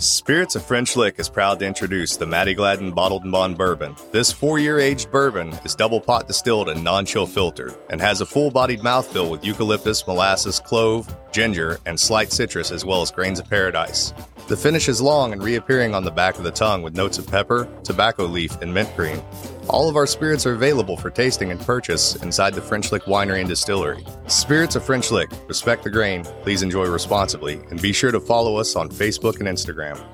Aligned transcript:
Spirits 0.00 0.56
of 0.56 0.64
French 0.64 0.96
Lick 0.96 1.18
is 1.18 1.28
proud 1.28 1.58
to 1.58 1.66
introduce 1.66 2.16
the 2.16 2.24
Matty 2.24 2.54
Gladden 2.54 2.92
Bottled 2.92 3.24
and 3.24 3.32
Bond 3.32 3.58
Bourbon. 3.58 3.94
This 4.12 4.32
four 4.32 4.58
year 4.58 4.78
aged 4.78 5.10
bourbon 5.10 5.50
is 5.62 5.74
double 5.74 6.00
pot 6.00 6.26
distilled 6.26 6.70
and 6.70 6.82
non 6.82 7.04
chill 7.04 7.26
filtered 7.26 7.74
and 7.90 8.00
has 8.00 8.22
a 8.22 8.26
full 8.26 8.50
bodied 8.50 8.80
mouthfeel 8.80 9.30
with 9.30 9.44
eucalyptus, 9.44 10.06
molasses, 10.06 10.58
clove, 10.58 11.14
ginger, 11.32 11.80
and 11.84 12.00
slight 12.00 12.32
citrus 12.32 12.70
as 12.70 12.82
well 12.82 13.02
as 13.02 13.10
grains 13.10 13.38
of 13.38 13.50
paradise. 13.50 14.14
The 14.50 14.56
finish 14.56 14.88
is 14.88 15.00
long 15.00 15.32
and 15.32 15.40
reappearing 15.40 15.94
on 15.94 16.02
the 16.02 16.10
back 16.10 16.36
of 16.36 16.42
the 16.42 16.50
tongue 16.50 16.82
with 16.82 16.96
notes 16.96 17.18
of 17.18 17.26
pepper, 17.28 17.68
tobacco 17.84 18.24
leaf, 18.24 18.60
and 18.60 18.74
mint 18.74 18.92
green. 18.96 19.22
All 19.68 19.88
of 19.88 19.94
our 19.94 20.08
spirits 20.08 20.44
are 20.44 20.54
available 20.54 20.96
for 20.96 21.08
tasting 21.08 21.52
and 21.52 21.60
purchase 21.60 22.16
inside 22.16 22.54
the 22.54 22.60
French 22.60 22.90
Lick 22.90 23.04
Winery 23.04 23.38
and 23.38 23.48
Distillery. 23.48 24.04
Spirits 24.26 24.74
of 24.74 24.84
French 24.84 25.12
Lick, 25.12 25.30
respect 25.46 25.84
the 25.84 25.90
grain, 25.90 26.24
please 26.42 26.64
enjoy 26.64 26.86
responsibly, 26.86 27.60
and 27.70 27.80
be 27.80 27.92
sure 27.92 28.10
to 28.10 28.18
follow 28.18 28.56
us 28.56 28.74
on 28.74 28.88
Facebook 28.88 29.38
and 29.38 29.46
Instagram. 29.46 30.04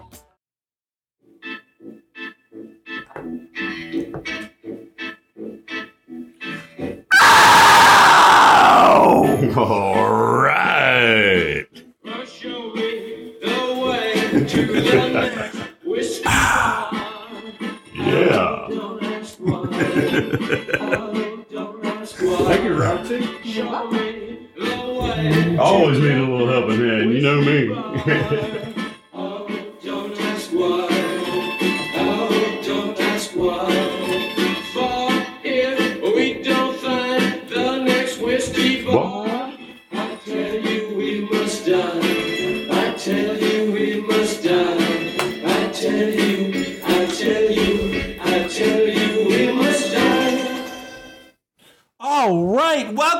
Oh! 8.78 9.54
All 9.56 9.95
Yeah. 17.94 18.68
Thank 22.46 22.64
you, 22.64 22.74
Roxy. 22.74 23.18
Always 25.58 25.98
need 25.98 26.16
a 26.16 26.24
little 26.24 26.48
helping 26.48 26.78
hand. 26.78 27.12
You 27.12 27.20
know 27.20 27.40
me. 27.42 28.62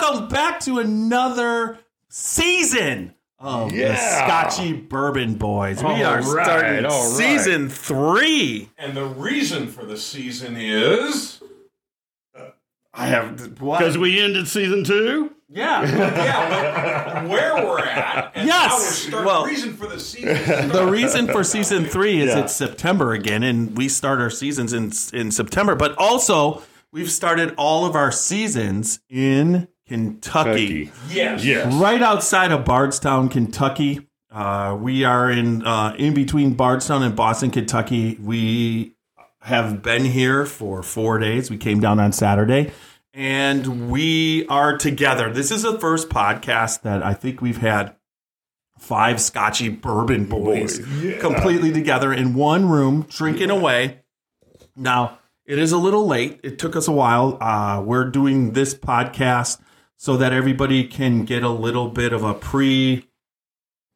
welcome 0.09 0.29
back 0.29 0.61
to 0.61 0.79
another 0.79 1.79
season 2.09 3.13
of 3.41 3.71
the 3.71 3.77
Yeah. 3.77 3.97
Scotchy 4.25 4.73
Bourbon 4.73 5.35
Boys. 5.35 5.83
We 5.83 5.89
All 5.91 6.05
are 6.05 6.21
right, 6.23 6.45
starting 6.47 6.85
all 6.87 7.09
right. 7.09 7.17
season 7.17 7.69
three. 7.69 8.71
And 8.79 8.97
the 8.97 9.05
reason 9.07 9.67
for 9.67 9.85
the 9.85 9.97
season 9.97 10.57
is 10.57 11.41
I 12.95 13.07
have? 13.09 13.55
Because 13.59 13.99
we 13.99 14.21
ended 14.21 14.47
season 14.49 14.85
two. 14.85 15.33
yeah, 15.51 15.83
yeah, 15.83 17.27
where 17.29 17.57
we're 17.67 17.81
at. 17.81 18.31
And 18.37 18.47
Yes, 18.49 19.09
we're 19.13 19.25
well- 19.25 19.43
the 19.43 19.51
reason 19.51 19.75
for 19.75 19.87
the 19.89 19.99
season. 20.01 20.69
the 20.69 20.87
reason 20.87 21.27
for 21.27 21.43
season 21.45 21.85
three 21.85 22.21
is 22.21 22.29
Yeah. 22.29 22.45
it's 22.45 22.55
September 22.55 23.13
again, 23.13 23.43
and 23.43 23.77
we 23.77 23.89
start 23.89 24.21
our 24.21 24.31
seasons 24.31 24.73
in 24.73 24.93
in 25.13 25.31
September. 25.33 25.75
But 25.75 25.95
also, 25.99 26.63
we've 26.93 27.11
started 27.11 27.53
all 27.59 27.85
of 27.85 27.95
our 27.97 28.13
seasons 28.13 29.01
in 29.11 29.69
Kentucky. 29.87 30.87
Kentucky. 30.87 31.15
yes. 31.15 31.45
Yes. 31.45 31.73
right 31.75 32.03
outside 32.03 32.51
of 32.51 32.65
Bardstown, 32.65 33.29
Kentucky. 33.29 34.07
Uh, 34.31 34.77
we 34.81 35.05
are 35.05 35.31
in 35.31 35.65
uh, 35.65 35.95
in 35.99 36.13
between 36.13 36.55
Bardstown 36.55 37.03
and 37.03 37.15
Boston, 37.15 37.51
Kentucky. 37.51 38.19
We 38.21 38.97
have 39.43 39.83
been 39.83 40.05
here 40.05 40.45
for 40.45 40.83
four 40.83 41.19
days. 41.19 41.51
We 41.51 41.57
came 41.57 41.79
down 41.81 42.01
on 42.01 42.13
Saturday, 42.13 42.73
and 43.15 43.89
we 43.89 44.47
are 44.49 44.77
together. 44.77 45.33
This 45.33 45.51
is 45.53 45.63
the 45.63 45.79
first 45.79 46.09
podcast 46.09 46.83
that 46.83 47.03
I 47.05 47.15
think 47.15 47.41
we've 47.41 47.59
had 47.59 47.95
five 48.79 49.21
Scotchy 49.21 49.69
bourbon 49.69 50.27
boys 50.27 50.81
Boys, 50.81 51.03
yeah. 51.03 51.19
completely 51.19 51.73
together 51.73 52.13
in 52.13 52.35
one 52.35 52.69
room, 52.69 53.07
drinking 53.09 53.51
away. 53.51 54.01
Now, 54.75 55.21
it 55.47 55.59
is 55.59 55.71
a 55.73 55.79
little 55.79 56.07
late. 56.07 56.41
It 56.43 56.59
took 56.59 56.75
us 56.75 56.89
a 56.89 56.93
while. 56.93 57.39
Uh, 57.41 57.81
we're 57.83 58.11
doing 58.11 58.53
this 58.53 58.75
podcast 58.75 59.61
so 59.97 60.17
that 60.17 60.33
everybody 60.33 60.85
can 60.85 61.25
get 61.25 61.43
a 61.43 61.49
little 61.49 61.89
bit 61.89 62.13
of 62.13 62.23
a 62.23 62.35
pre, 62.35 63.07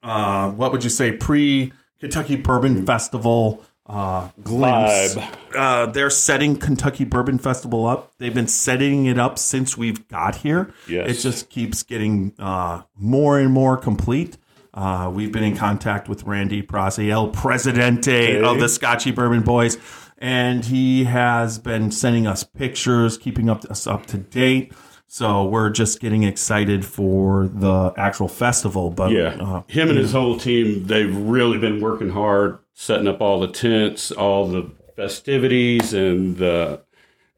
uh, 0.03 0.51
what 0.51 0.73
would 0.73 0.85
you 0.85 0.91
say, 0.91 1.13
pre 1.13 1.73
Kentucky 2.01 2.37
Bourbon 2.37 2.87
Festival 2.87 3.65
uh, 3.91 4.29
glimpse. 4.43 5.17
Uh, 5.57 5.87
they're 5.87 6.11
setting 6.11 6.57
Kentucky 6.57 7.05
Bourbon 7.05 7.39
Festival 7.39 7.87
up. 7.87 8.13
They've 8.19 8.33
been 8.33 8.47
setting 8.47 9.07
it 9.07 9.19
up 9.19 9.39
since 9.39 9.77
we've 9.77 10.07
got 10.09 10.37
here. 10.37 10.73
Yes. 10.89 11.11
It 11.11 11.21
just 11.23 11.51
keeps 11.51 11.83
getting 11.83 12.33
uh, 12.39 12.83
more 12.97 13.39
and 13.39 13.53
more 13.53 13.77
complete. 13.77 14.39
Uh, 14.73 15.11
we've 15.13 15.33
been 15.33 15.43
in 15.43 15.57
contact 15.57 16.09
with 16.09 16.23
Randy 16.23 16.63
Prasi, 16.63 17.11
El 17.11 17.29
Presidente 17.29 18.41
of 18.41 18.61
the 18.61 18.69
Scotchy 18.69 19.11
Bourbon 19.11 19.43
Boys, 19.43 19.77
and 20.19 20.65
he 20.65 21.05
has 21.05 21.59
been 21.59 21.91
sending 21.91 22.29
us 22.29 22.45
pictures, 22.45 23.19
keeping 23.19 23.51
up 23.51 23.65
us 23.65 23.89
up 23.89 24.07
to 24.07 24.19
date. 24.19 24.73
So 25.13 25.43
we're 25.43 25.71
just 25.71 25.99
getting 25.99 26.23
excited 26.23 26.85
for 26.85 27.49
the 27.53 27.93
actual 27.97 28.29
festival. 28.29 28.91
But 28.91 29.11
Yeah. 29.11 29.35
uh, 29.41 29.63
Him 29.67 29.89
and 29.89 29.99
his 29.99 30.13
whole 30.13 30.39
team, 30.39 30.85
they've 30.87 31.15
really 31.15 31.59
been 31.59 31.81
working 31.81 32.11
hard, 32.11 32.59
setting 32.75 33.09
up 33.09 33.21
all 33.21 33.41
the 33.41 33.49
tents, 33.49 34.13
all 34.13 34.47
the 34.47 34.71
festivities, 34.95 35.93
and 35.93 36.37
the 36.37 36.83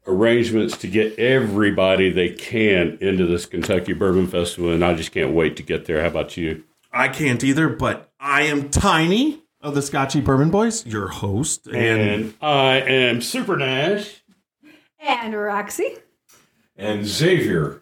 arrangements 0.05 0.77
to 0.77 0.87
get 0.87 1.17
everybody 1.17 2.11
they 2.11 2.29
can 2.29 2.95
into 3.01 3.25
this 3.25 3.47
Kentucky 3.47 3.93
Bourbon 3.93 4.27
Festival. 4.27 4.71
And 4.71 4.85
I 4.85 4.93
just 4.93 5.11
can't 5.11 5.31
wait 5.33 5.55
to 5.57 5.63
get 5.63 5.85
there. 5.85 5.99
How 6.01 6.09
about 6.09 6.37
you? 6.37 6.63
I 6.91 7.07
can't 7.07 7.43
either. 7.43 7.69
But 7.69 8.11
I 8.19 8.43
am 8.43 8.69
Tiny 8.69 9.41
of 9.61 9.73
the 9.73 9.81
Scotchy 9.81 10.21
Bourbon 10.21 10.51
Boys, 10.51 10.85
your 10.85 11.07
host, 11.07 11.65
and 11.65 11.75
And 11.75 12.33
I 12.39 12.81
am 12.81 13.19
Super 13.19 13.57
Nash. 13.57 14.21
And 14.99 15.33
Roxy. 15.33 15.97
And 16.75 17.05
Xavier. 17.05 17.81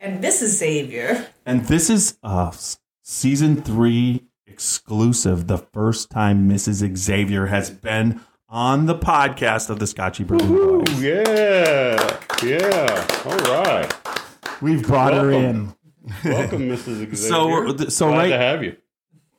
And 0.00 0.22
this 0.22 0.42
is 0.42 0.58
Xavier. 0.58 1.26
And 1.46 1.66
this 1.66 1.90
is 1.90 2.18
uh 2.22 2.52
season 3.02 3.62
three 3.62 4.24
exclusive. 4.46 5.46
The 5.46 5.58
first 5.58 6.10
time 6.10 6.48
Mrs. 6.48 6.96
Xavier 6.96 7.46
has 7.46 7.70
been 7.70 8.20
on 8.48 8.86
the 8.86 8.94
podcast 8.94 9.70
of 9.70 9.78
the 9.78 9.86
Scotchy 9.86 10.24
Bourbon 10.24 10.48
Boys. 10.48 11.02
Yeah. 11.02 12.18
Yeah. 12.42 13.06
All 13.24 13.36
right. 13.38 13.92
We've 14.60 14.82
brought 14.86 15.14
her 15.14 15.30
in. 15.30 15.74
Welcome, 16.24 16.68
Mrs. 16.68 16.98
Xavier. 16.98 17.16
So 17.16 17.48
we're- 17.48 17.90
so 17.90 18.08
Glad 18.08 18.16
right- 18.18 18.28
to 18.28 18.38
have 18.38 18.62
you. 18.62 18.76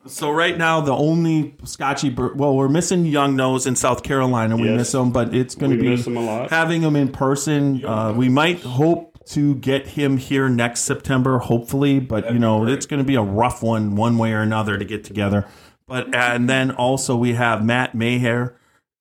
So 0.09 0.31
right 0.31 0.57
now, 0.57 0.81
the 0.81 0.93
only 0.93 1.55
Scotchy 1.63 2.09
well, 2.09 2.55
we're 2.55 2.67
missing 2.69 3.05
Young 3.05 3.35
Nose 3.35 3.65
in 3.67 3.75
South 3.75 4.03
Carolina. 4.03 4.57
We 4.57 4.65
Yes. 4.69 4.77
miss 4.77 4.93
him, 4.93 5.11
but 5.11 5.33
it's 5.33 5.55
going 5.55 5.71
to 5.71 5.77
be 5.77 5.95
him 5.95 6.47
having 6.49 6.81
him 6.81 6.95
in 6.95 7.09
person. 7.09 7.83
Uh, 7.85 8.13
we 8.15 8.29
might 8.29 8.61
hope 8.61 9.05
to 9.29 9.55
get 9.55 9.87
him 9.89 10.17
here 10.17 10.49
next 10.49 10.81
September, 10.81 11.37
hopefully, 11.37 11.99
but 11.99 12.33
you 12.33 12.39
know 12.39 12.65
it's 12.65 12.85
going 12.85 12.97
to 12.97 13.03
be 13.03 13.15
a 13.15 13.21
rough 13.21 13.61
one, 13.61 13.95
one 13.95 14.17
way 14.17 14.33
or 14.33 14.41
another, 14.41 14.77
to 14.77 14.85
get 14.85 15.03
together. 15.03 15.45
But 15.87 16.13
and 16.15 16.49
then 16.49 16.71
also 16.71 17.15
we 17.15 17.33
have 17.33 17.63
Matt 17.63 17.93
Mayher. 17.95 18.55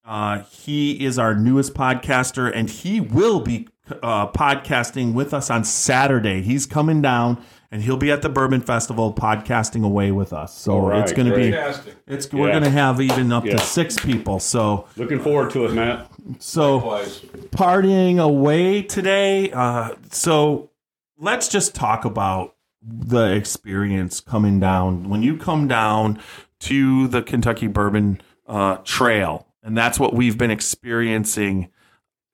Uh, 0.05 0.43
he 0.51 1.05
is 1.05 1.19
our 1.19 1.35
newest 1.35 1.75
podcaster, 1.75 2.51
and 2.55 2.69
he 2.71 3.01
will 3.01 3.41
be 3.41 3.69
uh, 4.03 4.27
podcasting 4.33 5.13
with 5.15 5.33
us 5.35 5.51
on 5.51 5.65
Saturday. 5.65 6.43
He's 6.43 6.67
coming 6.67 7.01
down, 7.03 7.43
and 7.71 7.83
he'll 7.83 7.97
be 7.99 8.11
at 8.11 8.23
the 8.23 8.29
Bourbon 8.29 8.61
Festival 8.61 9.13
podcasting 9.13 9.85
away 9.85 10.11
with 10.11 10.33
us. 10.33 10.57
So 10.57 10.79
right, 10.89 11.03
it's 11.03 11.13
going 11.13 11.29
to 11.29 11.35
be 11.37 11.51
Fantastic. 11.53 11.97
it's 12.07 12.33
we're 12.33 12.51
going 12.51 12.63
to 12.65 12.71
have 12.71 13.01
even 13.01 13.31
up 13.33 13.45
Yeah. 13.45 13.57
to 13.57 13.59
six 13.59 13.99
people. 13.99 14.41
So 14.41 14.87
Looking 14.97 15.21
forward 15.21 15.51
to 15.53 15.67
it, 15.67 15.73
Matt. 15.75 16.11
so 16.39 16.77
Likewise. 16.77 17.21
partying 17.51 18.19
away 18.21 18.83
today. 18.83 19.51
Uh, 19.53 19.91
so 20.11 20.71
let's 21.19 21.49
just 21.49 21.75
talk 21.75 22.05
about 22.05 22.55
the 22.83 23.33
experience 23.35 24.21
coming 24.21 24.61
down. 24.61 25.09
When 25.11 25.23
you 25.23 25.37
come 25.37 25.69
down 25.69 26.21
to 26.61 27.07
the 27.09 27.23
Kentucky 27.23 27.67
Bourbon 27.67 28.21
uh, 28.47 28.77
Trail, 28.85 29.47
and 29.63 29.77
that's 29.77 30.01
what 30.01 30.15
we've 30.15 30.39
been 30.39 30.51
experiencing 30.51 31.69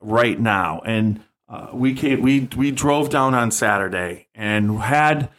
right 0.00 0.38
now. 0.38 0.80
And 0.86 1.20
uh, 1.54 1.68
we 1.72 1.94
came, 1.94 2.20
we 2.20 2.48
we 2.56 2.72
drove 2.72 3.10
down 3.10 3.32
on 3.32 3.50
Saturday 3.52 4.26
and 4.34 4.80
had 4.80 5.30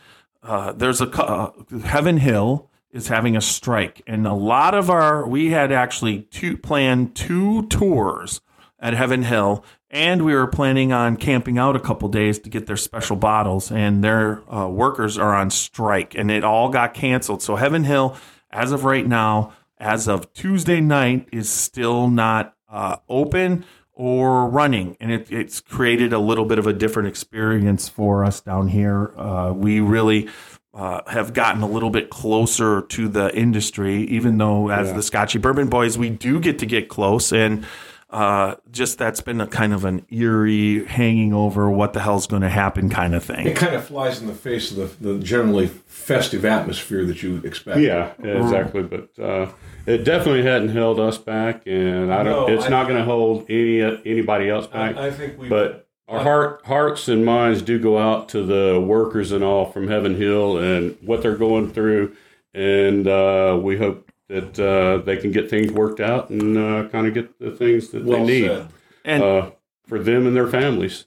uh, 0.41 0.71
there's 0.71 1.01
a 1.01 1.09
uh, 1.09 1.51
Heaven 1.83 2.17
Hill 2.17 2.69
is 2.91 3.09
having 3.09 3.35
a 3.35 3.41
strike, 3.41 4.01
and 4.07 4.25
a 4.25 4.33
lot 4.33 4.73
of 4.73 4.89
our 4.89 5.27
we 5.27 5.51
had 5.51 5.73
actually 5.73 6.21
two 6.21 6.55
planned 6.57 7.15
two 7.15 7.67
tours 7.67 8.39
at 8.79 8.93
Heaven 8.93 9.23
Hill, 9.23 9.65
and 9.89 10.23
we 10.23 10.33
were 10.33 10.47
planning 10.47 10.93
on 10.93 11.17
camping 11.17 11.57
out 11.57 11.75
a 11.75 11.81
couple 11.81 12.07
days 12.07 12.39
to 12.39 12.49
get 12.49 12.65
their 12.65 12.77
special 12.77 13.17
bottles, 13.17 13.69
and 13.69 14.01
their 14.01 14.41
uh, 14.53 14.69
workers 14.69 15.17
are 15.17 15.35
on 15.35 15.49
strike, 15.49 16.15
and 16.15 16.31
it 16.31 16.45
all 16.45 16.69
got 16.69 16.93
canceled. 16.93 17.41
So 17.41 17.57
Heaven 17.57 17.83
Hill, 17.83 18.15
as 18.51 18.71
of 18.71 18.85
right 18.85 19.05
now, 19.05 19.51
as 19.77 20.07
of 20.07 20.31
Tuesday 20.31 20.79
night, 20.79 21.27
is 21.33 21.49
still 21.49 22.09
not 22.09 22.55
uh, 22.69 22.97
open 23.09 23.65
or 23.95 24.49
running, 24.49 24.95
and 24.99 25.11
it, 25.11 25.31
it's 25.31 25.61
created 25.61 26.13
a 26.13 26.19
little 26.19 26.45
bit 26.45 26.59
of 26.59 26.67
a 26.67 26.73
different 26.73 27.07
experience 27.07 27.89
for 27.89 28.23
us 28.23 28.41
down 28.41 28.67
here. 28.67 29.17
Uh, 29.17 29.53
we 29.55 29.79
really 29.79 30.29
uh, 30.73 31.01
have 31.07 31.33
gotten 31.33 31.61
a 31.61 31.67
little 31.67 31.89
bit 31.89 32.09
closer 32.09 32.81
to 32.81 33.07
the 33.07 33.35
industry, 33.35 34.03
even 34.03 34.37
though 34.37 34.69
as 34.69 34.93
the 34.93 35.01
Scotchy 35.01 35.39
Bourbon 35.39 35.69
Boys, 35.69 35.97
we 35.97 36.09
do 36.09 36.39
get 36.39 36.59
to 36.59 36.65
get 36.65 36.89
close 36.89 37.31
and. 37.31 37.65
Uh, 38.07 38.55
just 38.71 38.97
that's 38.99 39.19
been 39.19 39.41
a 39.41 39.47
kind 39.47 39.73
of 39.73 39.83
an 39.83 40.05
eerie 40.11 40.85
hanging 40.85 41.33
over 41.33 41.69
what 41.69 41.93
the 41.93 41.99
hell's 41.99 42.27
going 42.27 42.43
to 42.43 42.49
happen 42.49 42.87
kind 42.89 43.15
of 43.15 43.23
thing. 43.23 43.47
It 43.47 43.57
kind 43.57 43.75
of 43.75 43.83
flies 43.85 44.21
in 44.21 44.27
the 44.27 44.33
face 44.33 44.71
of 44.71 44.99
the, 45.01 45.13
the 45.13 45.19
generally 45.23 45.67
festive 45.67 46.45
atmosphere 46.45 47.03
that 47.05 47.23
you 47.23 47.37
expect. 47.43 47.79
Yeah, 47.79 48.13
exactly. 48.19 48.83
But 48.83 49.09
uh, 49.19 49.51
it 49.87 50.03
definitely 50.03 50.43
hadn't 50.43 50.69
held 50.69 50.99
us 50.99 51.17
back, 51.17 51.63
and 51.65 52.13
I 52.13 52.21
don't. 52.23 52.47
No, 52.47 52.55
it's 52.55 52.65
I- 52.65 52.69
not 52.69 52.87
going 52.87 52.99
to 52.99 53.05
hold 53.05 53.49
any 53.49 53.81
anybody 53.81 54.49
else 54.49 54.67
back. 54.67 54.95
I, 54.97 55.07
I 55.07 55.11
think 55.11 55.39
we. 55.39 55.49
but 55.49 55.87
our 56.07 56.19
heart, 56.19 56.61
hearts 56.65 57.07
and 57.07 57.25
minds 57.25 57.63
do 57.63 57.79
go 57.79 57.97
out 57.97 58.29
to 58.29 58.43
the 58.43 58.79
workers 58.79 59.31
and 59.31 59.43
all 59.43 59.65
from 59.71 59.87
Heaven 59.87 60.15
Hill 60.15 60.57
and 60.59 60.95
what 61.01 61.23
they're 61.23 61.35
going 61.35 61.73
through, 61.73 62.15
and 62.53 63.07
uh, 63.07 63.59
we 63.61 63.77
hope 63.77 64.11
that 64.29 64.59
uh, 64.59 65.03
they 65.03 65.17
can 65.17 65.31
get 65.31 65.49
things 65.49 65.71
worked 65.71 65.99
out 65.99 66.29
and 66.29 66.57
uh, 66.57 66.89
kind 66.89 67.07
of 67.07 67.13
get 67.13 67.39
the 67.39 67.51
things 67.51 67.89
that 67.89 68.03
well 68.03 68.25
they 68.25 68.41
need. 68.41 68.67
And 69.03 69.23
uh, 69.23 69.51
for 69.85 69.99
them 69.99 70.25
and 70.25 70.35
their 70.35 70.47
families. 70.47 71.05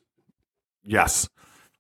yes, 0.85 1.29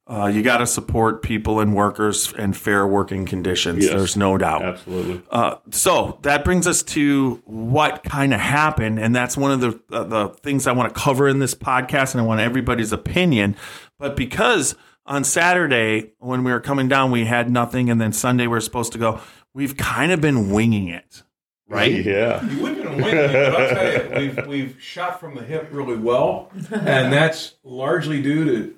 uh, 0.09 0.27
you 0.27 0.43
got 0.43 0.59
to 0.59 0.67
support 0.67 1.23
people 1.23 1.61
and 1.61 1.75
workers 1.75 2.33
and 2.33 2.57
fair 2.57 2.87
working 2.87 3.27
conditions. 3.27 3.85
Yes. 3.85 3.93
There's 3.93 4.17
no 4.17 4.39
doubt. 4.39 4.63
Absolutely. 4.63 5.23
Uh, 5.31 5.57
so 5.71 6.19
that 6.23 6.45
brings 6.45 6.67
us 6.67 6.83
to 6.85 7.43
what 7.45 8.03
kind 8.05 8.33
of 8.33 8.41
happened, 8.41 8.99
and 8.99 9.15
that's 9.15 9.37
one 9.37 9.53
of 9.53 9.61
the 9.61 9.81
uh, 9.95 10.05
the 10.05 10.29
things 10.29 10.67
I 10.67 10.73
want 10.73 10.95
to 10.95 10.99
cover 10.99 11.29
in 11.29 11.41
this 11.41 11.55
podcast, 11.55 12.15
and 12.15 12.23
I 12.23 12.25
want 12.25 12.41
everybody's 12.41 12.91
opinion. 12.91 13.55
But 13.99 14.17
because 14.17 14.75
on 15.05 15.25
Saturday 15.25 16.13
when 16.19 16.43
we 16.43 16.53
were 16.53 16.61
coming 16.61 16.89
down, 16.89 17.11
we 17.11 17.27
had 17.27 17.51
nothing, 17.51 17.91
and 17.91 18.01
then 18.01 18.13
Sunday 18.13 18.47
we 18.47 18.57
are 18.57 18.63
supposed 18.63 18.93
to 18.93 18.99
go. 18.99 19.21
We've 19.53 19.77
kind 19.77 20.11
of 20.11 20.23
been 20.23 20.51
winging 20.51 20.89
it, 20.89 21.23
right? 21.69 21.93
Yeah. 22.05 22.45
You 22.47 22.63
wouldn't 22.63 22.85
have 22.89 22.97
been 22.97 23.53
but 23.53 23.61
I'll 23.61 23.69
tell 23.75 24.23
you, 24.23 24.31
we've, 24.37 24.47
we've 24.47 24.77
shot 24.83 25.21
from 25.21 25.35
the 25.35 25.43
hip 25.43 25.69
really 25.71 25.97
well, 25.97 26.51
and 26.71 27.13
that's 27.13 27.55
largely 27.65 28.23
due 28.23 28.45
to 28.45 28.75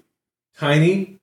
Tiny 0.58 1.18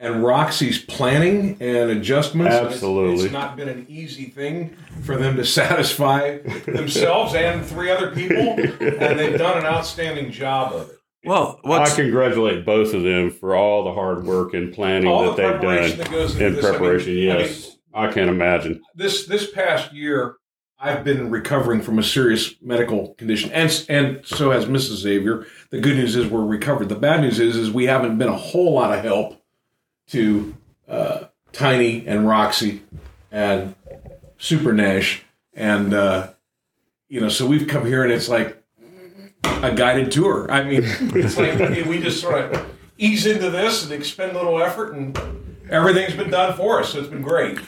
and 0.00 0.22
Roxy's 0.22 0.78
planning 0.78 1.56
and 1.60 1.90
adjustments. 1.90 2.54
And 2.54 2.66
it's- 2.66 2.74
Absolutely. 2.74 3.24
It's, 3.24 3.32
not 3.32 3.56
been 3.56 3.68
an 3.68 3.86
easy 3.88 4.26
thing 4.26 4.76
for 5.02 5.16
them 5.16 5.36
to 5.36 5.44
satisfy 5.44 6.38
themselves 6.66 7.34
and 7.34 7.64
three 7.66 7.90
other 7.90 8.12
people, 8.12 8.36
and 8.38 9.18
they've 9.18 9.36
done 9.38 9.58
an 9.58 9.66
outstanding 9.66 10.30
job 10.30 10.72
of 10.72 10.90
it. 10.90 10.94
Well, 11.24 11.60
I 11.64 11.90
congratulate 11.94 12.64
both 12.64 12.94
of 12.94 13.02
them 13.02 13.30
for 13.32 13.56
all 13.56 13.82
the 13.84 13.92
hard 13.92 14.24
work 14.24 14.54
and 14.54 14.72
planning 14.72 15.10
that 15.10 15.36
the 15.36 15.42
they've 15.42 15.60
done 15.60 15.98
that 15.98 16.10
goes 16.10 16.34
into 16.34 16.46
in 16.46 16.54
this, 16.54 16.64
I 16.64 16.68
mean- 16.70 16.78
preparation. 16.78 17.12
I 17.12 17.14
mean, 17.16 17.24
yes, 17.26 17.76
I 17.92 18.12
can't 18.12 18.30
imagine. 18.30 18.80
this 18.94 19.26
this 19.26 19.50
past 19.50 19.92
year 19.92 20.36
I've 20.80 21.02
been 21.02 21.30
recovering 21.30 21.82
from 21.82 21.98
a 21.98 22.02
serious 22.02 22.54
medical 22.62 23.14
condition 23.14 23.50
and 23.52 23.84
and 23.88 24.24
so 24.24 24.52
has 24.52 24.66
Mrs. 24.66 24.96
Xavier. 24.96 25.46
The 25.70 25.80
good 25.80 25.96
news 25.96 26.14
is 26.14 26.28
we're 26.28 26.44
recovered. 26.44 26.88
The 26.88 26.94
bad 26.94 27.20
news 27.20 27.40
is 27.40 27.56
is 27.56 27.70
we 27.70 27.86
haven't 27.86 28.18
been 28.18 28.28
a 28.28 28.36
whole 28.36 28.74
lot 28.74 28.96
of 28.96 29.04
help 29.04 29.42
to 30.08 30.54
uh, 30.88 31.24
Tiny 31.52 32.06
and 32.06 32.28
Roxy 32.28 32.82
and 33.32 33.74
Super 34.38 34.72
Nash 34.72 35.22
and 35.52 35.92
uh, 35.92 36.30
you 37.08 37.20
know 37.20 37.28
so 37.28 37.46
we've 37.46 37.66
come 37.66 37.84
here 37.84 38.04
and 38.04 38.12
it's 38.12 38.28
like 38.28 38.62
a 39.44 39.74
guided 39.74 40.12
tour. 40.12 40.48
I 40.50 40.62
mean 40.62 40.82
it's 40.84 41.36
like 41.36 41.58
we 41.86 42.00
just 42.00 42.20
sort 42.20 42.54
of 42.54 42.66
ease 42.98 43.26
into 43.26 43.50
this 43.50 43.82
and 43.82 43.92
expend 43.92 44.32
a 44.32 44.34
little 44.36 44.62
effort 44.62 44.94
and 44.94 45.18
everything's 45.70 46.14
been 46.14 46.30
done 46.30 46.56
for 46.56 46.80
us 46.80 46.92
so 46.92 47.00
it's 47.00 47.08
been 47.08 47.22
great. 47.22 47.58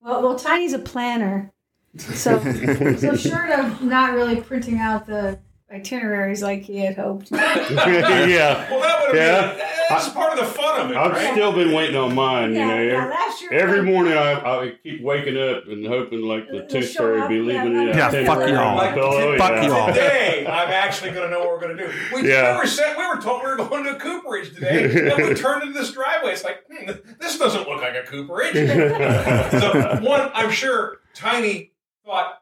Well, 0.00 0.22
well, 0.22 0.38
Tiny's 0.38 0.72
a 0.72 0.78
planner, 0.78 1.52
so 1.98 2.38
so 2.96 3.16
short 3.16 3.50
of 3.50 3.82
not 3.82 4.14
really 4.14 4.40
printing 4.40 4.78
out 4.78 5.06
the 5.06 5.38
itineraries 5.72 6.42
like 6.42 6.62
he 6.62 6.78
had 6.78 6.96
hoped. 6.96 7.30
yeah, 7.32 8.70
Well, 8.70 8.80
that 8.80 9.00
would 9.00 9.08
have 9.08 9.14
Yeah. 9.16 9.52
been 9.56 9.66
that's 9.88 10.08
part 10.08 10.36
of 10.36 10.44
the 10.44 10.52
fun 10.52 10.80
of 10.80 10.90
it, 10.90 10.96
I've 10.96 11.12
right? 11.12 11.30
still 11.32 11.52
been 11.52 11.70
waiting 11.72 11.94
on 11.94 12.12
mine. 12.12 12.52
Yeah, 12.54 12.60
you 12.60 12.66
know, 12.66 12.82
yeah, 12.82 12.92
every, 13.02 13.10
last 13.10 13.44
every 13.52 13.78
I- 13.78 13.82
morning 13.82 14.12
I, 14.14 14.32
I 14.32 14.72
keep 14.82 15.00
waking 15.00 15.36
up 15.36 15.66
and 15.68 15.86
hoping 15.86 16.22
like 16.22 16.48
the 16.48 16.64
It'll 16.64 16.68
tooth 16.80 16.90
show 16.90 16.98
fairy 17.02 17.20
up, 17.20 17.28
be 17.28 17.36
yeah, 17.36 17.40
leaving 17.42 17.76
right. 17.76 17.88
it. 17.90 17.96
Yeah, 17.96 18.10
fuck 18.26 18.48
y'all. 18.48 18.76
Like, 18.76 18.96
Oh, 18.96 19.36
fuck 19.38 19.50
yeah. 19.52 19.66
y'all. 19.68 19.86
Today, 19.88 20.44
I'm 20.48 20.70
actually 20.70 21.12
going 21.12 21.28
to 21.28 21.30
know 21.30 21.38
what 21.40 21.50
we're 21.50 21.60
going 21.60 21.76
to 21.76 21.86
do. 21.86 21.92
We, 22.14 22.28
Yeah. 22.28 22.54
we 22.54 22.58
were 22.62 22.66
set, 22.66 22.96
we 22.98 23.06
were 23.06 23.20
told 23.20 23.42
we 23.44 23.48
were 23.48 23.56
going 23.56 23.84
to 23.84 23.94
a 23.94 23.98
cooperage 24.00 24.52
today, 24.54 24.84
and 25.12 25.28
we 25.28 25.34
turned 25.34 25.62
into 25.62 25.78
this 25.78 25.92
driveway. 25.92 26.32
It's 26.32 26.42
like, 26.44 26.64
hmm, 26.68 26.90
this 27.20 27.38
doesn't 27.38 27.68
look 27.68 27.80
like 27.80 27.94
a 27.94 28.02
cooperage. 28.02 28.54
so, 29.60 29.98
one, 30.02 30.30
I'm 30.34 30.50
sure 30.50 30.98
Tiny 31.14 31.70
thought 32.06 32.38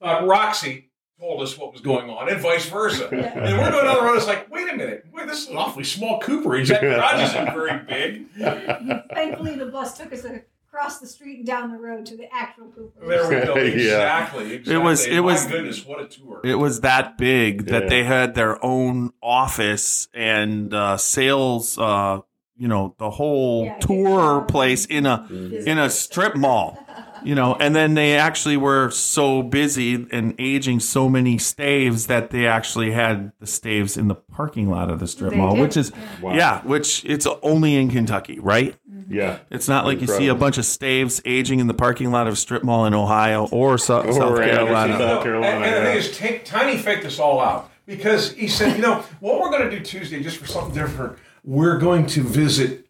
thought 0.00 0.26
Roxy 0.26 0.90
told 1.20 1.42
us 1.42 1.56
what 1.56 1.72
was 1.72 1.80
going 1.80 2.10
on, 2.10 2.28
and 2.28 2.40
vice 2.40 2.68
versa. 2.68 3.08
And 3.12 3.58
we're 3.58 3.70
going 3.70 3.84
down 3.86 3.96
the 3.96 4.02
road. 4.02 4.16
It's 4.16 4.26
like, 4.26 4.50
wait 4.52 4.68
a 4.72 4.76
minute, 4.76 5.06
wait, 5.12 5.26
this 5.26 5.42
is 5.44 5.48
an 5.48 5.56
awfully 5.56 5.84
small 5.84 6.20
cooperage. 6.20 6.68
That 6.68 6.80
garage 6.82 7.22
isn't 7.30 7.54
very 7.54 7.78
big. 7.84 8.26
Thankfully, 9.14 9.56
the 9.56 9.66
bus 9.66 9.96
took 9.96 10.12
us 10.12 10.24
across 10.24 10.98
the 11.00 11.06
street 11.06 11.38
and 11.38 11.46
down 11.46 11.70
the 11.72 11.78
road 11.78 12.04
to 12.06 12.16
the 12.18 12.26
actual 12.34 12.66
Cooper. 12.68 13.06
There 13.06 13.28
we 13.28 13.46
go. 13.46 13.54
Yeah. 13.56 13.64
Exactly. 13.64 14.52
exactly. 14.54 14.74
It 14.74 14.78
was- 14.78 15.06
it 15.06 15.14
My 15.14 15.20
was- 15.20 15.46
goodness, 15.46 15.86
what 15.86 16.00
a 16.02 16.06
tour. 16.06 16.40
It 16.44 16.56
was 16.56 16.82
that 16.82 17.16
big 17.16 17.66
that 17.66 17.84
Yeah. 17.84 17.88
they 17.88 18.04
had 18.04 18.34
their 18.34 18.62
own 18.64 19.12
office 19.22 20.08
and 20.12 20.72
uh, 20.74 20.96
sales. 20.98 21.78
Uh, 21.78 22.20
you 22.58 22.68
know, 22.68 22.94
the 22.98 23.10
whole 23.10 23.64
Yeah, 23.66 23.78
tour 23.80 24.40
place 24.42 24.86
in 24.86 25.04
a 25.06 25.26
in 25.30 25.78
a 25.78 25.90
strip 25.90 26.34
mall. 26.36 26.78
You 27.26 27.34
know, 27.34 27.56
and 27.56 27.74
then 27.74 27.94
they 27.94 28.16
actually 28.16 28.56
were 28.56 28.90
so 28.92 29.42
busy 29.42 30.06
and 30.12 30.34
aging 30.38 30.78
so 30.80 31.08
many 31.08 31.38
staves 31.38 32.06
that 32.06 32.30
they 32.30 32.46
actually 32.46 32.92
had 32.92 33.32
the 33.40 33.46
staves 33.48 33.96
in 33.96 34.06
the 34.06 34.14
parking 34.14 34.70
lot 34.70 34.90
of 34.90 35.00
the 35.00 35.08
strip 35.08 35.32
They 35.32 35.36
mall, 35.36 35.54
did. 35.56 35.62
which 35.62 35.76
is 35.76 35.92
Wow. 36.22 36.34
yeah, 36.34 36.60
which 36.62 37.04
it's 37.04 37.26
only 37.42 37.74
in 37.74 37.90
Kentucky, 37.90 38.38
right? 38.38 38.76
Mm-hmm. 38.88 39.12
Yeah. 39.12 39.38
It's 39.50 39.66
not 39.68 39.84
like 39.86 40.00
you 40.00 40.06
see 40.06 40.12
a 40.12 40.16
Incredible. 40.16 40.40
bunch 40.40 40.58
of 40.58 40.64
staves 40.66 41.20
aging 41.24 41.58
in 41.58 41.66
the 41.66 41.74
parking 41.74 42.12
lot 42.12 42.28
of 42.28 42.34
a 42.34 42.36
strip 42.36 42.62
mall 42.62 42.84
in 42.86 42.94
Ohio 42.94 43.48
or 43.50 43.76
South, 43.76 44.04
South 44.14 44.38
Anderson, 44.38 44.56
Carolina. 44.56 44.98
South 44.98 45.22
Carolina, 45.24 45.56
And, 45.56 45.64
and 45.64 45.74
the 45.74 45.78
yeah. 45.78 45.84
thing 45.84 45.96
is, 45.98 46.16
Ti- 46.16 46.38
Tiny 46.44 46.76
faked 46.78 47.02
this 47.02 47.18
all 47.18 47.40
out 47.40 47.70
because 47.86 48.32
he 48.34 48.46
said, 48.46 48.76
you 48.76 48.82
know, 48.82 49.04
what 49.20 49.40
we're 49.40 49.50
going 49.50 49.68
to 49.68 49.76
do 49.76 49.84
Tuesday, 49.84 50.22
just 50.22 50.36
for 50.38 50.46
something 50.46 50.74
different, 50.74 51.18
we're 51.44 51.78
going 51.78 52.06
to 52.06 52.22
visit 52.22 52.86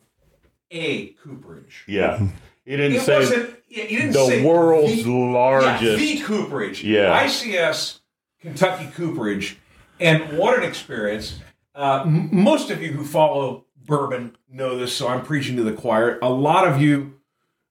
a 0.71 1.07
cooperage. 1.23 1.85
Yeah. 1.87 2.19
He 2.67 2.77
didn't 2.77 2.97
It 2.97 3.01
say 3.03 3.19
wasn't. 3.21 3.56
Yeah, 3.77 3.85
You 3.85 3.99
didn't 3.99 4.13
the 4.13 4.27
say 4.27 4.45
world's 4.45 5.05
the, 5.05 5.11
largest. 5.11 5.83
Yeah, 5.83 5.97
the 5.97 6.21
cooperage. 6.23 6.83
Yeah. 6.83 7.25
ICS 7.25 8.01
Kentucky 8.41 8.89
Cooperage, 8.95 9.59
and 10.01 10.39
what 10.39 10.57
an 10.59 10.65
experience! 10.65 11.39
Uh, 11.75 12.03
m- 12.07 12.29
most 12.33 12.71
of 12.71 12.83
you 12.83 12.93
who 12.93 13.05
follow 13.05 13.65
bourbon 13.85 14.37
know 14.51 14.77
this, 14.79 14.95
so 14.95 15.09
I'm 15.09 15.25
preaching 15.25 15.57
to 15.57 15.63
the 15.63 15.73
choir. 15.73 16.19
A 16.23 16.29
lot 16.31 16.67
of 16.67 16.81
you 16.81 17.15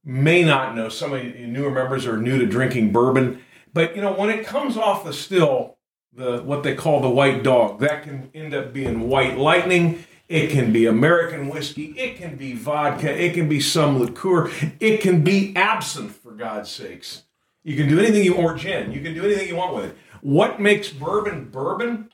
may 0.03 0.43
not 0.43 0.75
know. 0.75 0.89
Some 0.89 1.13
of 1.13 1.23
you 1.23 1.47
newer 1.47 1.71
members 1.71 2.05
are 2.05 2.17
new 2.17 2.37
to 2.39 2.45
drinking 2.45 2.91
bourbon, 2.91 3.41
but 3.73 3.95
you 3.95 4.01
know 4.01 4.13
when 4.13 4.29
it 4.29 4.45
comes 4.45 4.77
off 4.77 5.03
the 5.03 5.13
still, 5.13 5.77
the 6.13 6.41
what 6.43 6.63
they 6.63 6.75
call 6.75 6.99
the 7.01 7.09
white 7.09 7.41
dog, 7.43 7.79
that 7.79 8.03
can 8.03 8.29
end 8.33 8.53
up 8.53 8.73
being 8.73 9.07
white 9.09 9.37
lightning. 9.37 10.03
It 10.27 10.49
can 10.49 10.73
be 10.73 10.87
American 10.87 11.49
whiskey. 11.49 11.93
It 11.97 12.17
can 12.17 12.35
be 12.35 12.53
vodka. 12.53 13.11
It 13.11 13.33
can 13.33 13.47
be 13.47 13.59
some 13.59 13.99
liqueur. 13.99 14.51
It 14.79 15.01
can 15.01 15.23
be 15.23 15.55
absinthe, 15.55 16.15
for 16.15 16.31
God's 16.31 16.71
sakes. 16.71 17.23
You 17.63 17.75
can 17.75 17.87
do 17.87 17.99
anything 17.99 18.23
you 18.23 18.35
want, 18.35 18.45
or 18.45 18.57
gin. 18.57 18.91
You 18.91 19.01
can 19.01 19.13
do 19.13 19.23
anything 19.23 19.47
you 19.47 19.55
want 19.55 19.75
with 19.75 19.85
it. 19.85 19.97
What 20.21 20.59
makes 20.59 20.89
bourbon 20.89 21.49
bourbon 21.51 22.09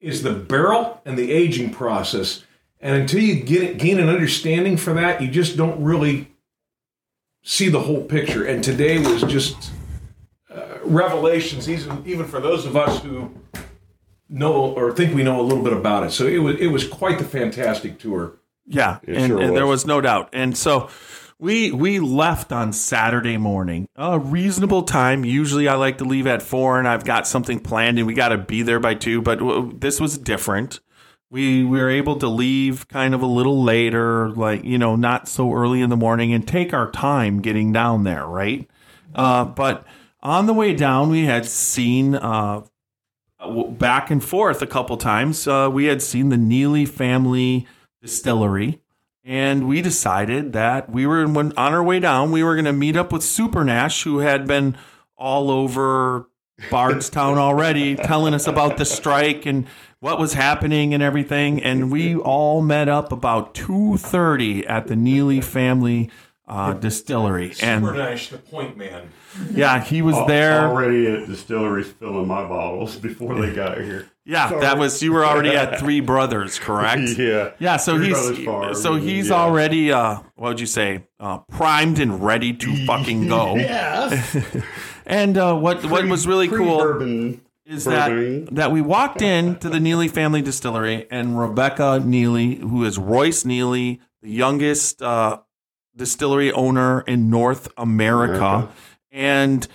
is 0.00 0.22
the 0.22 0.32
barrel 0.32 1.02
and 1.04 1.18
the 1.18 1.32
aging 1.32 1.72
process. 1.72 2.44
And 2.80 2.96
until 2.96 3.20
you 3.20 3.42
get 3.42 3.78
gain 3.78 3.98
an 3.98 4.08
understanding 4.08 4.76
for 4.76 4.94
that, 4.94 5.20
you 5.20 5.28
just 5.28 5.56
don't 5.56 5.82
really 5.82 6.30
see 7.42 7.68
the 7.68 7.80
whole 7.80 8.02
picture. 8.02 8.44
And 8.44 8.62
today 8.62 8.98
was 8.98 9.22
just 9.22 9.72
uh, 10.50 10.78
revelations, 10.84 11.68
even 11.68 12.02
even 12.06 12.26
for 12.26 12.40
those 12.40 12.64
of 12.64 12.76
us 12.76 13.00
who 13.02 13.32
know 14.30 14.54
or 14.72 14.92
think 14.92 15.14
we 15.14 15.22
know 15.22 15.40
a 15.40 15.42
little 15.42 15.62
bit 15.64 15.72
about 15.72 16.04
it. 16.04 16.12
So 16.12 16.26
it 16.26 16.38
was 16.38 16.56
it 16.60 16.68
was 16.68 16.86
quite 16.88 17.18
the 17.18 17.24
fantastic 17.24 17.98
tour. 17.98 18.34
Yeah, 18.66 18.98
It 19.02 19.16
and, 19.16 19.26
sure 19.26 19.40
and 19.40 19.56
there 19.56 19.66
was. 19.66 19.80
was 19.82 19.86
no 19.86 20.00
doubt. 20.00 20.30
And 20.32 20.56
so 20.56 20.88
we 21.38 21.72
we 21.72 21.98
left 22.00 22.52
on 22.52 22.72
Saturday 22.72 23.36
morning, 23.36 23.88
a 23.96 24.18
reasonable 24.18 24.82
time. 24.82 25.24
Usually, 25.24 25.66
I 25.68 25.74
like 25.74 25.98
to 25.98 26.04
leave 26.04 26.26
at 26.26 26.42
four, 26.42 26.78
and 26.78 26.86
I've 26.86 27.04
got 27.04 27.26
something 27.26 27.60
planned, 27.60 27.98
and 27.98 28.06
we 28.06 28.14
got 28.14 28.28
to 28.28 28.38
be 28.38 28.62
there 28.62 28.78
by 28.80 28.94
two. 28.94 29.22
But 29.22 29.38
w- 29.40 29.72
this 29.76 30.00
was 30.00 30.18
different. 30.18 30.80
We 31.30 31.64
we 31.64 31.78
were 31.78 31.90
able 31.90 32.16
to 32.16 32.28
leave 32.28 32.86
kind 32.88 33.14
of 33.14 33.22
a 33.22 33.26
little 33.26 33.62
later, 33.62 34.30
like 34.30 34.64
you 34.64 34.78
know, 34.78 34.96
not 34.96 35.28
so 35.28 35.52
early 35.52 35.80
in 35.80 35.88
the 35.90 35.96
morning, 35.96 36.32
and 36.32 36.46
take 36.46 36.74
our 36.74 36.90
time 36.90 37.40
getting 37.40 37.72
down 37.72 38.04
there, 38.04 38.26
right? 38.26 38.68
Uh, 39.14 39.44
but 39.46 39.86
on 40.22 40.46
the 40.46 40.52
way 40.54 40.74
down, 40.74 41.08
we 41.08 41.24
had 41.24 41.46
seen 41.46 42.14
uh, 42.16 42.62
w- 42.62 42.69
back 43.70 44.10
and 44.10 44.22
forth 44.22 44.62
a 44.62 44.66
couple 44.66 44.96
times. 44.96 45.46
Uh, 45.46 45.68
we 45.72 45.86
had 45.86 46.02
seen 46.02 46.28
the 46.28 46.36
Neeley 46.36 46.86
family 46.86 47.66
distillery, 48.02 48.80
and 49.24 49.66
we 49.68 49.82
decided 49.82 50.52
that 50.52 50.90
we 50.90 51.06
were 51.06 51.24
on 51.24 51.52
our 51.56 51.82
way 51.82 52.00
down, 52.00 52.32
we 52.32 52.42
were 52.42 52.54
going 52.54 52.64
to 52.64 52.72
meet 52.72 52.96
up 52.96 53.12
with 53.12 53.22
Super 53.22 53.64
Nash, 53.64 54.04
who 54.04 54.18
had 54.18 54.46
been 54.46 54.76
all 55.16 55.50
over 55.50 56.26
Bardstown 56.70 57.38
already, 57.38 57.96
telling 57.96 58.34
us 58.34 58.46
about 58.46 58.76
the 58.76 58.84
strike 58.84 59.46
and 59.46 59.66
what 60.00 60.18
was 60.18 60.34
happening 60.34 60.92
and 60.92 61.02
everything. 61.02 61.62
And 61.62 61.90
we 61.90 62.16
all 62.16 62.60
met 62.60 62.88
up 62.88 63.12
about 63.12 63.54
two 63.54 63.96
thirty 63.96 64.66
at 64.66 64.86
the 64.86 64.94
Neeley 64.94 65.42
family. 65.42 66.10
Uh, 66.50 66.72
distillery 66.72 67.52
and 67.62 67.84
Super 67.84 67.94
Nash, 67.96 68.28
the 68.30 68.38
point 68.38 68.76
man. 68.76 69.08
yeah, 69.52 69.80
he 69.80 70.02
was 70.02 70.16
there. 70.26 70.66
Already 70.68 71.06
at 71.06 71.28
distilleries 71.28 71.92
filling 71.92 72.26
my 72.26 72.42
bottles 72.42 72.96
before 72.96 73.40
they 73.40 73.54
got 73.54 73.78
here. 73.80 74.08
Yeah, 74.24 74.58
that 74.58 74.76
was 74.76 75.00
you 75.00 75.12
were 75.12 75.24
already 75.24 75.50
at 75.50 75.78
Three 75.78 76.00
Brothers, 76.12 76.58
correct? 76.58 77.02
Yeah. 77.16 77.52
Yeah, 77.60 77.76
so 77.76 77.96
Three 77.96 78.08
he's 78.08 78.16
Brothers 78.18 78.44
Farm, 78.44 78.74
so 78.74 78.96
he's 78.96 79.28
yeah. 79.28 79.34
already 79.36 79.92
uh 79.92 80.18
what 80.34 80.48
would 80.48 80.60
you 80.60 80.66
say? 80.66 81.04
Uh 81.20 81.38
primed 81.38 82.00
and 82.00 82.20
ready 82.24 82.52
to 82.52 82.86
fucking 82.86 83.28
go. 83.28 83.54
Yeah. 83.56 84.20
And 85.06 85.38
uh 85.38 85.54
what 85.56 85.84
what 85.86 86.04
was 86.06 86.26
really 86.26 86.48
cool 86.48 86.78
Bourbon. 86.78 87.40
is 87.64 87.84
that 87.84 88.08
bourbon. 88.08 88.54
that 88.56 88.70
we 88.72 88.80
walked 88.80 89.22
in 89.22 89.56
to 89.60 89.68
the 89.68 89.78
Neeley 89.78 90.10
family 90.10 90.42
distillery 90.42 91.06
and 91.10 91.38
Rebecca 91.38 92.00
Neeley, 92.04 92.58
who 92.60 92.84
is 92.84 92.98
Royce 92.98 93.44
Neeley, 93.44 93.98
the 94.22 94.30
youngest 94.30 95.00
uh 95.02 95.38
distillery 96.00 96.50
owner 96.50 97.02
in 97.02 97.28
North 97.28 97.68
America. 97.76 98.34
America. 98.34 98.72
And 99.12 99.68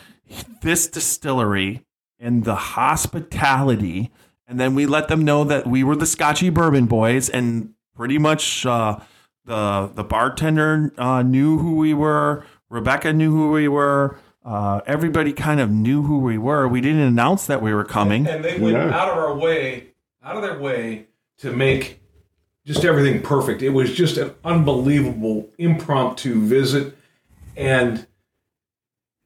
this 0.62 0.88
distillery 0.88 1.86
and 2.20 2.44
the 2.46 2.55
hospitality, 2.55 4.12
and 4.48 4.60
then 4.60 4.74
we 4.74 4.86
let 4.88 5.08
them 5.08 5.24
know 5.24 5.44
that 5.44 5.67
we 5.67 5.84
were 5.84 5.96
the 5.96 6.05
Scotchy 6.08 6.50
Bourbon 6.50 6.88
Boys, 6.88 7.29
and 7.29 7.74
pretty 7.96 8.17
much 8.17 8.65
uh, 8.65 8.98
the 9.46 9.91
the 9.94 10.03
bartender 10.03 10.91
uh, 10.98 11.22
knew 11.22 11.60
who 11.60 11.75
we 11.75 11.94
were. 11.94 12.44
Rebecca 12.70 13.13
knew 13.13 13.32
who 13.32 13.51
we 13.51 13.67
were. 13.67 14.17
Uh, 14.44 14.82
everybody 14.88 15.32
kind 15.34 15.60
of 15.60 15.70
knew 15.70 16.01
who 16.03 16.20
we 16.20 16.38
were. 16.39 16.67
We 16.67 16.82
didn't 16.82 17.01
announce 17.01 17.46
that 17.48 17.62
we 17.62 17.72
were 17.74 17.86
coming. 17.86 18.25
And 18.27 18.44
they 18.44 18.58
went 18.60 18.75
Yeah. 18.77 18.89
out 19.00 19.10
of 19.10 19.17
our 19.17 19.36
way, 19.36 19.94
out 20.24 20.36
of 20.36 20.41
their 20.41 20.60
way 20.60 21.08
to 21.39 21.51
make 21.51 22.00
just 22.65 22.84
everything 22.86 23.22
perfect. 23.22 23.62
It 23.62 23.69
was 23.69 23.93
just 23.93 24.17
an 24.17 24.34
unbelievable 24.43 25.50
impromptu 25.57 26.41
visit, 26.41 26.98
and 27.55 28.05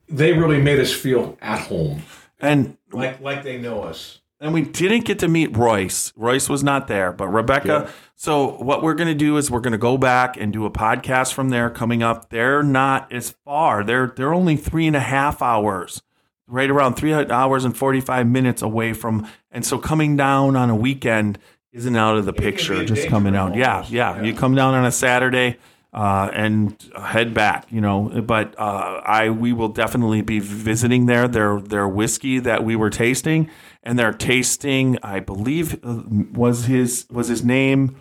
they 0.08 0.34
really 0.34 0.62
made 0.62 0.80
us 0.80 0.92
feel 0.94 1.38
at 1.42 1.60
home, 1.68 2.02
And 2.40 2.78
like 2.92 3.22
like 3.22 3.44
they 3.44 3.58
know 3.60 3.84
us. 3.84 4.22
and 4.42 4.54
we 4.54 4.62
didn't 4.62 5.06
get 5.06 5.20
to 5.20 5.28
meet 5.28 5.56
Royce. 5.56 6.12
Royce 6.16 6.50
was 6.50 6.64
not 6.64 6.88
there, 6.88 7.12
but 7.12 7.28
Rebecca. 7.28 7.84
Yeah. 7.86 7.92
So 8.16 8.58
what 8.62 8.82
we're 8.84 8.96
going 8.96 9.08
to 9.08 9.14
do 9.16 9.38
is 9.38 9.50
we're 9.50 9.60
going 9.62 9.72
to 9.72 9.78
go 9.78 9.98
back 9.98 10.36
and 10.36 10.52
do 10.52 10.66
a 10.66 10.72
podcast 10.72 11.34
from 11.34 11.50
there 11.50 11.70
coming 11.70 12.04
up. 12.04 12.30
They're 12.30 12.64
not 12.64 13.12
as 13.14 13.32
far. 13.46 13.84
They're 13.84 14.08
they're 14.16 14.34
only 14.34 14.58
three 14.58 14.88
and 14.88 14.96
a 14.96 15.00
half 15.02 15.42
hours, 15.42 16.02
right 16.48 16.70
around 16.70 16.96
three 16.96 17.14
hours 17.14 17.64
and 17.64 17.78
forty 17.78 18.02
five 18.02 18.28
minutes 18.28 18.62
away 18.62 18.94
from. 18.94 19.28
And 19.52 19.66
so 19.66 19.78
coming 19.78 20.18
down 20.18 20.56
on 20.56 20.70
a 20.70 20.76
weekend 20.76 21.38
isn't 21.74 21.96
out 21.96 22.18
of 22.18 22.26
the 22.26 22.34
picture. 22.34 22.84
Just 22.86 23.08
coming 23.08 23.36
out, 23.36 23.56
yeah, 23.56 23.86
yeah, 23.90 24.18
Yeah. 24.18 24.24
You 24.24 24.34
come 24.34 24.56
down 24.56 24.74
on 24.74 24.86
a 24.86 24.92
Saturday. 24.92 25.58
Uh, 25.92 26.30
and 26.34 26.78
head 27.02 27.34
back, 27.34 27.66
you 27.72 27.82
know. 27.82 28.22
But 28.24 28.54
uh, 28.60 29.02
I 29.04 29.32
we 29.32 29.54
will 29.54 29.70
definitely 29.70 30.22
be 30.22 30.38
visiting 30.40 31.08
there. 31.08 31.28
Their 31.28 31.60
their 31.60 31.88
whiskey 31.88 32.38
that 32.38 32.64
we 32.64 32.76
were 32.76 32.92
tasting, 32.92 33.50
and 33.82 33.98
they're 33.98 34.14
tasting. 34.14 35.00
I 35.02 35.20
believe 35.20 35.84
uh, 35.84 36.04
was 36.32 36.66
his 36.66 37.08
was 37.10 37.28
his 37.30 37.44
name 37.44 38.00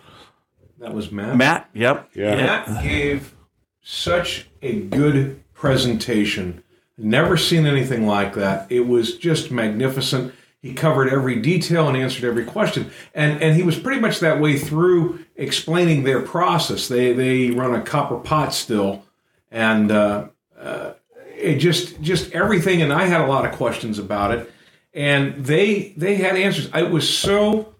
That 0.77 0.93
was 0.93 1.11
Matt. 1.11 1.35
Matt. 1.35 1.67
Yep. 1.73 2.11
Yeah. 2.13 2.35
Matt 2.35 2.83
gave 2.83 3.35
such 3.81 4.47
a 4.61 4.81
good 4.81 5.43
presentation. 5.55 6.63
Never 6.95 7.37
seen 7.37 7.65
anything 7.65 8.05
like 8.05 8.35
that. 8.35 8.71
It 8.71 8.81
was 8.81 9.17
just 9.17 9.49
magnificent. 9.49 10.33
He 10.61 10.73
covered 10.73 11.07
every 11.09 11.37
detail 11.39 11.87
and 11.87 11.95
answered 11.95 12.25
every 12.25 12.43
question. 12.43 12.91
And 13.13 13.41
and 13.41 13.55
he 13.55 13.63
was 13.63 13.79
pretty 13.79 14.01
much 14.01 14.19
that 14.19 14.41
way 14.41 14.57
through 14.57 15.25
explaining 15.35 16.03
their 16.03 16.21
process. 16.21 16.87
They 16.87 17.13
they 17.13 17.51
run 17.51 17.73
a 17.73 17.81
copper 17.81 18.17
pot 18.17 18.53
still, 18.53 19.05
and 19.51 19.89
uh, 19.89 20.27
uh, 20.59 20.93
it 21.37 21.57
just 21.57 22.01
just 22.01 22.31
everything. 22.33 22.81
And 22.81 22.91
I 22.91 23.05
had 23.05 23.21
a 23.21 23.27
lot 23.27 23.45
of 23.45 23.53
questions 23.53 23.99
about 23.99 24.31
it, 24.31 24.51
and 24.93 25.45
they 25.45 25.93
they 25.95 26.15
had 26.15 26.35
answers. 26.35 26.69
It 26.73 26.91
was 26.91 27.09
so 27.09 27.73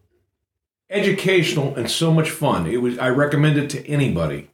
educational 0.89 1.75
and 1.75 1.91
so 1.91 2.13
much 2.13 2.29
fun. 2.29 2.65
It 2.65 2.81
was. 2.81 2.97
I 2.97 3.09
recommend 3.09 3.57
it 3.57 3.69
to 3.71 3.85
anybody. 3.87 4.49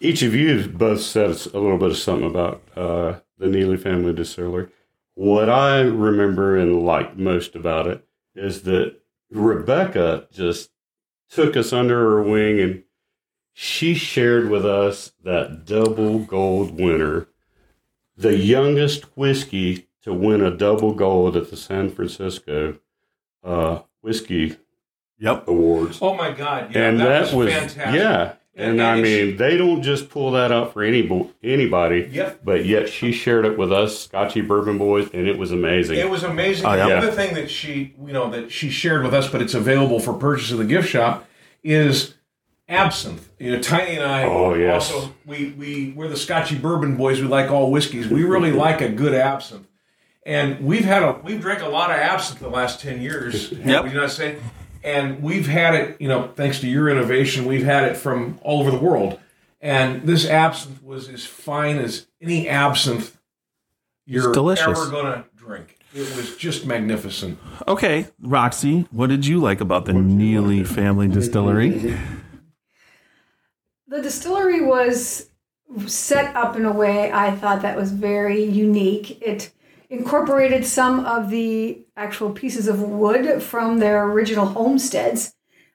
Each 0.00 0.22
of 0.22 0.34
you 0.34 0.68
both 0.68 1.00
said 1.00 1.30
a 1.30 1.58
little 1.58 1.78
bit 1.78 1.90
of 1.90 1.96
something 1.96 2.28
about 2.28 2.62
uh, 2.76 3.20
the 3.38 3.46
Neeley 3.46 3.80
family 3.80 4.12
distillery. 4.12 4.68
What 5.18 5.50
I 5.50 5.80
remember 5.80 6.56
and 6.56 6.86
like 6.86 7.16
most 7.16 7.56
about 7.56 7.88
it 7.88 8.06
is 8.36 8.62
that 8.62 9.00
Rebecca 9.32 10.28
just 10.30 10.70
took 11.28 11.56
us 11.56 11.72
under 11.72 11.98
her 11.98 12.22
wing 12.22 12.60
and 12.60 12.84
she 13.52 13.94
shared 13.94 14.48
with 14.48 14.64
us 14.64 15.10
that 15.24 15.64
double 15.64 16.20
gold 16.20 16.78
winner, 16.78 17.26
the 18.16 18.36
youngest 18.36 19.16
whiskey 19.16 19.88
to 20.02 20.14
win 20.14 20.40
a 20.40 20.56
double 20.56 20.94
gold 20.94 21.36
at 21.36 21.50
the 21.50 21.56
San 21.56 21.90
Francisco 21.90 22.78
uh, 23.42 23.80
Whiskey 24.00 24.56
Yep. 25.18 25.48
Awards 25.48 25.98
Oh 26.00 26.14
my 26.14 26.30
God! 26.30 26.72
Yeah, 26.72 26.90
and 26.90 27.00
that, 27.00 27.08
that, 27.08 27.20
was, 27.22 27.34
was, 27.34 27.52
fantastic. 27.52 28.00
yeah. 28.00 28.34
And, 28.58 28.72
And- 28.72 28.82
I 28.82 28.96
mean, 28.96 29.04
she- 29.30 29.36
they 29.36 29.56
don't 29.56 29.82
just 29.82 30.10
pull 30.10 30.32
that 30.32 30.50
out 30.52 30.72
for 30.72 30.82
any 30.82 31.30
anybody. 31.44 32.08
Yep. 32.12 32.40
But 32.44 32.66
yet 32.66 32.88
she 32.88 33.12
shared 33.12 33.44
it 33.44 33.56
with 33.56 33.72
us, 33.72 34.00
Scotchy 34.00 34.40
Bourbon 34.40 34.76
Boys, 34.78 35.08
and 35.14 35.28
it 35.28 35.38
was 35.38 35.52
amazing. 35.52 35.98
It 35.98 36.10
was 36.10 36.24
amazing. 36.24 36.66
Oh, 36.66 36.74
yeah. 36.74 36.88
The 36.88 36.96
other 36.96 37.10
thing 37.12 37.34
that 37.34 37.50
she, 37.50 37.94
you 38.04 38.12
know, 38.12 38.28
that 38.30 38.50
she 38.50 38.68
shared 38.70 39.04
with 39.04 39.14
us, 39.14 39.28
but 39.28 39.40
it's 39.40 39.54
available 39.54 40.00
for 40.00 40.12
purchase 40.12 40.50
at 40.52 40.58
the 40.58 40.64
gift 40.64 40.88
shop, 40.88 41.24
is 41.62 42.14
absinthe. 42.68 43.28
You 43.38 43.52
know, 43.52 43.62
Tiny 43.62 43.94
and 43.96 44.04
I 44.04 44.24
Oh, 44.24 44.54
yes. 44.54 44.92
also 44.92 45.14
we 45.24 45.54
we 45.56 45.92
we're 45.96 46.08
the 46.08 46.16
Scotchy 46.16 46.56
Bourbon 46.58 46.96
boys. 46.96 47.20
We 47.20 47.28
like 47.28 47.50
all 47.50 47.70
whiskeys. 47.70 48.08
We 48.08 48.24
really 48.24 48.52
like 48.66 48.80
a 48.80 48.88
good 48.88 49.14
absinthe, 49.14 49.66
and 50.26 50.60
we've 50.64 50.84
had 50.84 51.02
a 51.02 51.20
we've 51.22 51.40
drank 51.40 51.62
a 51.62 51.68
lot 51.68 51.90
of 51.90 51.96
absinthe 51.96 52.40
the 52.40 52.48
last 52.48 52.80
ten 52.80 53.00
years. 53.00 53.52
Yep. 53.52 53.84
Would 53.84 53.92
you 53.92 53.98
not 54.00 54.10
say? 54.10 54.36
And 54.82 55.22
we've 55.22 55.46
had 55.46 55.74
it, 55.74 56.00
you 56.00 56.08
know, 56.08 56.28
thanks 56.36 56.60
to 56.60 56.68
your 56.68 56.88
innovation, 56.88 57.44
we've 57.46 57.64
had 57.64 57.84
it 57.84 57.96
from 57.96 58.38
all 58.42 58.60
over 58.60 58.70
the 58.70 58.78
world. 58.78 59.18
And 59.60 60.02
this 60.02 60.28
absinthe 60.28 60.82
was 60.82 61.08
as 61.08 61.26
fine 61.26 61.78
as 61.78 62.06
any 62.22 62.48
absinthe 62.48 63.18
you're 64.06 64.28
It's 64.28 64.34
delicious. 64.34 64.66
ever 64.66 64.90
gonna 64.90 65.24
drink. 65.36 65.76
It 65.94 66.00
was 66.16 66.36
just 66.36 66.64
magnificent. 66.66 67.38
Okay, 67.66 68.06
Roxy, 68.20 68.86
what 68.90 69.08
did 69.08 69.26
you 69.26 69.38
like 69.40 69.60
about 69.60 69.84
the 69.84 69.92
Neeley 69.92 70.66
family 70.66 71.08
distillery? 71.08 71.96
The 73.88 74.02
distillery 74.02 74.60
was 74.60 75.28
set 75.86 76.34
up 76.36 76.56
in 76.56 76.64
a 76.64 76.72
way 76.72 77.10
I 77.12 77.34
thought 77.34 77.62
that 77.62 77.76
was 77.76 77.90
very 77.92 78.44
unique. 78.44 79.20
It 79.22 79.50
incorporated 79.90 80.66
some 80.66 81.04
of 81.06 81.30
the 81.30 81.84
actual 81.96 82.30
pieces 82.32 82.68
of 82.68 82.80
wood 82.80 83.42
from 83.42 83.78
their 83.78 84.04
original 84.04 84.46
homesteads, 84.46 85.34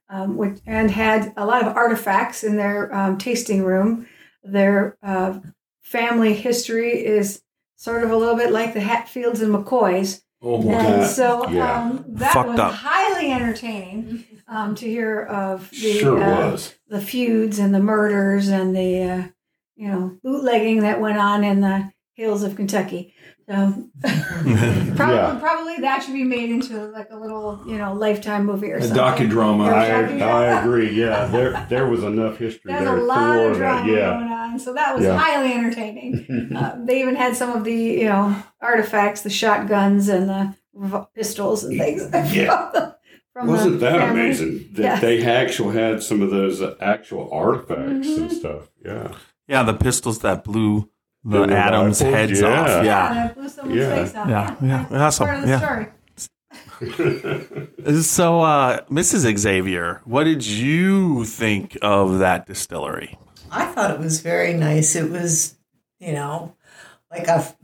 um, 0.09 0.37
which, 0.37 0.59
and 0.65 0.91
had 0.91 1.33
a 1.37 1.45
lot 1.45 1.65
of 1.65 1.75
artifacts 1.75 2.43
in 2.43 2.55
their 2.57 2.93
um, 2.93 3.17
tasting 3.17 3.63
room. 3.63 4.07
Their 4.43 4.97
uh, 5.01 5.39
family 5.81 6.33
history 6.33 7.03
is 7.05 7.41
sort 7.75 8.03
of 8.03 8.11
a 8.11 8.15
little 8.15 8.35
bit 8.35 8.51
like 8.51 8.73
the 8.73 8.81
Hatfields 8.81 9.41
and 9.41 9.53
McCoys. 9.53 10.21
Oh 10.41 10.61
And 10.69 11.07
so 11.09 11.47
yeah. 11.49 11.81
um, 11.83 12.03
that 12.09 12.33
Fucked 12.33 12.49
was 12.49 12.59
up. 12.59 12.73
highly 12.73 13.31
entertaining 13.31 14.25
um, 14.47 14.75
to 14.75 14.85
hear 14.85 15.21
of 15.23 15.69
the 15.71 15.99
sure 15.99 16.21
uh, 16.21 16.57
the 16.89 16.99
feuds 16.99 17.59
and 17.59 17.73
the 17.73 17.79
murders 17.79 18.49
and 18.49 18.75
the 18.75 19.01
uh, 19.03 19.23
you 19.77 19.87
know 19.87 20.17
bootlegging 20.21 20.81
that 20.81 20.99
went 20.99 21.17
on 21.17 21.45
in 21.45 21.61
the 21.61 21.91
hills 22.13 22.43
of 22.43 22.57
Kentucky. 22.57 23.12
So 23.49 23.89
probably 24.01 25.15
Yeah. 25.15 25.37
probably 25.39 25.77
that 25.81 26.03
should 26.03 26.13
be 26.13 26.23
made 26.23 26.49
into 26.49 26.85
like 26.87 27.09
a 27.11 27.17
little 27.17 27.61
you 27.67 27.77
know 27.77 27.93
lifetime 27.93 28.45
movie 28.45 28.71
or 28.71 28.77
A 28.77 28.83
something. 28.83 29.29
docudrama. 29.29 29.69
I, 29.71 30.19
I 30.21 30.61
agree. 30.61 30.91
Yeah, 30.97 31.25
there 31.25 31.65
there 31.69 31.87
was 31.87 32.03
enough 32.03 32.37
history 32.37 32.71
There's 32.71 32.85
there 32.85 32.97
a 32.97 33.03
lot 33.03 33.37
of 33.37 33.57
drama. 33.57 33.91
Yeah. 33.91 34.11
going 34.13 34.31
on, 34.31 34.59
so 34.59 34.73
that 34.73 34.95
was 34.95 35.03
Yeah. 35.03 35.17
highly 35.17 35.53
entertaining. 35.53 36.53
uh, 36.55 36.77
they 36.85 37.01
even 37.01 37.15
had 37.15 37.35
some 37.35 37.51
of 37.51 37.63
the 37.65 37.73
you 37.75 38.05
know 38.05 38.35
artifacts, 38.61 39.21
the 39.23 39.29
shotguns 39.29 40.07
and 40.07 40.29
the 40.29 40.55
pistols 41.15 41.63
and 41.63 41.77
things. 41.77 42.01
Yeah. 42.33 42.47
from 42.71 42.71
the- 42.73 42.93
from 43.33 43.47
the 43.47 43.53
Wasn't 43.53 43.79
that 43.79 43.99
family. 43.99 44.21
amazing 44.25 44.69
that 44.73 44.81
Yeah. 44.83 44.99
they 44.99 45.25
actually 45.25 45.73
had 45.75 46.03
some 46.03 46.21
of 46.21 46.29
those 46.29 46.61
uh, 46.61 46.75
actual 46.79 47.29
artifacts 47.33 48.07
Mm-hmm. 48.07 48.21
and 48.23 48.31
stuff? 48.31 48.69
Yeah. 48.85 49.11
Yeah, 49.47 49.63
the 49.63 49.73
pistols 49.73 50.19
that 50.19 50.43
blew 50.43 50.87
the 51.23 51.45
the 51.45 51.55
Adams 51.55 52.01
rifles, 52.01 52.15
heads 52.15 52.41
yeah. 52.41 52.61
off. 52.61 52.67
Yeah. 52.67 52.83
Yeah, 52.83 53.13
that 53.13 53.35
blew 53.35 53.49
someone's 53.49 53.79
Yeah. 53.79 54.27
Yeah, 54.27 54.55
yeah, 54.61 54.87
that's 54.89 55.21
awesome, 55.21 55.27
Part 55.27 55.37
of 55.39 55.43
the 55.43 55.49
yeah. 55.49 55.59
story. 55.59 55.87
So, 58.01 58.41
uh, 58.41 58.81
Mrs. 58.85 59.37
Xavier, 59.37 60.01
what 60.05 60.25
did 60.25 60.45
you 60.45 61.23
think 61.25 61.77
of 61.81 62.19
that 62.19 62.45
distillery? 62.45 63.17
I 63.51 63.65
thought 63.65 63.91
it 63.91 63.99
was 63.99 64.21
very 64.21 64.53
nice. 64.53 64.95
It 64.95 65.09
was, 65.09 65.55
you 65.99 66.11
know, 66.11 66.55
like 67.11 67.27
a 67.27 67.55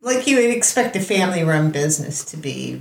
like 0.00 0.26
you 0.26 0.36
would 0.36 0.50
expect 0.50 0.96
a 0.96 1.00
family 1.00 1.42
run 1.42 1.70
business 1.70 2.24
to 2.26 2.36
be. 2.36 2.80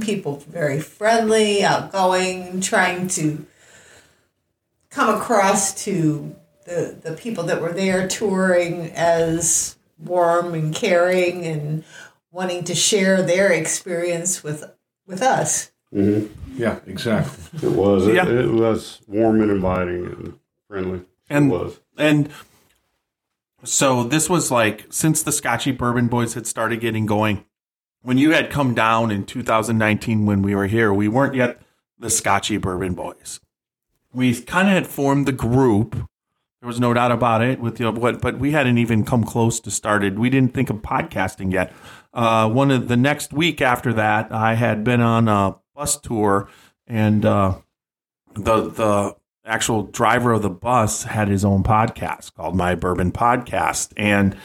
People 0.00 0.36
very 0.48 0.80
friendly, 0.80 1.64
outgoing, 1.64 2.60
trying 2.60 3.08
to 3.08 3.44
come 4.90 5.14
across 5.14 5.84
to 5.84 6.34
the 6.66 6.96
the 7.02 7.12
people 7.12 7.44
that 7.44 7.60
were 7.60 7.72
there 7.72 8.06
touring 8.08 8.90
as 8.94 9.76
warm 9.98 10.54
and 10.54 10.74
caring 10.74 11.44
and 11.44 11.84
wanting 12.30 12.64
to 12.64 12.74
share 12.74 13.22
their 13.22 13.50
experience 13.52 14.42
with 14.42 14.64
with 15.06 15.22
us. 15.22 15.70
Mm-hmm. 15.92 16.32
Yeah, 16.60 16.80
exactly. 16.86 17.68
It 17.68 17.72
was. 17.72 18.06
It, 18.06 18.14
Yeah. 18.14 18.26
it 18.28 18.50
was 18.50 19.00
warm 19.06 19.40
and 19.42 19.50
inviting 19.50 20.06
and 20.06 20.38
friendly. 20.68 21.02
And- 21.28 21.50
it 21.50 21.54
was. 21.54 21.78
And 21.98 22.30
so 23.64 24.02
this 24.04 24.28
was 24.28 24.50
like 24.50 24.86
since 24.90 25.22
the 25.22 25.32
Scotchy 25.32 25.72
Bourbon 25.72 26.08
Boys 26.08 26.34
had 26.34 26.46
started 26.46 26.80
getting 26.80 27.06
going. 27.06 27.44
When 28.02 28.18
you 28.18 28.32
had 28.32 28.50
come 28.50 28.74
down 28.74 29.10
in 29.12 29.24
2019 29.24 30.26
when 30.26 30.42
we 30.42 30.54
were 30.56 30.66
here, 30.66 30.92
we 30.92 31.06
weren't 31.06 31.34
yet 31.36 31.60
the 31.98 32.10
Scotchy 32.10 32.56
Bourbon 32.56 32.94
Boys. 32.94 33.38
We 34.12 34.40
kind 34.40 34.66
of 34.68 34.74
had 34.74 34.86
formed 34.88 35.26
the 35.26 35.32
group. 35.32 35.96
There 36.62 36.68
was 36.68 36.78
no 36.78 36.94
doubt 36.94 37.10
about 37.10 37.42
it. 37.42 37.58
With 37.58 37.80
you 37.80 37.90
but 37.90 38.38
we 38.38 38.52
hadn't 38.52 38.78
even 38.78 39.04
come 39.04 39.24
close 39.24 39.58
to 39.58 39.70
started. 39.72 40.16
We 40.16 40.30
didn't 40.30 40.54
think 40.54 40.70
of 40.70 40.76
podcasting 40.76 41.52
yet. 41.52 41.72
Uh, 42.14 42.48
one 42.48 42.70
of 42.70 42.86
the 42.86 42.96
next 42.96 43.32
week 43.32 43.60
after 43.60 43.92
that, 43.94 44.30
I 44.30 44.54
had 44.54 44.84
been 44.84 45.00
on 45.00 45.26
a 45.26 45.56
bus 45.74 45.98
tour, 45.98 46.48
and 46.86 47.26
uh, 47.26 47.56
the 48.34 48.70
the 48.70 49.16
actual 49.44 49.82
driver 49.82 50.30
of 50.30 50.42
the 50.42 50.50
bus 50.50 51.02
had 51.02 51.26
his 51.26 51.44
own 51.44 51.64
podcast 51.64 52.32
called 52.34 52.54
My 52.54 52.76
Bourbon 52.76 53.10
Podcast, 53.10 53.92
and 53.96 54.36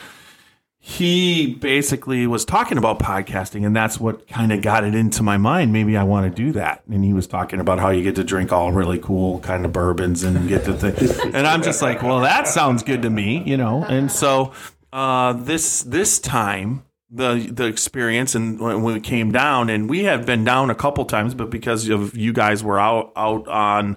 he 0.87 1.53
basically 1.55 2.25
was 2.27 2.45
talking 2.45 2.77
about 2.77 2.97
podcasting, 2.97 3.65
and 3.65 3.75
that's 3.75 3.99
what 3.99 4.25
kind 4.29 4.53
of 4.53 4.61
got 4.61 4.85
it 4.85 4.95
into 4.95 5.21
my 5.21 5.35
mind. 5.35 5.73
Maybe 5.73 5.97
I 5.97 6.03
want 6.03 6.33
to 6.33 6.43
do 6.43 6.53
that. 6.53 6.81
And 6.89 7.03
he 7.03 7.11
was 7.11 7.27
talking 7.27 7.59
about 7.59 7.77
how 7.79 7.89
you 7.89 8.03
get 8.03 8.15
to 8.15 8.23
drink 8.23 8.53
all 8.53 8.71
really 8.71 8.97
cool 8.97 9.41
kind 9.41 9.65
of 9.65 9.73
bourbons 9.73 10.23
and 10.23 10.47
get 10.47 10.63
to 10.63 10.73
think. 10.73 11.25
and 11.35 11.45
I'm 11.45 11.61
just 11.61 11.81
like, 11.81 12.01
well, 12.03 12.21
that 12.21 12.47
sounds 12.47 12.83
good 12.83 13.01
to 13.01 13.09
me, 13.09 13.43
you 13.45 13.57
know. 13.57 13.83
And 13.83 14.09
so 14.09 14.53
uh, 14.93 15.33
this 15.33 15.83
this 15.83 16.19
time. 16.19 16.83
The 17.09 17.49
the 17.49 17.63
experience 17.67 18.35
and 18.35 18.59
when 18.59 18.83
we 18.83 18.99
came 18.99 19.31
down 19.31 19.69
and 19.69 19.89
we 19.89 20.03
had 20.03 20.25
been 20.25 20.43
down 20.43 20.69
a 20.69 20.75
couple 20.75 21.05
times, 21.05 21.33
but 21.33 21.49
because 21.49 21.87
of 21.87 22.17
you 22.17 22.33
guys 22.33 22.65
were 22.65 22.77
out 22.77 23.13
out 23.15 23.47
on 23.47 23.95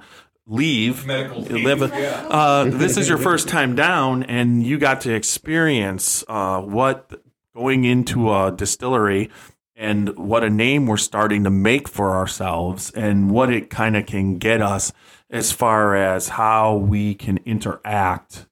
leave, 0.51 1.07
Medical 1.07 1.43
leave, 1.43 1.65
yeah. 1.65 2.27
uh, 2.29 2.65
this 2.65 2.97
is 2.97 3.09
your 3.09 3.19
first 3.19 3.49
time 3.49 3.75
down, 3.75 4.25
and 4.25 4.63
you 4.65 4.79
got 4.79 5.01
to 5.03 5.15
experience 5.15 6.25
uh, 6.29 6.61
what 6.61 7.23
going 7.55 7.85
into 7.85 8.33
a 8.33 8.53
distillery 8.53 9.31
and 9.77 10.17
what 10.19 10.45
a 10.45 10.51
name 10.51 10.87
we're 10.87 10.97
starting 10.97 11.45
to 11.45 11.51
make 11.51 11.89
for 11.89 12.17
ourselves, 12.17 12.91
and 12.91 13.31
what 13.31 13.51
it 13.51 13.71
kind 13.71 13.97
of 13.97 14.05
can 14.05 14.37
get 14.39 14.61
us 14.61 14.93
as 15.31 15.53
far 15.53 15.95
as 15.95 16.29
how 16.29 16.75
we 16.75 17.15
can 17.15 17.39
interact 17.47 18.47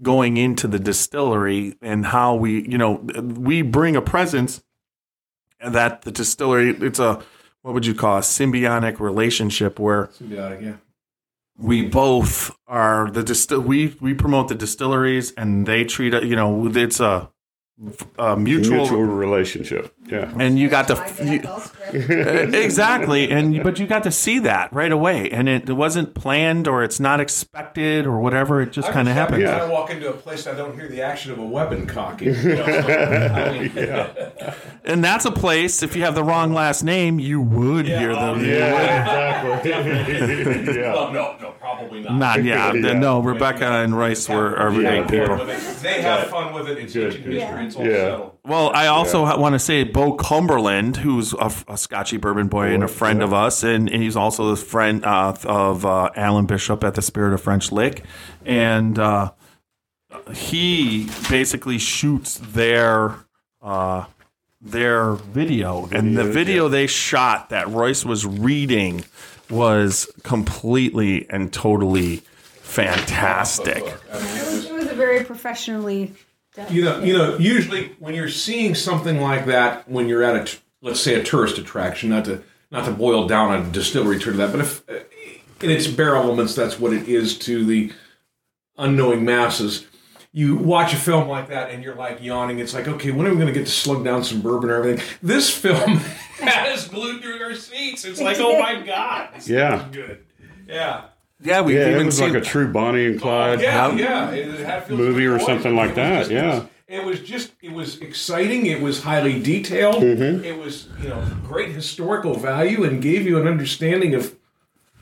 going 0.00 0.36
into 0.36 0.66
the 0.66 0.78
distillery 0.78 1.76
and 1.80 2.06
how 2.06 2.34
we, 2.34 2.66
you 2.68 2.78
know, 2.78 2.94
we 2.94 3.62
bring 3.62 3.94
a 3.94 4.02
presence 4.02 4.64
that 5.64 6.02
the 6.02 6.10
distillery. 6.10 6.70
It's 6.70 6.98
a 6.98 7.22
what 7.60 7.74
would 7.74 7.86
you 7.86 7.94
call 7.94 8.18
a 8.18 8.22
symbiotic 8.22 8.98
relationship 8.98 9.78
where 9.78 10.06
Symbiotic, 10.06 10.62
yeah. 10.62 10.76
We 11.56 11.82
both 11.82 12.50
are 12.66 13.10
the 13.10 13.22
distill 13.22 13.60
we 13.60 13.96
we 14.00 14.14
promote 14.14 14.48
the 14.48 14.54
distilleries 14.54 15.32
and 15.32 15.66
they 15.66 15.84
treat 15.84 16.14
it 16.14 16.24
you 16.24 16.36
know 16.36 16.66
it's 16.74 17.00
a, 17.00 17.30
a 18.18 18.36
mutual, 18.36 18.76
Mutual 18.78 19.02
relationship. 19.04 19.94
Yeah. 20.06 20.30
and 20.38 20.58
you 20.58 20.68
got 20.68 20.88
to 20.88 20.94
you, 21.24 21.38
dad, 21.38 21.46
I'll 21.46 21.60
spread- 21.60 22.54
exactly 22.54 23.30
and 23.30 23.62
but 23.62 23.78
you 23.78 23.86
got 23.86 24.02
to 24.02 24.10
see 24.10 24.40
that 24.40 24.70
right 24.72 24.90
away 24.92 25.30
and 25.30 25.48
it, 25.48 25.68
it 25.70 25.72
wasn't 25.72 26.14
planned 26.14 26.68
or 26.68 26.82
it's 26.84 27.00
not 27.00 27.18
expected 27.20 28.04
or 28.06 28.20
whatever 28.20 28.60
it 28.60 28.72
just 28.72 28.90
kind 28.90 29.08
of 29.08 29.14
happened. 29.14 29.42
Every 29.44 29.58
time 29.60 29.70
I 29.70 29.72
walk 29.72 29.90
into 29.90 30.10
a 30.10 30.12
place, 30.12 30.46
I 30.46 30.54
don't 30.54 30.74
hear 30.74 30.88
the 30.88 31.00
action 31.02 31.32
of 31.32 31.38
a 31.38 31.44
weapon 31.46 31.86
cocking. 31.86 32.34
You 32.42 32.56
know, 32.56 32.64
I 32.64 33.58
mean, 33.58 33.72
and 34.84 35.02
that's 35.04 35.24
a 35.24 35.30
place 35.30 35.82
if 35.82 35.94
you 35.96 36.02
have 36.02 36.14
the 36.14 36.24
wrong 36.24 36.52
last 36.52 36.82
name 36.82 37.18
you 37.20 37.40
would 37.40 37.86
Yeah, 37.86 37.98
hear 38.00 38.10
oh, 38.12 38.34
them 38.34 38.44
Yeah, 38.44 39.40
exactly. 39.40 39.70
yeah. 40.80 40.92
well, 40.92 41.12
no, 41.12 41.36
no, 41.40 41.52
probably 41.52 42.00
not. 42.02 42.14
not 42.16 42.44
yeah, 42.44 42.72
Yeah. 42.74 42.92
no 42.94 43.20
rebecca 43.20 43.64
and 43.66 43.96
Royce 43.96 44.28
were 44.28 44.56
are 44.56 44.70
They 44.72 44.78
great 44.82 44.96
have 44.96 45.08
people 45.08 45.36
fun 45.38 45.46
with 45.46 45.48
it. 45.78 45.82
They 45.82 46.02
have 46.02 46.28
fun 46.28 46.52
with 46.52 46.68
it. 46.68 46.78
It's 46.78 46.92
Good, 46.92 47.06
ancient 47.06 47.24
good. 47.24 47.34
History. 47.76 47.84
It's 47.84 47.94
all 47.94 48.04
Yeah. 48.04 48.10
settled. 48.16 48.38
Well, 48.44 48.70
I 48.74 48.86
also 48.88 49.38
want 49.38 49.54
to 49.54 49.58
say 49.58 49.84
Bo 49.84 50.14
Cumberland, 50.14 50.96
who's 50.98 51.32
a, 51.34 51.52
a 51.68 51.76
Scotchy 51.76 52.16
bourbon 52.16 52.48
boy 52.48 52.74
and 52.74 52.82
a 52.82 52.88
friend 52.88 53.20
yeah. 53.20 53.26
of 53.26 53.32
us, 53.32 53.62
and, 53.62 53.88
and 53.88 54.02
he's 54.02 54.16
also 54.16 54.50
the 54.50 54.56
friend 54.56 55.04
uh, 55.04 55.34
of 55.44 55.86
uh, 55.86 56.10
Alan 56.16 56.46
Bishop 56.46 56.82
at 56.84 56.94
the 56.94 57.02
Spirit 57.02 57.34
of 57.34 57.40
French 57.40 57.70
Lick, 57.70 58.04
and 58.44 58.98
uh, 58.98 59.32
he 60.34 61.08
basically 61.30 61.78
shoots 61.78 62.38
their 62.38 63.14
uh, 63.62 64.06
their 64.60 65.12
video, 65.14 65.88
and 65.92 66.16
the 66.16 66.22
Videos, 66.22 66.32
video 66.32 66.68
they 66.68 66.86
shot 66.86 67.50
that 67.50 67.68
Royce 67.68 68.04
was 68.04 68.24
reading 68.26 69.04
was 69.50 70.10
completely 70.22 71.28
and 71.30 71.52
totally 71.52 72.22
fantastic. 72.60 73.84
It 73.84 73.96
was, 74.12 74.64
it 74.66 74.72
was 74.72 74.86
a 74.86 74.94
very 74.94 75.24
professionally 75.24 76.06
done. 76.06 76.16
You 76.70 76.84
know, 76.84 77.00
you 77.00 77.16
know. 77.16 77.38
Usually, 77.38 77.92
when 77.98 78.14
you're 78.14 78.28
seeing 78.28 78.74
something 78.74 79.20
like 79.20 79.46
that, 79.46 79.88
when 79.88 80.08
you're 80.08 80.22
at 80.22 80.36
a, 80.36 80.56
let's 80.82 81.00
say, 81.00 81.14
a 81.14 81.22
tourist 81.22 81.56
attraction, 81.58 82.10
not 82.10 82.26
to 82.26 82.42
not 82.70 82.84
to 82.84 82.90
boil 82.92 83.26
down 83.26 83.54
a 83.54 83.70
distillery 83.70 84.18
tour 84.18 84.32
to 84.32 84.38
that, 84.38 84.50
but 84.52 84.60
if 84.60 84.88
uh, 84.88 85.00
in 85.62 85.70
its 85.70 85.86
bare 85.86 86.14
elements, 86.16 86.54
that's 86.54 86.78
what 86.78 86.92
it 86.92 87.08
is 87.08 87.38
to 87.40 87.64
the 87.64 87.92
unknowing 88.76 89.24
masses. 89.24 89.86
You 90.34 90.56
watch 90.56 90.94
a 90.94 90.96
film 90.96 91.28
like 91.28 91.48
that 91.48 91.70
and 91.70 91.84
you're 91.84 91.94
like 91.94 92.22
yawning. 92.22 92.58
It's 92.58 92.72
like, 92.72 92.88
okay, 92.88 93.10
when 93.10 93.26
are 93.26 93.30
we 93.30 93.36
going 93.36 93.48
to 93.48 93.52
get 93.52 93.66
to 93.66 93.72
slug 93.72 94.02
down 94.02 94.24
some 94.24 94.40
bourbon 94.40 94.70
or 94.70 94.76
everything? 94.76 95.04
This 95.22 95.54
film 95.54 95.76
has 96.40 96.84
us 96.84 96.88
glued 96.88 97.20
to 97.22 97.42
our 97.44 97.54
seats. 97.54 98.06
It's 98.06 98.20
like, 98.20 98.38
oh 98.40 98.58
my 98.58 98.80
god, 98.80 99.28
this 99.34 99.48
Yeah. 99.48 99.86
good. 99.92 100.24
Yeah, 100.66 101.04
Yeah, 101.42 101.60
we've 101.62 101.76
Yeah, 101.76 101.98
it 101.98 102.04
was 102.04 102.16
seen 102.18 102.32
like 102.32 102.42
a 102.42 102.44
true 102.44 102.72
Bonnie 102.72 103.06
and 103.06 103.20
Clyde. 103.20 103.60
yeah, 103.60 103.92
yeah. 103.94 104.30
It 104.30 104.60
had 104.60 104.84
Phil 104.84 104.96
Movie 104.96 105.26
or 105.26 105.38
something 105.38 105.74
like 105.76 105.94
that, 105.96 106.20
just- 106.20 106.30
yeah. 106.30 106.66
It 106.88 107.04
was, 107.06 107.20
just, 107.20 107.52
it 107.62 107.72
was 107.72 107.98
exciting. 108.02 108.66
It 108.66 108.82
was 108.82 109.02
highly 109.02 109.40
detailed. 109.40 110.02
Mm-hmm. 110.02 110.44
It 110.44 110.58
was, 110.58 110.88
you 111.00 111.08
know, 111.08 111.24
great 111.46 111.70
historical 111.70 112.34
value 112.38 112.84
and 112.84 113.00
gave 113.00 113.22
you 113.26 113.40
an 113.40 113.48
understanding 113.48 114.14
of. 114.14 114.36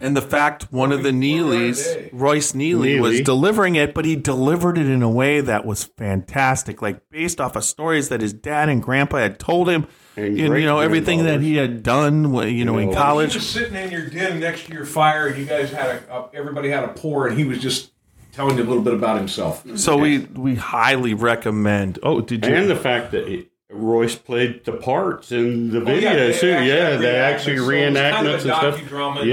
And 0.00 0.16
the 0.16 0.22
fact 0.22 0.72
one 0.72 0.92
of 0.92 1.02
the 1.02 1.10
Neeleys. 1.10 2.08
Royce 2.12 2.52
Neeley, 2.52 3.00
was 3.00 3.20
delivering 3.22 3.74
it, 3.74 3.92
but 3.92 4.04
he 4.04 4.14
delivered 4.14 4.78
it 4.78 4.86
in 4.86 5.02
a 5.02 5.10
way 5.10 5.40
that 5.40 5.64
was 5.66 5.82
fantastic, 5.82 6.80
like 6.80 7.00
based 7.10 7.40
off 7.40 7.56
of 7.56 7.64
stories 7.64 8.08
that 8.08 8.20
his 8.20 8.32
dad 8.32 8.68
and 8.68 8.80
grandpa 8.80 9.16
had 9.18 9.40
told 9.40 9.68
him, 9.68 9.88
And 10.16 10.26
and, 10.38 10.38
you 10.38 10.64
know 10.66 10.80
everything 10.80 11.24
that 11.24 11.40
he 11.40 11.56
had 11.56 11.82
done, 11.82 12.24
wh- 12.34 12.46
you 12.50 12.64
know, 12.64 12.78
in 12.78 12.86
know. 12.86 12.90
He 12.90 12.96
college. 12.96 13.34
was 13.34 13.48
sitting 13.48 13.74
in 13.76 13.90
your 13.90 14.06
den 14.08 14.40
next 14.40 14.66
to 14.66 14.72
your 14.72 14.84
fire, 14.84 15.28
and 15.28 15.38
you 15.38 15.44
guys 15.46 15.70
had 15.70 16.02
a, 16.08 16.14
a 16.14 16.28
everybody 16.34 16.68
had 16.70 16.84
a 16.84 16.88
pour, 16.88 17.26
and 17.28 17.38
he 17.38 17.44
was 17.44 17.58
just 17.60 17.92
telling 18.32 18.56
you 18.58 18.64
a 18.64 18.66
little 18.66 18.82
bit 18.82 18.94
about 18.94 19.16
himself. 19.18 19.64
So 19.78 19.96
we 19.96 20.18
we 20.18 20.56
highly 20.56 21.14
recommend. 21.14 21.98
Oh, 22.02 22.20
did 22.20 22.44
you? 22.44 22.52
And 22.54 22.68
the 22.68 22.76
fact 22.76 23.12
that 23.12 23.28
he, 23.28 23.46
Royce 23.72 24.16
played 24.16 24.64
the 24.64 24.72
parts 24.72 25.30
in 25.30 25.70
the 25.70 25.78
Oh, 25.78 25.84
yeah, 25.94 25.94
video 25.94 26.32
they 26.32 26.38
too. 26.38 26.50
actually 26.50 26.68
Yeah, 26.68 26.96
they 26.96 27.16
actually 27.16 27.56
reenactments, 27.58 27.94
so 27.94 28.14
kind 28.16 28.26
of 28.26 28.32
and 28.32 28.42
stuff. 28.42 28.76
docudrama 28.80 29.20
and 29.20 29.28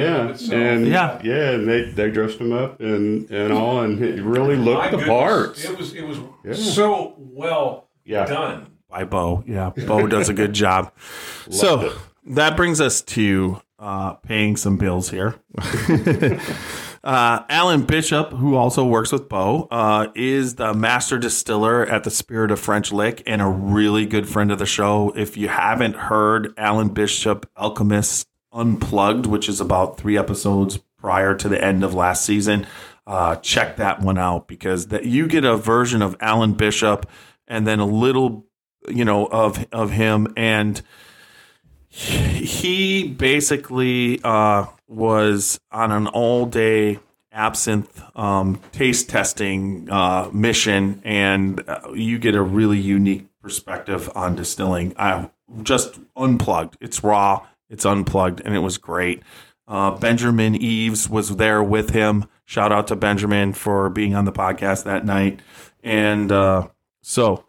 Yeah, 0.52 0.58
and 0.58 0.88
Yeah. 0.88 1.20
yeah, 1.24 1.52
and 1.54 1.68
they 1.68 1.82
they 1.86 2.12
dressed 2.12 2.38
him 2.38 2.54
up 2.54 2.80
and 2.80 3.30
and 3.32 3.52
all, 3.52 3.82
and 3.82 3.98
he 3.98 4.12
really 4.22 4.56
My 4.56 4.64
looked 4.64 4.92
the 4.92 4.98
goodness, 4.98 5.08
parts. 5.10 5.66
It 5.66 5.76
was, 5.76 5.94
it 5.96 6.04
was 6.06 6.20
so 6.76 7.16
well 7.18 7.88
Yeah. 8.06 8.28
done. 8.28 8.68
By 8.90 9.04
Bo. 9.04 9.44
Yeah, 9.48 9.72
Bo 9.86 10.08
does 10.08 10.30
a 10.30 10.34
good 10.34 10.54
job. 10.64 10.92
so 11.50 11.94
that 12.26 12.58
brings 12.58 12.82
us 12.82 13.02
to 13.02 13.62
uh, 13.80 14.14
paying 14.14 14.58
some 14.58 14.78
bills 14.78 15.10
here. 15.10 15.36
uh, 17.04 17.44
Alan 17.50 17.84
Bishop, 17.84 18.32
who 18.32 18.56
also 18.56 18.86
works 18.86 19.12
with 19.12 19.30
Bo, 19.30 19.68
uh, 19.70 20.08
is 20.16 20.56
the 20.56 20.74
master 20.74 21.18
distiller 21.18 21.86
at 21.86 22.04
the 22.04 22.12
Spirit 22.12 22.52
of 22.52 22.60
French 22.60 22.92
Lick 22.92 23.22
and 23.26 23.42
a 23.42 23.48
really 23.48 24.06
good 24.06 24.28
friend 24.28 24.52
of 24.52 24.60
the 24.60 24.66
show. 24.66 25.14
If 25.16 25.38
you 25.38 25.48
haven't 25.48 25.96
heard 25.96 26.54
Alan 26.58 26.90
Bishop 26.90 27.50
Alchemist 27.56 28.28
Unplugged, 28.52 29.28
which 29.28 29.48
is 29.48 29.62
about 29.62 30.00
three 30.00 30.18
episodes 30.18 30.80
prior 30.98 31.36
to 31.36 31.48
the 31.48 31.64
end 31.64 31.84
of 31.84 31.94
last 31.94 32.26
season, 32.26 32.66
uh, 33.06 33.36
check 33.38 33.78
that 33.78 34.02
one 34.02 34.18
out 34.18 34.48
because 34.48 34.88
that 34.88 35.06
you 35.06 35.28
get 35.28 35.46
a 35.46 35.56
version 35.56 36.02
of 36.02 36.16
Alan 36.20 36.54
Bishop 36.54 37.08
and 37.48 37.68
then 37.68 37.80
a 37.80 37.86
little, 37.86 38.47
you 38.88 39.06
know, 39.06 39.26
of 39.28 39.66
of 39.72 39.92
him, 39.92 40.34
and 40.36 40.82
he 41.90 43.08
basically 43.08 44.20
uh, 44.24 44.66
was 44.88 45.60
on 45.72 45.92
an 45.92 46.08
all 46.08 46.46
day 46.46 47.00
absinthe 47.32 48.02
um, 48.16 48.60
taste 48.72 49.10
testing 49.10 49.90
uh, 49.90 50.30
mission, 50.34 51.02
and 51.04 51.64
uh, 51.68 51.92
you 51.94 52.18
get 52.20 52.36
a 52.36 52.42
really 52.42 52.80
unique 52.80 53.28
perspective 53.42 54.10
on 54.16 54.36
distilling. 54.36 54.94
I 54.98 55.30
just 55.64 56.00
unplugged. 56.16 56.78
It's 56.82 57.04
raw. 57.04 57.46
It's 57.70 57.86
unplugged, 57.86 58.42
and 58.44 58.56
it 58.56 58.60
was 58.60 58.78
great. 58.78 59.22
Uh, 59.68 59.92
Benjamin 59.92 60.56
Eves 60.56 61.10
was 61.10 61.36
there 61.36 61.62
with 61.62 61.90
him. 61.90 62.26
Shout 62.46 62.72
out 62.72 62.88
to 62.88 62.96
Benjamin 62.96 63.54
for 63.54 63.90
being 63.90 64.16
on 64.16 64.26
the 64.26 64.32
podcast 64.32 64.86
that 64.86 65.06
night. 65.06 65.42
And 65.84 66.32
uh, 66.32 66.70
so, 67.02 67.44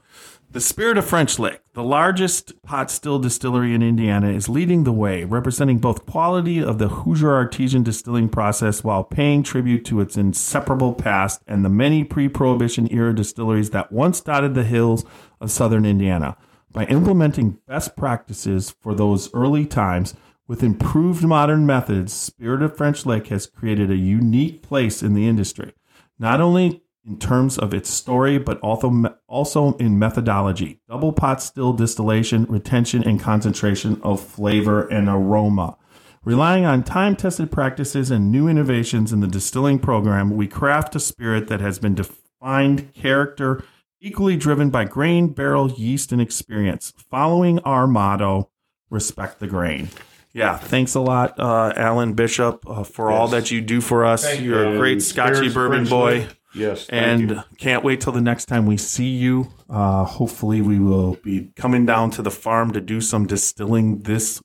the 0.50 0.61
Spirit 0.61 0.96
of 0.96 1.04
French 1.04 1.38
Lick, 1.38 1.61
the 1.74 1.82
largest 1.82 2.62
pot 2.62 2.90
still 2.90 3.18
distillery 3.18 3.74
in 3.74 3.82
Indiana, 3.82 4.30
is 4.30 4.48
leading 4.48 4.84
the 4.84 4.92
way, 4.92 5.24
representing 5.24 5.78
both 5.78 6.06
quality 6.06 6.62
of 6.62 6.78
the 6.78 6.88
Hoosier 6.88 7.34
artesian 7.34 7.82
distilling 7.82 8.30
process 8.30 8.82
while 8.82 9.04
paying 9.04 9.42
tribute 9.42 9.84
to 9.84 10.00
its 10.00 10.16
inseparable 10.16 10.94
past 10.94 11.42
and 11.46 11.64
the 11.64 11.68
many 11.68 12.02
pre-prohibition 12.02 12.90
era 12.90 13.14
distilleries 13.14 13.70
that 13.70 13.92
once 13.92 14.22
dotted 14.22 14.54
the 14.54 14.64
hills 14.64 15.04
of 15.38 15.50
southern 15.50 15.84
Indiana. 15.84 16.34
By 16.72 16.87
implementing 16.87 17.58
best 17.66 17.94
practices 17.94 18.74
for 18.80 18.94
those 18.94 19.32
early 19.34 19.66
times 19.66 20.14
with 20.46 20.62
improved 20.62 21.24
modern 21.24 21.66
methods, 21.66 22.14
Spirit 22.14 22.62
of 22.62 22.74
French 22.74 23.04
Lick 23.04 23.26
has 23.26 23.46
created 23.46 23.90
a 23.90 23.96
unique 23.96 24.62
place 24.62 25.02
in 25.02 25.12
the 25.12 25.28
industry, 25.28 25.74
not 26.18 26.40
only 26.40 26.82
in 27.08 27.18
terms 27.18 27.58
of 27.58 27.72
its 27.72 27.88
story, 27.88 28.38
but 28.38 28.60
also 28.60 29.16
also 29.26 29.72
in 29.78 29.98
methodology, 29.98 30.80
double 30.88 31.12
pot 31.12 31.42
still 31.42 31.72
distillation, 31.72 32.44
retention, 32.44 33.02
and 33.02 33.18
concentration 33.18 34.00
of 34.02 34.20
flavor 34.20 34.86
and 34.86 35.08
aroma. 35.08 35.76
Relying 36.24 36.66
on 36.66 36.84
time 36.84 37.16
tested 37.16 37.50
practices 37.50 38.10
and 38.10 38.30
new 38.30 38.48
innovations 38.48 39.12
in 39.12 39.20
the 39.20 39.26
distilling 39.26 39.78
program, 39.78 40.36
we 40.36 40.46
craft 40.46 40.94
a 40.94 41.00
spirit 41.00 41.48
that 41.48 41.60
has 41.60 41.78
been 41.78 41.94
defined 41.94 42.92
character, 42.92 43.64
equally 44.00 44.36
driven 44.36 44.68
by 44.68 44.84
grain, 44.84 45.28
barrel, 45.28 45.70
yeast, 45.72 46.12
and 46.12 46.20
experience. 46.20 46.92
Following 47.10 47.60
our 47.60 47.86
motto, 47.86 48.50
respect 48.90 49.38
the 49.38 49.46
grain. 49.46 49.88
Yeah, 50.34 50.58
thanks 50.58 50.94
a 50.94 51.00
lot, 51.00 51.40
uh, 51.40 51.72
Alan 51.74 52.12
Bishop, 52.12 52.62
uh, 52.68 52.84
for 52.84 53.10
all 53.10 53.28
that 53.28 53.50
you 53.50 53.62
do 53.62 53.80
for 53.80 54.04
us. 54.04 54.24
Thank 54.24 54.42
you. 54.42 54.50
You're 54.50 54.74
a 54.74 54.76
great 54.76 55.02
Scotchy 55.02 55.48
bourbon 55.48 55.86
boy. 55.86 56.28
Yes, 56.54 56.87
thank 56.87 57.20
And 57.20 57.30
you. 57.30 57.42
can't 57.58 57.84
wait 57.84 58.00
till 58.00 58.12
the 58.12 58.20
next 58.20 58.46
time 58.46 58.66
we 58.66 58.76
see 58.76 59.08
you. 59.11 59.48
Uh, 59.68 60.04
hopefully, 60.04 60.61
we 60.62 60.78
will 60.78 61.14
be 61.22 61.50
coming 61.56 61.84
down 61.84 62.11
to 62.12 62.22
the 62.22 62.30
farm 62.30 62.72
to 62.72 62.80
do 62.80 63.00
some 63.00 63.26
distilling 63.26 64.00
this 64.00 64.40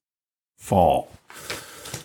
fall. 0.58 1.10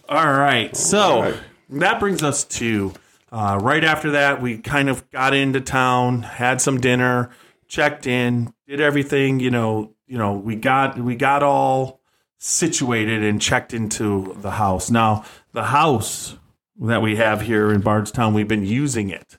All 0.08 0.32
right. 0.32 0.74
So 0.76 1.22
right. 1.22 1.37
that 1.70 2.00
brings 2.00 2.22
us 2.22 2.44
to 2.44 2.94
uh, 3.30 3.58
right 3.61 3.84
after 3.84 4.12
that, 4.12 4.40
we 4.40 4.58
kind 4.58 4.88
of 4.88 5.08
got 5.11 5.34
into 5.34 5.61
town, 5.61 6.22
had 6.22 6.61
some 6.61 6.80
dinner, 6.80 7.30
checked 7.66 8.06
in, 8.06 8.52
did 8.66 8.80
everything. 8.80 9.40
You 9.40 9.50
know, 9.50 9.94
you 10.06 10.16
know, 10.16 10.32
we 10.32 10.56
got 10.56 10.98
we 10.98 11.14
got 11.14 11.42
all 11.42 12.00
situated 12.38 13.22
and 13.22 13.40
checked 13.40 13.74
into 13.74 14.34
the 14.40 14.52
house. 14.52 14.90
Now, 14.90 15.24
the 15.52 15.64
house 15.64 16.37
that 16.80 17.02
we 17.02 17.16
have 17.16 17.42
here 17.42 17.70
in 17.70 17.80
Bardstown, 17.80 18.32
we've 18.32 18.48
been 18.48 18.64
using 18.64 19.11
it 19.11 19.37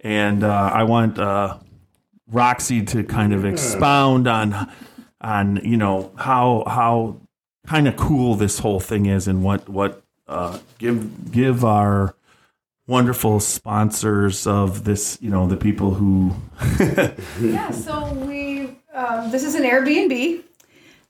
and 0.00 0.44
uh, 0.44 0.70
I 0.72 0.84
want 0.84 1.18
uh, 1.18 1.58
Roxy 2.30 2.82
to 2.86 3.04
kind 3.04 3.32
of 3.32 3.44
expound 3.44 4.26
on 4.26 4.70
on 5.20 5.56
you 5.64 5.76
know 5.76 6.12
how 6.16 6.64
how 6.66 7.16
kind 7.66 7.88
of 7.88 7.96
cool 7.96 8.34
this 8.34 8.58
whole 8.58 8.80
thing 8.80 9.06
is 9.06 9.26
and 9.28 9.42
what 9.42 9.68
what 9.68 10.02
uh, 10.28 10.58
give 10.78 11.30
give 11.32 11.64
our 11.64 12.14
wonderful 12.86 13.40
sponsors 13.40 14.46
of 14.46 14.84
this 14.84 15.18
you 15.20 15.30
know 15.30 15.46
the 15.46 15.56
people 15.56 15.94
who 15.94 16.32
Yeah, 17.40 17.70
so 17.70 18.12
we 18.12 18.76
um, 18.94 19.30
this 19.30 19.44
is 19.44 19.54
an 19.54 19.62
Airbnb. 19.62 20.42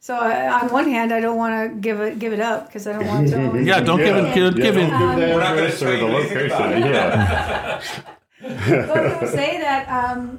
So 0.01 0.15
I, 0.15 0.61
on 0.61 0.71
one 0.71 0.89
hand, 0.89 1.13
I 1.13 1.21
don't 1.21 1.37
want 1.37 1.73
to 1.73 1.81
give 1.81 2.01
it 2.01 2.19
give 2.19 2.33
it 2.33 2.41
up 2.41 2.67
because 2.67 2.87
I 2.87 2.93
don't 2.93 3.07
want 3.07 3.29
to. 3.29 3.63
yeah 3.65 3.81
don't 3.81 3.99
give 3.99 4.17
it 4.17 4.35
give, 4.35 4.55
give 4.57 4.77
it 4.77 4.91
give 4.91 4.91
the 4.91 4.91
We're 4.91 5.39
not 5.39 5.55
gonna 5.55 5.63
address 5.63 5.83
or 5.83 5.97
the 5.97 6.07
location. 6.07 6.83
Yeah. 6.83 7.83
but 8.41 8.51
I 8.51 9.19
will 9.21 9.29
say 9.29 9.59
that 9.61 9.89
um, 9.89 10.39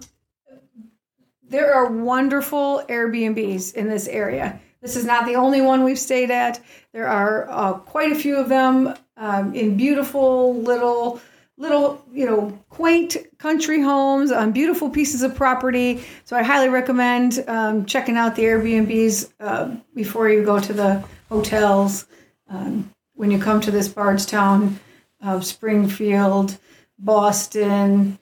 there 1.44 1.74
are 1.74 1.92
wonderful 1.92 2.84
Airbnbs 2.90 3.74
in 3.76 3.88
this 3.90 4.08
area. 4.08 4.60
This 4.82 4.96
is 4.96 5.06
not 5.06 5.26
the 5.26 5.36
only 5.36 5.62
one 5.62 5.84
we've 5.84 6.00
stayed 6.00 6.30
at. 6.30 6.60
There 6.94 7.08
are 7.08 7.50
uh, 7.50 7.74
quite 7.74 8.12
a 8.12 8.16
few 8.16 8.36
of 8.36 8.50
them 8.50 8.94
um, 9.18 9.54
in 9.56 9.76
beautiful 9.76 10.62
little, 10.62 11.20
little, 11.58 12.06
you 12.14 12.26
know, 12.26 12.58
quaint 12.70 13.18
country 13.40 13.82
homes 13.82 14.32
on 14.32 14.52
beautiful 14.52 14.90
pieces 14.90 15.24
of 15.24 15.36
property. 15.36 16.04
So 16.26 16.38
I 16.38 16.44
highly 16.44 16.70
recommend 16.70 17.44
um, 17.48 17.86
checking 17.86 18.18
out 18.18 18.36
the 18.36 18.44
Airbnbs 18.44 19.34
uh, 19.40 19.76
before 19.96 20.30
you 20.30 20.46
go 20.46 20.60
to 20.60 20.74
the 20.74 21.04
hotels. 21.30 22.06
Um, 22.50 22.94
when 23.16 23.32
you 23.32 23.40
come 23.40 23.60
to 23.62 23.72
this 23.72 23.88
Bardstown, 23.88 24.80
uh, 25.22 25.40
Springfield, 25.40 26.58
Boston. 27.00 28.20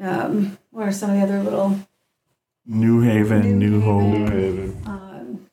Um, 0.00 0.58
what 0.70 0.88
are 0.88 0.92
some 0.92 1.10
of 1.10 1.16
the 1.16 1.22
other 1.22 1.42
little? 1.42 1.78
New 2.66 3.00
Haven 3.00 3.58
New 3.58 3.80
Hope 3.80 4.86
Um, 4.86 5.48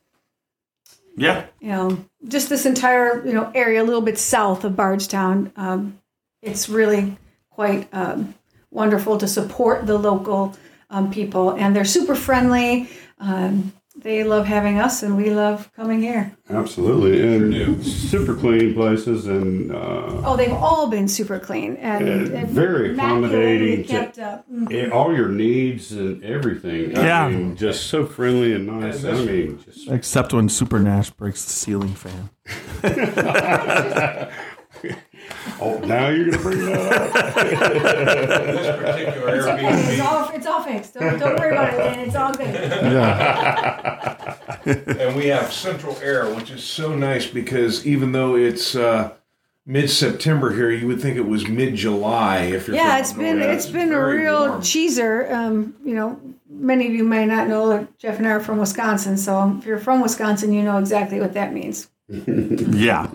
yeah 1.16 1.46
you 1.64 1.70
know, 1.70 2.04
just 2.28 2.50
this 2.50 2.66
entire 2.66 3.26
you 3.26 3.32
know 3.32 3.50
area, 3.54 3.82
a 3.82 3.86
little 3.86 4.02
bit 4.02 4.18
south 4.18 4.64
of 4.64 4.76
Bardstown. 4.76 5.50
Um, 5.56 5.98
it's 6.42 6.68
really 6.68 7.16
quite 7.48 7.88
um, 7.94 8.34
wonderful 8.70 9.16
to 9.16 9.26
support 9.26 9.86
the 9.86 9.96
local 9.96 10.54
um, 10.90 11.10
people, 11.10 11.52
and 11.52 11.74
they're 11.74 11.86
super 11.86 12.14
friendly. 12.14 12.90
Um, 13.18 13.72
they 14.04 14.22
love 14.22 14.46
having 14.46 14.78
us, 14.78 15.02
and 15.02 15.16
we 15.16 15.30
love 15.30 15.70
coming 15.74 16.00
here. 16.00 16.36
Absolutely, 16.50 17.20
and 17.26 17.84
super 17.84 18.34
clean 18.34 18.74
places, 18.74 19.26
and 19.26 19.72
uh, 19.72 20.20
Oh, 20.26 20.36
they've 20.36 20.52
all 20.52 20.88
been 20.88 21.08
super 21.08 21.38
clean 21.40 21.76
and, 21.78 22.06
Yeah, 22.06 22.38
and 22.40 22.48
very 22.50 22.90
immaculately 22.90 23.28
accommodating 23.28 23.82
to- 23.84 23.88
kept 23.88 24.18
up. 24.18 24.44
Mm. 24.52 24.72
eh, 24.72 24.90
all 24.90 25.16
your 25.16 25.28
needs 25.30 25.90
and 25.92 26.22
everything. 26.22 26.90
Yeah. 26.92 27.24
I 27.24 27.30
mean, 27.30 27.56
just 27.56 27.86
so 27.86 28.04
friendly 28.06 28.52
and 28.52 28.66
nice. 28.66 29.02
I 29.04 29.12
mean, 29.24 29.58
just 29.64 29.88
except 29.88 30.32
when 30.34 30.48
Super 30.48 30.78
Nash 30.78 31.08
breaks 31.10 31.44
the 31.44 31.50
ceiling 31.52 31.94
fan 31.94 32.28
oh, 35.60 35.78
now 35.80 36.08
you're 36.08 36.30
gonna 36.30 36.42
bring 36.42 36.64
that 36.66 36.92
up. 36.92 37.12
This 38.46 38.76
particular 38.76 39.36
It's 39.36 39.46
Airbnb, 39.46 40.04
all 40.04 40.28
it's 40.34 40.46
all 40.46 40.62
fixed. 40.62 40.94
Don't, 40.94 41.18
don't 41.18 41.38
worry 41.38 41.52
about 41.52 41.74
it, 41.74 41.78
man. 41.78 42.00
It's 42.00 42.16
all 42.16 42.32
good. 42.34 42.54
yeah 42.54 44.36
and 44.66 45.14
we 45.16 45.26
have 45.26 45.52
central 45.52 45.96
air, 45.98 46.32
which 46.34 46.50
is 46.50 46.64
so 46.64 46.94
nice 46.94 47.26
because 47.26 47.86
even 47.86 48.12
though 48.12 48.34
it's 48.36 48.74
uh, 48.74 49.12
mid-September 49.66 50.54
here, 50.54 50.70
you 50.70 50.86
would 50.86 51.00
think 51.02 51.16
it 51.16 51.26
was 51.26 51.46
mid-July. 51.48 52.38
If 52.44 52.66
you're 52.66 52.76
Yeah, 52.76 52.92
from 52.92 53.00
it's 53.00 53.10
up 53.12 53.18
been 53.18 53.38
north. 53.40 53.50
it's 53.50 53.66
been 53.66 53.92
a 53.92 54.06
real 54.06 54.48
warm. 54.48 54.60
cheeser. 54.62 55.30
Um, 55.30 55.74
you 55.84 55.94
know, 55.94 56.18
many 56.48 56.86
of 56.86 56.94
you 56.94 57.04
may 57.04 57.26
not 57.26 57.46
know 57.48 57.68
that 57.70 57.98
Jeff 57.98 58.16
and 58.18 58.26
I 58.26 58.30
are 58.32 58.40
from 58.40 58.58
Wisconsin, 58.58 59.16
so 59.18 59.56
if 59.58 59.66
you're 59.66 59.78
from 59.78 60.00
Wisconsin, 60.00 60.52
you 60.52 60.62
know 60.62 60.78
exactly 60.78 61.20
what 61.20 61.34
that 61.34 61.52
means. 61.52 61.88
Yeah. 62.26 63.08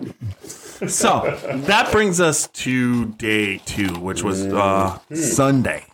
So 0.88 1.38
that 1.66 1.92
brings 1.92 2.20
us 2.20 2.48
to 2.48 3.06
day 3.06 3.58
two, 3.58 3.98
which 3.98 4.22
was 4.22 4.46
uh, 4.46 4.98
Sunday. 5.12 5.84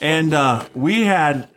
And 0.00 0.32
uh, 0.32 0.66
we 0.74 1.02
had 1.02 1.48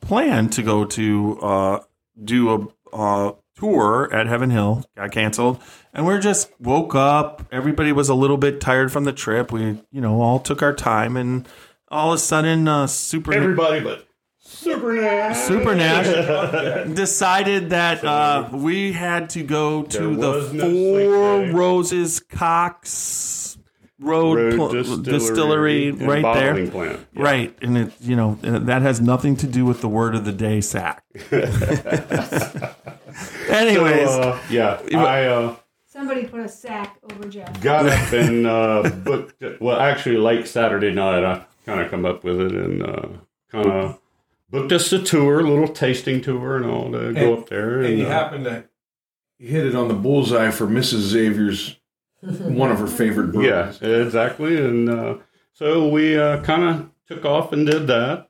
planned 0.00 0.52
to 0.52 0.62
go 0.62 0.84
to 0.84 1.38
uh, 1.40 1.80
do 2.22 2.50
a 2.50 2.96
uh, 2.96 3.32
tour 3.56 4.08
at 4.12 4.26
Heaven 4.26 4.50
Hill, 4.50 4.84
got 4.96 5.12
canceled. 5.12 5.60
And 5.92 6.06
we 6.06 6.18
just 6.18 6.50
woke 6.60 6.94
up. 6.94 7.46
Everybody 7.52 7.92
was 7.92 8.08
a 8.08 8.14
little 8.14 8.36
bit 8.36 8.60
tired 8.60 8.92
from 8.92 9.04
the 9.04 9.12
trip. 9.12 9.52
We, 9.52 9.82
you 9.90 10.00
know, 10.00 10.20
all 10.20 10.38
took 10.38 10.62
our 10.62 10.72
time. 10.72 11.16
And 11.16 11.46
all 11.88 12.12
of 12.12 12.16
a 12.16 12.18
sudden, 12.18 12.68
uh, 12.68 12.86
Super. 12.86 13.34
Everybody, 13.34 13.80
but 13.80 14.06
Super 14.52 14.92
Nash. 14.94 15.36
Super 15.46 15.74
Nash 15.74 16.86
decided 16.94 17.70
that 17.70 18.04
uh, 18.04 18.48
we 18.52 18.92
had 18.92 19.30
to 19.30 19.42
go 19.42 19.82
to 19.84 20.16
the 20.16 20.50
no 20.52 21.46
Four. 21.50 21.56
Roses 21.58 22.20
Cox 22.20 23.56
Road, 24.00 24.34
Road 24.36 24.56
pl- 24.56 24.68
distillery, 24.70 25.92
distillery 25.92 25.92
right 25.92 26.34
there. 26.34 26.66
Plant. 26.68 27.06
Yeah. 27.14 27.22
Right, 27.22 27.56
and 27.62 27.76
it 27.78 27.92
you 28.00 28.16
know 28.16 28.34
that 28.42 28.82
has 28.82 29.00
nothing 29.00 29.36
to 29.36 29.46
do 29.46 29.64
with 29.64 29.80
the 29.82 29.88
word 29.88 30.14
of 30.14 30.24
the 30.24 30.32
day, 30.32 30.60
sack. 30.60 31.04
Anyways, 33.48 34.08
Uh, 34.08 34.38
yeah, 34.50 34.80
I 34.94 35.24
uh, 35.26 35.56
Somebody 35.86 36.24
put 36.26 36.40
a 36.40 36.48
sack 36.48 36.96
over 37.12 37.28
Jeff. 37.28 37.60
got 37.60 37.86
up 37.86 38.12
and 38.12 38.46
uh, 38.46 38.88
booked. 39.04 39.42
Well, 39.60 39.78
actually, 39.78 40.16
late 40.16 40.46
Saturday 40.48 40.92
night, 40.92 41.24
I 41.24 41.44
kind 41.66 41.80
of 41.80 41.90
come 41.90 42.04
up 42.06 42.24
with 42.24 42.40
it 42.40 42.52
and 42.52 42.82
uh, 42.82 43.08
kind 43.50 43.66
of 43.70 43.99
booked 44.50 44.72
us 44.72 44.92
a 44.92 45.02
tour, 45.02 45.40
a 45.40 45.48
little 45.48 45.68
tasting 45.68 46.20
tour, 46.20 46.56
and 46.56 46.66
all 46.66 46.90
to 46.92 47.12
go 47.12 47.34
up 47.34 47.48
there. 47.48 47.80
And 47.80 47.98
you 47.98 48.06
uh, 48.06 48.10
happen 48.10 48.44
to 48.44 48.64
hit 49.38 49.66
it 49.66 49.74
on 49.74 49.88
the 49.88 49.94
bullseye 49.94 50.50
for 50.50 50.66
Mrs. 50.66 51.00
Xavier's 51.00 51.76
one 52.20 52.70
of 52.70 52.78
her 52.78 52.86
favorite 52.86 53.34
Yeah, 53.42 53.72
exactly. 53.80 54.62
And 54.62 54.88
uh, 54.88 55.16
so 55.52 55.88
we 55.88 56.18
uh, 56.18 56.42
kind 56.42 56.62
of 56.62 56.90
took 57.06 57.24
off 57.24 57.52
and 57.52 57.66
did 57.66 57.86
that. 57.86 58.28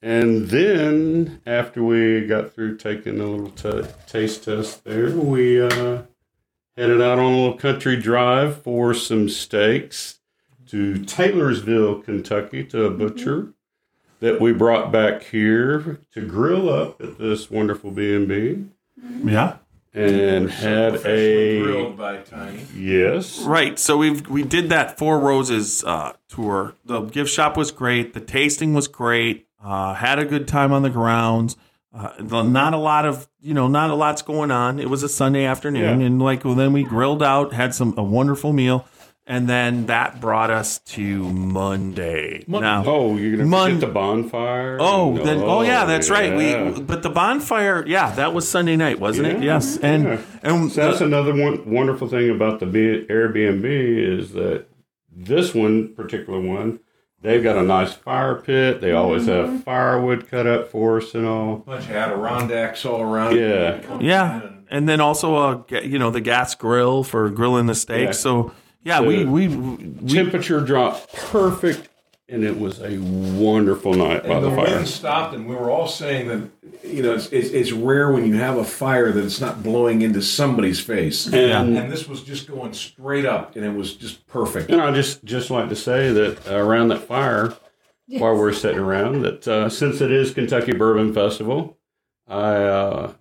And 0.00 0.46
then 0.46 1.40
after 1.44 1.82
we 1.82 2.24
got 2.26 2.52
through 2.52 2.76
taking 2.76 3.18
a 3.18 3.26
little 3.26 3.50
t- 3.50 3.88
taste 4.06 4.44
test 4.44 4.84
there, 4.84 5.10
we 5.10 5.60
uh, 5.60 6.02
headed 6.76 7.00
out 7.00 7.18
on 7.18 7.32
a 7.32 7.36
little 7.36 7.58
country 7.58 7.96
drive 7.96 8.62
for 8.62 8.94
some 8.94 9.28
steaks 9.28 10.20
to 10.66 11.04
Taylorsville, 11.04 12.02
Kentucky, 12.02 12.62
to 12.62 12.84
a 12.84 12.90
butcher 12.90 13.54
that 14.20 14.40
we 14.40 14.52
brought 14.52 14.90
back 14.92 15.22
here 15.22 16.00
to 16.12 16.20
grill 16.26 16.68
up 16.68 17.00
at 17.00 17.18
this 17.18 17.50
wonderful 17.50 17.90
B&B 17.90 18.64
Yeah. 19.24 19.56
and 19.94 20.50
had 20.50 20.96
a 21.06 21.62
grilled 21.62 21.96
by 21.96 22.18
Tiny. 22.18 22.62
yes 22.74 23.40
Right. 23.42 23.78
So 23.78 23.96
we've 23.96 24.26
we 24.28 24.42
did 24.42 24.68
that 24.70 24.98
Four 24.98 25.18
Roses 25.20 25.84
uh, 25.84 26.14
tour. 26.28 26.74
The 26.84 27.00
gift 27.02 27.30
shop 27.30 27.56
was 27.56 27.70
great. 27.70 28.12
The 28.14 28.20
tasting 28.20 28.74
was 28.74 28.88
great. 28.88 29.46
Uh, 29.62 29.94
had 29.94 30.18
a 30.18 30.24
good 30.24 30.46
time 30.48 30.72
on 30.72 30.82
the 30.82 30.90
grounds. 30.90 31.56
Uh, 31.94 32.10
the- 32.18 32.42
not 32.42 32.74
a 32.74 32.78
lot 32.78 33.06
of 33.06 33.28
you 33.40 33.54
know, 33.54 33.66
not 33.68 33.90
a 33.90 33.94
lot's 33.94 34.22
going 34.22 34.50
on. 34.50 34.78
It 34.80 34.90
was 34.90 35.02
a 35.04 35.08
Sunday 35.08 35.44
afternoon, 35.44 36.00
Yeah. 36.00 36.06
and 36.06 36.20
like 36.20 36.44
well, 36.44 36.54
then 36.54 36.72
we 36.72 36.82
grilled 36.82 37.22
out, 37.22 37.52
had 37.54 37.72
some 37.74 37.94
a 37.96 38.02
wonderful 38.02 38.52
meal, 38.52 38.84
and 39.30 39.46
then 39.48 39.86
that 39.86 40.20
brought 40.20 40.50
us 40.50 40.78
to 40.80 41.22
Monday. 41.22 42.44
Now, 42.48 42.82
Oh, 42.86 43.16
you're 43.16 43.32
gonna 43.36 43.44
Mon- 43.48 43.66
forget 43.74 43.80
the 43.80 43.92
bonfire? 43.92 44.78
Oh, 44.80 45.12
No. 45.12 45.22
then 45.24 45.38
oh 45.42 45.62
yeah, 45.62 45.84
that's 45.84 46.08
right. 46.10 46.34
We 46.34 46.80
but 46.82 47.02
the 47.02 47.10
bonfire, 47.10 47.84
yeah, 47.86 48.10
that 48.14 48.32
was 48.34 48.48
Sunday 48.48 48.76
night, 48.76 48.98
wasn't 48.98 49.28
it? 49.28 49.42
Yes, 49.42 49.76
and 49.78 50.04
yeah. 50.04 50.18
and 50.42 50.72
So 50.72 50.80
that's 50.86 50.98
the- 51.00 51.04
another 51.04 51.34
one 51.34 51.62
wonderful 51.70 52.08
thing 52.08 52.30
about 52.30 52.58
the 52.60 52.66
Airbnb 52.66 53.64
is 53.64 54.32
that 54.32 54.64
this 55.14 55.54
one 55.54 55.94
particular 55.94 56.40
one, 56.40 56.80
they've 57.20 57.42
got 57.42 57.56
a 57.56 57.62
nice 57.62 57.92
fire 57.92 58.36
pit. 58.36 58.80
They 58.80 58.92
always 58.92 59.26
Mm-hmm. 59.26 59.52
have 59.54 59.64
firewood 59.64 60.28
cut 60.30 60.46
up 60.46 60.68
for 60.68 60.98
us 60.98 61.14
and 61.14 61.26
all. 61.26 61.56
bunch 61.66 61.84
of 61.84 61.90
Adirondacks 61.92 62.84
all 62.84 63.02
around. 63.02 63.36
Yeah. 63.36 63.80
yeah, 64.00 64.40
and 64.70 64.88
then 64.88 65.00
also 65.00 65.34
uh 65.36 65.54
ga- 65.66 65.84
you 65.86 65.98
know 65.98 66.10
the 66.10 66.20
gas 66.20 66.54
grill 66.54 67.04
for 67.04 67.28
grilling 67.30 67.66
the 67.66 67.74
steak. 67.74 68.06
Yeah. 68.06 68.12
So 68.12 68.52
yeah, 68.88 69.00
we 69.00 69.24
we, 69.24 69.48
we 69.48 70.14
Temperature 70.14 70.60
dropped 70.60 71.12
perfect, 71.14 71.88
and 72.28 72.42
it 72.44 72.58
was 72.58 72.80
a 72.80 72.98
wonderful 72.98 73.92
night 73.94 74.22
by 74.26 74.34
And 74.36 74.44
the 74.44 74.50
the 74.50 74.56
fire. 74.56 74.74
wind 74.76 74.88
stopped, 74.88 75.34
and 75.34 75.46
we 75.46 75.54
were 75.54 75.70
all 75.70 75.86
saying 75.88 76.28
that 76.28 76.50
you 76.82 77.02
know 77.02 77.14
it's, 77.14 77.26
it's, 77.28 77.50
it's 77.50 77.72
rare 77.72 78.10
when 78.10 78.24
you 78.26 78.34
have 78.36 78.56
a 78.56 78.64
fire 78.64 79.12
that 79.12 79.24
it's 79.24 79.40
not 79.40 79.62
blowing 79.62 80.02
into 80.02 80.22
somebody's 80.22 80.80
face. 80.80 81.26
And 81.26 81.76
And 81.76 81.92
this 81.92 82.08
was 82.08 82.22
just 82.22 82.46
going 82.48 82.72
straight 82.72 83.26
up, 83.26 83.56
and 83.56 83.64
it 83.64 83.74
was 83.74 83.94
just 83.94 84.26
perfect. 84.26 84.70
And 84.70 84.80
I 84.80 84.90
just 84.92 85.22
just 85.24 85.50
like 85.50 85.68
to 85.68 85.76
say 85.76 86.10
that 86.12 86.48
uh, 86.50 86.54
around 86.56 86.88
that 86.88 87.02
fire, 87.02 87.54
while 88.06 88.34
we're 88.36 88.52
sitting 88.54 88.78
around, 88.80 89.22
that 89.22 89.46
uh, 89.46 89.68
since 89.68 90.00
it 90.00 90.10
is 90.10 90.32
Kentucky 90.32 90.72
Bourbon 90.72 91.12
Festival, 91.12 91.76
I 92.26 92.54
uh, 92.54 93.12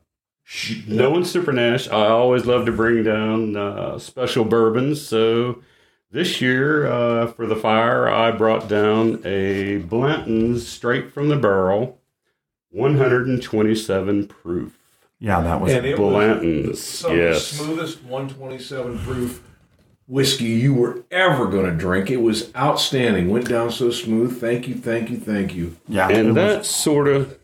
knowing 0.87 1.23
Super 1.25 1.51
Nash, 1.51 1.87
I 1.89 2.07
always 2.07 2.45
love 2.45 2.65
to 2.65 2.71
bring 2.71 3.03
down 3.03 3.55
uh, 3.55 3.99
special 3.99 4.45
bourbons. 4.45 5.05
So 5.05 5.61
this 6.11 6.41
year 6.41 6.87
uh, 6.87 7.27
for 7.27 7.45
the 7.45 7.55
fire, 7.55 8.07
I 8.07 8.31
brought 8.31 8.67
down 8.67 9.21
a 9.25 9.77
Blanton's 9.79 10.67
straight 10.67 11.11
from 11.11 11.29
the 11.29 11.35
barrel, 11.35 11.99
127 12.71 14.27
proof. 14.27 14.77
yeah 15.19 15.41
that 15.41 15.59
was 15.61 15.73
And 15.73 15.85
it 15.85 15.97
was 15.99 16.11
Blanton's, 16.13 16.81
some 16.83 17.11
of 17.11 17.17
the 17.17 17.23
yes. 17.23 17.47
smoothest 17.47 18.03
127 18.03 18.99
proof 18.99 19.43
whiskey 20.07 20.45
you 20.45 20.73
were 20.73 21.03
ever 21.11 21.47
going 21.47 21.65
to 21.65 21.75
drink. 21.75 22.09
It 22.09 22.21
was 22.21 22.55
outstanding. 22.55 23.29
Went 23.29 23.49
down 23.49 23.69
so 23.71 23.91
smooth. 23.91 24.39
Thank 24.39 24.67
you, 24.69 24.75
thank 24.75 25.09
you, 25.09 25.17
thank 25.17 25.53
you. 25.53 25.75
yeah, 25.89 26.07
it 26.09 26.17
And 26.19 26.27
was- 26.29 26.35
that 26.35 26.65
sort 26.65 27.09
of 27.09 27.37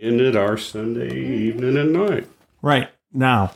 ended 0.00 0.36
our 0.36 0.56
Sunday 0.56 1.14
evening 1.18 1.76
and 1.76 1.92
night. 1.92 2.26
right 2.62 2.88
now. 3.12 3.52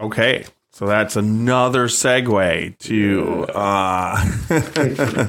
Okay, 0.00 0.44
so 0.70 0.86
that's 0.86 1.14
another 1.16 1.86
segue 1.86 2.78
to 2.78 3.44
uh 3.54 5.28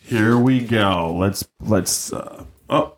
here 0.00 0.36
we 0.36 0.60
go. 0.60 1.14
Let's 1.16 1.46
let's 1.60 2.12
uh 2.12 2.44
oh 2.68 2.94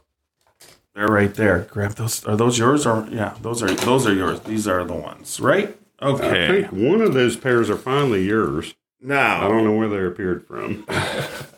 they're 0.95 1.07
right 1.09 1.33
there. 1.35 1.61
Grab 1.71 1.93
those 1.93 2.25
are 2.25 2.37
those 2.37 2.59
yours 2.59 2.87
or 2.87 3.07
yeah, 3.11 3.35
those 3.43 3.63
are 3.63 3.73
those 3.73 4.07
are 4.07 4.15
yours. 4.15 4.41
These 4.41 4.67
are 4.67 4.85
the 4.85 4.95
ones, 4.95 5.41
right? 5.41 5.77
I 6.01 6.07
Okay. 6.09 6.63
think 6.63 6.73
one 6.73 7.01
of 7.01 7.15
those 7.15 7.37
pairs 7.37 7.71
are 7.71 7.77
finally 7.77 8.25
yours. 8.25 8.75
Now 9.01 9.45
I 9.45 9.49
don't 9.49 9.65
know 9.65 9.77
where 9.77 9.89
they 9.89 10.05
appeared 10.05 10.47
from. 10.47 10.85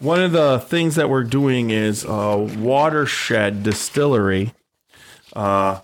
one 0.00 0.20
of 0.20 0.32
the 0.32 0.58
things 0.60 0.94
that 0.96 1.08
we're 1.08 1.24
doing 1.24 1.70
is 1.70 2.04
Watershed 2.06 3.62
Distillery 3.62 4.52
uh, 5.34 5.80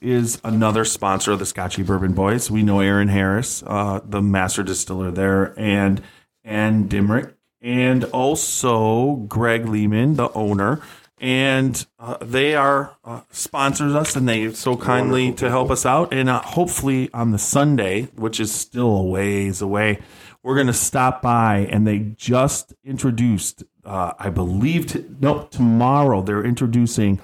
is 0.00 0.40
another 0.44 0.84
sponsor 0.84 1.32
of 1.32 1.38
the 1.38 1.46
Scotchy 1.46 1.82
Bourbon 1.82 2.12
Boys. 2.12 2.50
We 2.50 2.62
know 2.62 2.80
Aaron 2.80 3.08
Harris, 3.08 3.62
uh, 3.66 4.00
the 4.04 4.20
master 4.20 4.62
distiller 4.62 5.10
there, 5.10 5.58
and 5.58 6.02
and 6.44 6.90
Dimrick, 6.90 7.32
and 7.60 8.04
also 8.04 9.16
Greg 9.28 9.66
Lehman, 9.66 10.16
the 10.16 10.30
owner. 10.32 10.80
And 11.22 11.86
uh, 11.98 12.18
they 12.20 12.54
are 12.56 12.96
uh, 13.04 13.20
sponsors 13.30 13.94
us, 13.94 14.16
and 14.16 14.28
they 14.28 14.52
so 14.52 14.76
kindly 14.76 15.32
to 15.34 15.48
help 15.48 15.70
us 15.70 15.86
out. 15.86 16.12
And 16.12 16.28
uh, 16.28 16.40
hopefully 16.42 17.08
on 17.14 17.30
the 17.30 17.38
Sunday, 17.38 18.08
which 18.16 18.40
is 18.40 18.52
still 18.52 18.96
a 18.96 19.02
ways 19.04 19.62
away, 19.62 20.00
we're 20.42 20.54
going 20.54 20.66
to 20.66 20.72
stop 20.72 21.22
by 21.22 21.58
and 21.70 21.86
they 21.86 21.98
just 22.16 22.74
introduced 22.84 23.64
uh, 23.84 24.12
i 24.18 24.28
believe 24.28 24.86
t- 24.86 25.04
no 25.20 25.44
tomorrow 25.44 26.22
they're 26.22 26.44
introducing 26.44 27.20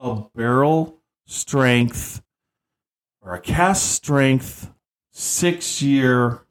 a 0.00 0.22
barrel 0.34 0.98
strength 1.26 2.22
or 3.20 3.34
a 3.34 3.40
cast 3.40 3.92
strength 3.92 4.70
six 5.10 5.82
year 5.82 6.42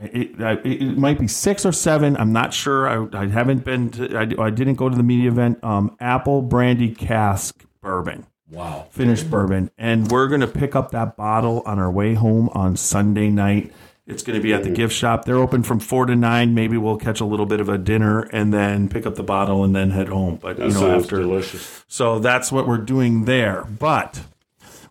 it, 0.00 0.40
it, 0.40 0.66
it 0.82 0.98
might 0.98 1.18
be 1.18 1.28
six 1.28 1.64
or 1.66 1.72
seven 1.72 2.16
i'm 2.16 2.32
not 2.32 2.52
sure 2.54 2.88
i, 2.88 3.18
I 3.22 3.26
haven't 3.28 3.64
been 3.64 3.90
to, 3.90 4.16
I, 4.16 4.46
I 4.46 4.50
didn't 4.50 4.74
go 4.74 4.88
to 4.88 4.96
the 4.96 5.02
media 5.02 5.30
event 5.30 5.62
um, 5.62 5.96
apple 6.00 6.42
brandy 6.42 6.94
cask 6.94 7.64
bourbon 7.82 8.26
Wow. 8.50 8.86
finished 8.90 9.30
bourbon, 9.30 9.70
and 9.78 10.10
we're 10.10 10.26
gonna 10.26 10.48
pick 10.48 10.74
up 10.74 10.90
that 10.90 11.16
bottle 11.16 11.62
on 11.66 11.78
our 11.78 11.88
way 11.90 12.14
home 12.14 12.48
on 12.52 12.76
Sunday 12.76 13.28
night. 13.30 13.72
It's 14.08 14.24
gonna 14.24 14.40
be 14.40 14.52
at 14.52 14.64
the 14.64 14.70
gift 14.70 14.92
shop. 14.92 15.24
They're 15.24 15.36
open 15.36 15.62
from 15.62 15.78
four 15.78 16.04
to 16.06 16.16
nine. 16.16 16.52
Maybe 16.52 16.76
we'll 16.76 16.96
catch 16.96 17.20
a 17.20 17.24
little 17.24 17.46
bit 17.46 17.60
of 17.60 17.68
a 17.68 17.78
dinner 17.78 18.22
and 18.32 18.52
then 18.52 18.88
pick 18.88 19.06
up 19.06 19.14
the 19.14 19.22
bottle 19.22 19.62
and 19.62 19.76
then 19.76 19.90
head 19.92 20.08
home. 20.08 20.34
But 20.42 20.56
That 20.56 20.66
you 20.66 20.74
know, 20.74 20.90
after 20.90 21.18
delicious. 21.18 21.84
so 21.86 22.18
that's 22.18 22.50
what 22.50 22.66
we're 22.66 22.78
doing 22.78 23.24
there. 23.24 23.62
But 23.78 24.22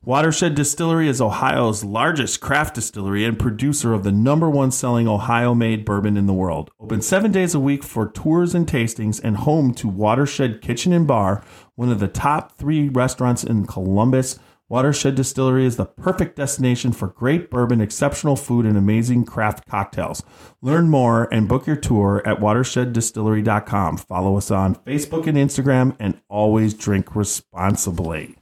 Watershed 0.06 0.56
Distillery 0.56 1.10
is 1.10 1.20
Ohio's 1.20 1.84
largest 1.84 2.40
craft 2.40 2.76
distillery 2.76 3.26
and 3.26 3.38
producer 3.38 3.94
of 3.94 4.04
the 4.04 4.14
number 4.14 4.50
one 4.50 4.72
selling 4.72 5.10
Ohio 5.10 5.54
made 5.54 5.84
bourbon 5.84 6.16
in 6.16 6.26
the 6.26 6.34
world. 6.34 6.72
Open 6.80 7.02
seven 7.02 7.34
days 7.34 7.54
a 7.54 7.60
week 7.60 7.84
for 7.84 8.08
tours 8.10 8.56
and 8.56 8.66
tastings 8.66 9.20
and 9.22 9.36
home 9.36 9.74
to 9.74 9.90
Watershed 9.90 10.62
Kitchen 10.62 10.94
and 10.94 11.06
Bar, 11.06 11.44
one 11.76 11.92
of 11.92 12.00
the 12.00 12.08
top 12.08 12.58
three 12.58 12.88
restaurants 12.88 13.44
in 13.44 13.66
Columbus. 13.66 14.40
Watershed 14.70 15.16
Distillery 15.16 15.66
is 15.66 15.76
the 15.76 15.86
perfect 15.86 16.38
destination 16.38 16.94
for 16.94 17.10
great 17.10 17.50
bourbon, 17.52 17.82
exceptional 17.82 18.38
food, 18.38 18.66
and 18.66 18.78
amazing 18.78 19.26
craft 19.26 19.68
cocktails. 19.68 20.24
Learn 20.62 20.88
more 20.88 21.28
and 21.30 21.50
book 21.50 21.68
your 21.68 21.76
tour 21.76 22.22
at 22.26 22.40
watersheddistillery.com. 22.40 23.98
Follow 23.98 24.38
us 24.38 24.50
on 24.50 24.76
Facebook 24.76 25.28
and 25.28 25.38
Instagram, 25.38 25.98
and 26.00 26.22
always 26.30 26.74
drink 26.74 27.18
responsibly. 27.18 28.39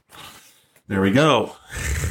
There 0.88 1.02
we 1.02 1.10
go. 1.10 1.54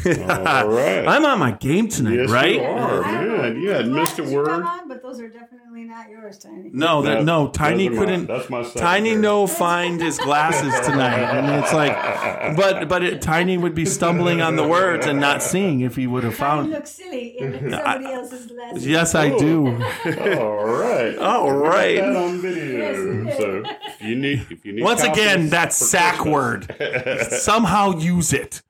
All 0.06 0.68
right. 0.68 1.04
I'm 1.08 1.26
on 1.26 1.40
my 1.40 1.50
game 1.52 1.88
tonight, 1.90 2.14
yes, 2.14 2.30
right? 2.30 2.54
you 2.56 2.62
are, 2.62 3.02
man. 3.02 3.56
You 3.60 3.70
had 3.72 3.88
missed 3.88 4.20
a 4.20 4.24
word. 4.24 4.46
come 4.46 4.64
on, 4.68 4.88
but 4.88 5.02
those 5.02 5.20
are 5.20 5.28
definitely 5.30 5.84
not 5.86 6.08
yours, 6.10 6.38
Tiny. 6.38 6.70
No, 6.72 7.02
that 7.02 7.24
no. 7.24 7.48
Tiny 7.50 7.88
those 7.90 7.98
are 7.98 8.00
my- 8.02 8.06
couldn't. 8.06 8.26
that's 8.28 8.50
my 8.52 8.62
second 8.64 8.82
Tiny 8.82 9.10
pair. 9.14 9.20
no 9.20 9.48
find 9.48 10.00
his 10.00 10.20
glasses 10.20 10.86
tonight, 10.86 11.18
and 11.18 11.64
it's 11.64 11.74
like, 11.74 12.56
but 12.56 12.88
but 12.88 13.04
it, 13.04 13.20
Tiny 13.22 13.58
would 13.58 13.74
be 13.74 13.84
stumbling 13.86 14.42
on 14.42 14.56
the 14.58 14.68
words 14.68 15.08
and 15.08 15.20
not 15.20 15.42
seeing 15.42 15.80
if 15.82 15.96
he 15.96 16.06
would 16.06 16.24
have 16.24 16.38
Tiny 16.38 16.50
found. 16.62 16.72
Look 16.72 16.86
silly 16.86 17.40
in 17.40 17.72
somebody 17.72 18.06
else's 18.14 18.46
glasses. 18.46 18.86
Yes, 18.86 19.16
I 19.16 19.36
do. 19.38 19.66
All 20.40 20.66
right. 20.66 21.18
All 21.18 21.52
right. 21.52 21.96
That 21.96 22.16
on 22.16 22.38
video. 22.42 23.38
So 23.38 23.64
if 23.66 24.02
you 24.04 24.16
need, 24.16 24.46
if 24.52 24.64
you 24.64 24.74
need. 24.74 24.84
Once 24.84 25.02
again, 25.02 25.50
that 25.50 25.74
sack 25.74 26.18
Christmas- 26.20 26.32
word. 26.34 27.32
Somehow 27.32 27.98
use 27.98 28.34
it. 28.34 28.62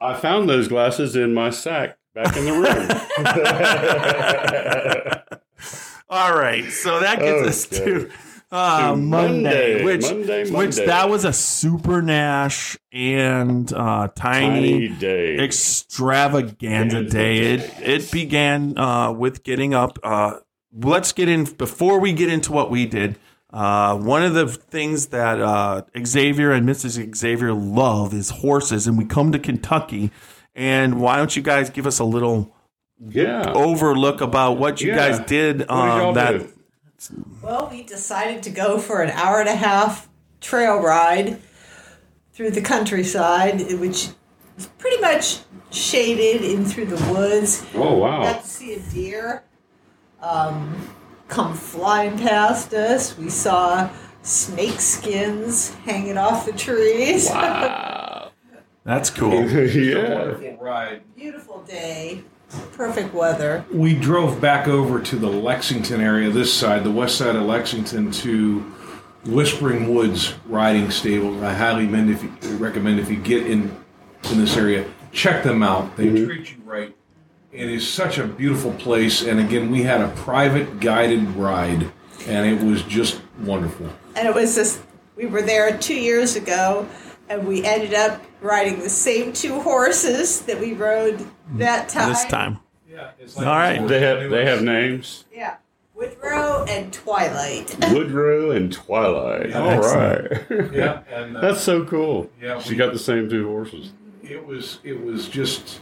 I 0.00 0.14
found 0.14 0.48
those 0.48 0.68
glasses 0.68 1.16
in 1.16 1.34
my 1.34 1.50
sack 1.50 1.98
back 2.14 2.36
in 2.36 2.44
the 2.44 2.52
room. 2.52 2.88
All 6.08 6.36
right, 6.38 6.64
so 6.70 7.00
that 7.00 7.18
gets 7.18 7.48
us 7.48 7.66
to 7.80 8.08
Uh, 8.52 8.94
Monday, 8.96 9.82
Monday, 9.82 9.84
which 9.84 10.02
Monday, 10.02 10.48
which 10.50 10.76
that 10.76 11.10
was 11.10 11.24
a 11.24 11.32
super 11.32 12.00
Nash 12.00 12.76
and 12.92 13.72
uh, 13.72 14.06
tiny, 14.14 14.86
Tiny 14.86 14.88
day. 15.00 15.36
extravaganza 15.38 17.02
day. 17.02 17.38
It 17.54 17.72
it 17.82 18.12
began 18.12 18.78
uh, 18.78 19.10
with 19.10 19.42
getting 19.42 19.74
up. 19.74 19.98
Uh, 20.04 20.34
let's 20.72 21.12
get 21.12 21.28
in 21.28 21.42
before 21.44 21.98
we 21.98 22.12
get 22.12 22.28
into 22.32 22.52
what 22.52 22.70
we 22.70 22.86
did. 22.86 23.18
Uh, 23.52 23.96
one 23.96 24.22
of 24.22 24.34
the 24.34 24.48
things 24.48 25.06
that 25.08 25.40
uh, 25.40 25.82
Xavier 26.04 26.52
and 26.52 26.68
Mrs. 26.68 27.14
Xavier 27.16 27.52
love 27.52 28.12
is 28.12 28.30
horses, 28.30 28.86
and 28.86 28.98
we 28.98 29.04
come 29.04 29.32
to 29.32 29.38
Kentucky. 29.38 30.10
And 30.54 31.00
why 31.00 31.16
don't 31.16 31.34
you 31.36 31.42
guys 31.42 31.70
give 31.70 31.86
us 31.86 31.98
a 31.98 32.04
little 32.04 32.54
yeah. 32.98 33.52
overlook 33.54 34.20
about 34.20 34.58
what 34.58 34.80
you 34.80 34.88
Yeah. 34.88 34.96
guys 34.96 35.18
did? 35.26 35.60
What 35.60 35.68
did 35.68 35.70
Um, 35.70 36.14
that 36.14 36.32
do? 36.38 36.52
Well, 37.42 37.68
we 37.70 37.82
decided 37.82 38.42
to 38.44 38.50
go 38.50 38.78
for 38.78 39.02
an 39.02 39.10
hour 39.10 39.38
and 39.38 39.48
a 39.48 39.54
half 39.54 40.08
trail 40.40 40.78
ride 40.80 41.38
through 42.32 42.50
the 42.50 42.62
countryside, 42.62 43.60
which 43.78 44.08
is 44.58 44.66
pretty 44.78 45.00
much 45.00 45.38
shaded 45.70 46.42
in 46.42 46.64
through 46.64 46.86
the 46.86 47.12
woods. 47.12 47.64
Oh 47.74 47.98
wow. 47.98 48.22
Got 48.22 48.42
to 48.42 48.48
see 48.48 48.72
a 48.74 48.80
deer 48.80 49.42
um, 50.22 50.88
come 51.28 51.54
flying 51.54 52.18
past 52.18 52.72
us. 52.74 53.16
We 53.16 53.28
saw 53.28 53.90
snake 54.22 54.80
skins 54.80 55.74
hanging 55.84 56.18
off 56.18 56.46
the 56.46 56.52
trees. 56.52 57.30
Wow. 57.36 58.32
that's 58.84 59.10
cool. 59.10 59.48
yeah. 59.50 60.14
Wonderful 60.14 60.56
ride. 60.58 61.02
Beautiful 61.14 61.62
day, 61.62 62.22
perfect 62.72 63.12
weather. 63.14 63.64
We 63.72 63.94
drove 63.94 64.40
back 64.40 64.68
over 64.68 65.00
to 65.00 65.16
the 65.16 65.28
Lexington 65.28 66.00
area, 66.00 66.30
this 66.30 66.52
side, 66.52 66.84
the 66.84 66.90
west 66.90 67.16
side 67.16 67.34
of 67.34 67.42
Lexington, 67.42 68.10
to 68.12 68.60
Whispering 69.24 69.92
Woods 69.92 70.34
Riding 70.46 70.90
Stable. 70.90 71.44
I 71.44 71.52
highly 71.52 71.86
recommend 71.86 72.10
if 72.10 72.22
you, 72.22 72.56
recommend 72.56 73.00
if 73.00 73.10
you 73.10 73.16
get 73.16 73.46
in 73.46 73.76
in 74.30 74.38
this 74.38 74.56
area, 74.56 74.88
check 75.12 75.42
them 75.42 75.62
out. 75.62 75.96
They 75.96 76.06
mm-hmm. 76.06 76.26
treat 76.26 76.50
you 76.50 76.56
right. 76.64 76.96
It 77.56 77.70
is 77.70 77.88
such 77.88 78.18
a 78.18 78.26
beautiful 78.26 78.72
place, 78.72 79.22
and 79.22 79.40
again, 79.40 79.70
we 79.70 79.82
had 79.82 80.02
a 80.02 80.08
private 80.08 80.78
guided 80.78 81.26
ride, 81.30 81.90
and 82.26 82.46
it 82.46 82.62
was 82.62 82.82
just 82.82 83.22
wonderful. 83.40 83.88
And 84.14 84.28
it 84.28 84.34
was 84.34 84.54
this, 84.54 84.82
we 85.16 85.24
were 85.24 85.40
there 85.40 85.76
two 85.78 85.94
years 85.94 86.36
ago, 86.36 86.86
and 87.30 87.48
we 87.48 87.64
ended 87.64 87.94
up 87.94 88.22
riding 88.42 88.80
the 88.80 88.90
same 88.90 89.32
two 89.32 89.58
horses 89.60 90.42
that 90.42 90.60
we 90.60 90.74
rode 90.74 91.26
that 91.54 91.88
time. 91.88 92.10
This 92.10 92.26
time. 92.26 92.58
Yeah, 92.90 93.12
it's 93.18 93.38
All 93.38 93.44
right. 93.44 93.86
They 93.88 94.00
have 94.00 94.30
they 94.30 94.44
have 94.44 94.62
names. 94.62 95.24
Yeah. 95.32 95.56
Woodrow 95.94 96.66
and 96.68 96.92
Twilight. 96.92 97.74
Woodrow 97.90 98.50
and 98.50 98.70
Twilight. 98.70 99.48
Yeah, 99.48 99.62
All 99.62 99.80
right. 99.80 100.44
Yeah, 100.74 101.02
and 101.10 101.36
uh, 101.36 101.40
That's 101.40 101.62
so 101.62 101.84
cool. 101.86 102.30
Yeah, 102.40 102.60
She 102.60 102.74
got 102.76 102.92
the 102.92 102.98
same 102.98 103.30
two 103.30 103.48
horses. 103.48 103.92
it 104.22 104.46
was 104.46 104.78
it 104.84 105.02
was 105.02 105.28
just 105.28 105.80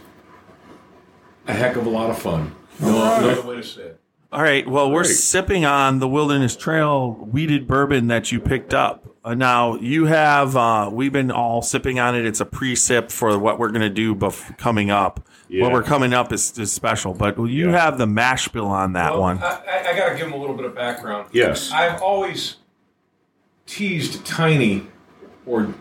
a 1.47 1.53
heck 1.53 1.75
of 1.75 1.85
a 1.85 1.89
lot 1.89 2.09
of 2.09 2.17
fun. 2.19 2.55
No, 2.79 2.91
no 2.91 3.29
other 3.29 3.41
way 3.47 3.55
to 3.57 3.63
say 3.63 3.81
it. 3.83 3.99
All 4.31 4.41
right. 4.41 4.67
Well, 4.67 4.91
we're 4.91 5.03
Great. 5.03 5.15
sipping 5.15 5.65
on 5.65 5.99
the 5.99 6.07
Wilderness 6.09 6.55
Trail 6.57 7.11
wheated 7.13 7.67
bourbon 7.67 8.07
that 8.07 8.31
you 8.31 8.39
picked 8.39 8.73
up. 8.73 9.07
Uh, 9.23 9.33
now 9.33 9.75
you 9.75 10.05
have. 10.05 10.55
Uh, 10.57 10.89
we've 10.91 11.13
been 11.13 11.31
all 11.31 11.61
sipping 11.61 11.99
on 11.99 12.15
it. 12.15 12.25
It's 12.25 12.41
a 12.41 12.45
pre-sip 12.45 13.11
for 13.11 13.39
what 13.39 13.57
we're 13.59 13.69
going 13.69 13.81
to 13.81 13.89
do 13.89 14.13
bef- 14.13 14.57
coming 14.57 14.91
up. 14.91 15.25
Yeah. 15.47 15.63
What 15.63 15.71
we're 15.71 15.83
coming 15.83 16.13
up 16.13 16.33
is, 16.33 16.57
is 16.59 16.73
special, 16.73 17.13
but 17.13 17.37
you 17.37 17.69
Yeah. 17.71 17.79
have 17.79 17.97
the 17.97 18.07
mash 18.07 18.47
bill 18.49 18.67
on 18.67 18.93
that 18.93 19.13
Well, 19.13 19.21
one. 19.21 19.37
I, 19.39 19.61
I, 19.67 19.89
I 19.91 19.95
got 19.95 20.09
to 20.09 20.15
give 20.17 20.27
him 20.27 20.33
a 20.33 20.37
little 20.37 20.55
bit 20.55 20.65
of 20.65 20.75
background. 20.75 21.29
Yes. 21.31 21.71
I've 21.71 22.01
always 22.01 22.57
teased 23.65 24.25
Tiny, 24.25 24.87
or 25.45 25.73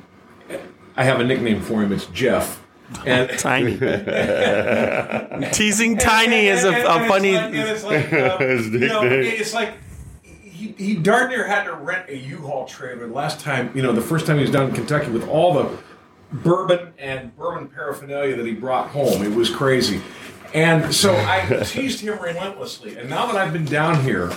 I 0.96 1.04
have 1.04 1.18
a 1.20 1.24
nickname 1.24 1.60
for 1.60 1.82
him. 1.82 1.92
It's 1.92 2.06
Jeff. 2.06 2.63
And 3.06 3.30
Tiny. 3.38 3.76
Teasing 5.52 5.96
Tiny 5.98 6.46
is 6.48 6.64
a, 6.64 6.68
and- 6.68 6.76
a 6.84 6.90
and 6.92 7.02
it's 7.02 7.08
funny. 7.12 7.32
like- 7.34 7.44
and 7.44 7.54
it's 7.56 7.84
like, 7.84 8.12
uh, 8.12 8.38
His 8.38 8.68
you 8.68 8.78
know, 8.80 9.02
nickname. 9.02 9.34
it's 9.40 9.54
like 9.54 9.74
he, 10.22 10.68
he 10.78 10.94
darn 10.96 11.30
near 11.30 11.46
had 11.46 11.64
to 11.64 11.74
rent 11.74 12.08
a 12.08 12.16
U-Haul 12.16 12.66
trailer 12.66 13.06
last 13.08 13.40
time. 13.40 13.70
You 13.74 13.82
know, 13.82 13.92
the 13.92 14.00
first 14.00 14.26
time 14.26 14.36
he 14.36 14.42
was 14.42 14.50
down 14.50 14.68
in 14.68 14.74
Kentucky 14.74 15.10
with 15.10 15.26
all 15.28 15.54
the 15.54 15.76
bourbon 16.32 16.92
and 16.98 17.34
bourbon 17.36 17.68
paraphernalia 17.68 18.36
that 18.36 18.46
he 18.46 18.52
brought 18.54 18.88
home. 18.90 19.22
It 19.22 19.34
was 19.34 19.50
crazy. 19.50 20.00
And 20.52 20.94
so 20.94 21.14
I 21.16 21.62
teased 21.64 22.00
him 22.00 22.18
relentlessly. 22.20 22.96
And 22.96 23.10
now 23.10 23.26
that 23.26 23.34
I've 23.36 23.52
been 23.52 23.64
down 23.64 24.04
here, 24.04 24.32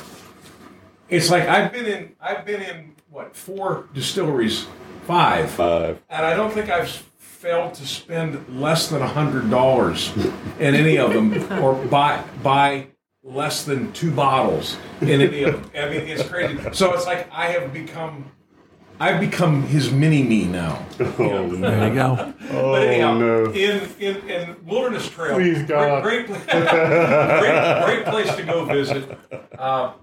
it's 1.10 1.30
like 1.30 1.44
I've 1.44 1.72
been 1.72 1.86
in 1.86 2.16
I've 2.20 2.44
been 2.46 2.62
in 2.62 2.96
what 3.12 3.36
four 3.36 3.88
distilleries, 3.94 4.66
five, 5.06 5.52
Five. 5.52 6.02
and 6.10 6.26
I 6.26 6.36
don't 6.36 6.52
think 6.52 6.70
I've 6.72 7.04
failed 7.38 7.74
to 7.76 7.86
spend 7.86 8.44
less 8.60 8.88
than 8.90 9.02
a 9.02 9.08
hundred 9.08 9.50
dollars 9.50 10.12
in 10.60 10.74
any 10.74 10.98
of 10.98 11.14
them, 11.14 11.34
or 11.62 11.76
buy 11.86 12.24
buy 12.42 12.88
less 13.24 13.64
than 13.64 13.92
two 13.94 14.12
bottles 14.12 14.78
in 15.02 15.22
any 15.22 15.44
of 15.44 15.72
them. 15.72 15.72
I 15.86 15.90
mean, 15.90 16.08
it's 16.08 16.28
crazy. 16.28 16.58
So 16.74 16.94
it's 16.94 17.06
like 17.06 17.30
I 17.32 17.46
have 17.48 17.72
become. 17.74 18.32
I've 19.00 19.20
become 19.20 19.62
his 19.62 19.92
mini 19.92 20.24
me 20.24 20.46
now. 20.46 20.84
Oh, 21.00 21.56
There 21.56 21.88
you 21.88 21.94
go. 21.94 22.34
But 22.50 22.88
anyhow, 22.88 23.14
no. 23.14 23.46
in, 23.52 23.88
in 24.00 24.16
in 24.28 24.56
Wilderness 24.66 25.08
Trail, 25.08 25.36
Please, 25.36 25.62
God. 25.68 26.02
great, 26.02 26.26
great, 26.26 26.48
great, 26.48 27.84
great 27.86 28.06
place 28.06 28.36
to 28.36 28.44
go 28.44 28.66
visit. 28.66 29.16
Uh, 29.60 29.94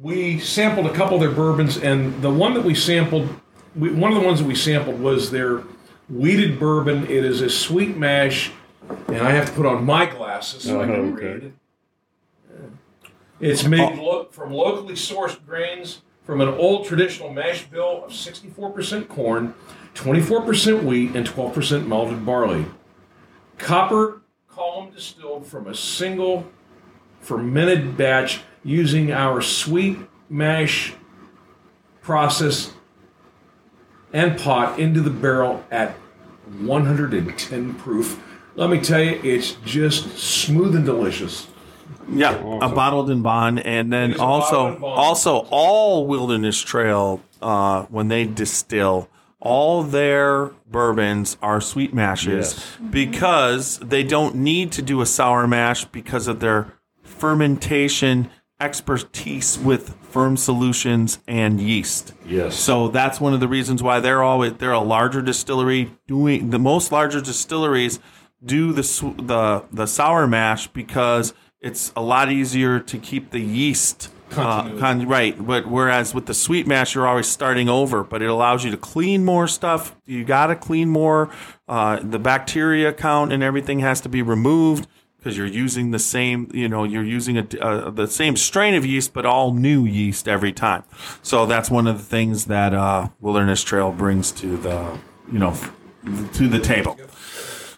we 0.00 0.38
sampled 0.38 0.86
a 0.86 0.94
couple 0.94 1.16
of 1.16 1.20
their 1.20 1.30
bourbons, 1.30 1.76
and 1.76 2.20
the 2.22 2.30
one 2.30 2.54
that 2.54 2.64
we 2.64 2.74
sampled, 2.74 3.28
we, 3.76 3.90
one 3.92 4.14
of 4.14 4.18
the 4.18 4.26
ones 4.26 4.38
that 4.40 4.46
we 4.48 4.54
sampled 4.54 4.98
was 4.98 5.30
their 5.30 5.62
wheated 6.08 6.58
bourbon. 6.58 7.04
It 7.04 7.24
is 7.24 7.40
a 7.40 7.50
sweet 7.50 7.96
mash, 7.96 8.52
and 9.08 9.18
I 9.18 9.30
have 9.30 9.46
to 9.46 9.52
put 9.52 9.66
on 9.66 9.84
my 9.84 10.06
glasses 10.06 10.62
so 10.64 10.80
I 10.80 10.84
Oh, 10.84 10.86
can 10.86 11.14
okay. 11.14 11.24
read. 11.26 11.52
Uh, 12.50 12.68
it's 13.40 13.64
made 13.64 13.98
oh. 13.98 14.02
lo- 14.02 14.28
from 14.30 14.52
locally 14.52 14.94
sourced 14.94 15.44
grains 15.46 16.02
from 16.24 16.40
an 16.40 16.48
old 16.48 16.86
traditional 16.86 17.30
mash 17.32 17.64
bill 17.66 18.04
of 18.04 18.10
64% 18.12 19.08
corn, 19.08 19.54
24% 19.94 20.82
wheat, 20.84 21.14
and 21.14 21.26
12% 21.28 21.86
malted 21.86 22.24
barley. 22.24 22.64
Copper 23.58 24.22
column 24.48 24.90
distilled 24.90 25.46
from 25.46 25.66
a 25.66 25.74
single 25.74 26.46
fermented 27.20 27.96
batch 27.96 28.40
using 28.62 29.12
our 29.12 29.40
sweet 29.42 29.98
mash 30.30 30.94
process 32.00 32.72
and 34.14 34.38
pot 34.38 34.78
into 34.78 35.00
the 35.02 35.10
barrel 35.10 35.62
at 35.70 35.90
110 36.60 37.74
proof. 37.74 38.22
Let 38.54 38.70
me 38.70 38.80
tell 38.80 39.00
you, 39.02 39.20
it's 39.22 39.52
just 39.66 40.16
smooth 40.16 40.74
and 40.76 40.84
delicious. 40.86 41.48
Yeah, 42.08 42.34
a 42.62 42.68
bottled 42.68 43.10
in 43.10 43.22
bond, 43.22 43.60
and 43.60 43.92
then 43.92 44.10
It 44.12 44.14
is 44.16 44.20
also 44.20 44.76
in 44.76 44.82
also 44.82 45.46
all 45.50 46.06
Wilderness 46.06 46.60
Trail 46.60 47.20
uh, 47.42 47.82
when 47.84 48.08
they 48.08 48.24
distill, 48.26 49.08
all 49.40 49.82
their 49.82 50.50
bourbons 50.70 51.36
are 51.42 51.60
sweet 51.60 51.92
mashes 51.92 52.54
Yes. 52.54 52.76
because 52.90 53.78
they 53.78 54.02
don't 54.02 54.36
need 54.36 54.70
to 54.72 54.82
do 54.82 55.00
a 55.00 55.06
sour 55.06 55.46
mash 55.46 55.84
because 55.86 56.28
of 56.28 56.40
their 56.40 56.74
fermentation 57.02 58.30
expertise 58.60 59.58
with 59.58 59.96
Ferm 60.02 60.36
Solutions 60.36 61.18
and 61.26 61.60
yeast. 61.60 62.14
Yes. 62.26 62.56
So 62.56 62.88
that's 62.88 63.20
one 63.20 63.34
of 63.34 63.40
the 63.40 63.48
reasons 63.48 63.82
why 63.82 64.00
they're 64.00 64.22
always 64.22 64.54
they're 64.54 64.72
a 64.72 64.80
larger 64.80 65.22
distillery 65.22 65.92
doing 66.06 66.50
the 66.50 66.58
most 66.58 66.92
larger 66.92 67.20
distilleries 67.20 67.98
do 68.44 68.72
the 68.72 68.82
the 69.16 69.64
the 69.72 69.86
sour 69.86 70.26
mash 70.26 70.68
because 70.68 71.34
it's 71.60 71.92
a 71.96 72.02
lot 72.02 72.30
easier 72.30 72.78
to 72.78 72.98
keep 72.98 73.30
the 73.30 73.40
yeast 73.40 74.10
uh, 74.36 74.78
con- 74.78 75.06
right. 75.06 75.34
But 75.44 75.66
whereas 75.66 76.14
with 76.14 76.26
the 76.26 76.34
sweet 76.34 76.66
mash, 76.66 76.94
you're 76.94 77.06
always 77.06 77.28
starting 77.28 77.68
over, 77.68 78.04
but 78.04 78.22
it 78.22 78.26
allows 78.26 78.64
you 78.64 78.70
to 78.70 78.76
clean 78.76 79.24
more 79.24 79.46
stuff. 79.48 79.96
You 80.06 80.24
got 80.24 80.48
to 80.48 80.56
clean 80.56 80.88
more. 80.88 81.30
Uh, 81.68 82.00
the 82.02 82.18
bacteria 82.18 82.92
count 82.92 83.32
and 83.32 83.42
everything 83.42 83.80
has 83.80 84.00
to 84.02 84.08
be 84.08 84.22
removed 84.22 84.86
because 85.24 85.38
you're 85.38 85.46
using 85.46 85.90
the 85.90 85.98
same, 85.98 86.50
you 86.52 86.68
know, 86.68 86.84
you're 86.84 87.02
using 87.02 87.38
a, 87.38 87.46
uh, 87.58 87.88
the 87.88 88.06
same 88.06 88.36
strain 88.36 88.74
of 88.74 88.84
yeast, 88.84 89.14
but 89.14 89.24
all 89.24 89.54
new 89.54 89.86
yeast 89.86 90.28
every 90.28 90.52
time. 90.52 90.84
So 91.22 91.46
that's 91.46 91.70
one 91.70 91.86
of 91.86 91.96
the 91.96 92.04
things 92.04 92.44
that 92.44 92.74
uh, 92.74 93.08
Wilderness 93.22 93.62
Trail 93.64 93.90
brings 93.90 94.30
to 94.32 94.58
the, 94.58 94.98
you 95.32 95.38
know, 95.38 95.52
f- 95.52 95.72
to 96.34 96.46
the 96.46 96.60
table. 96.60 96.98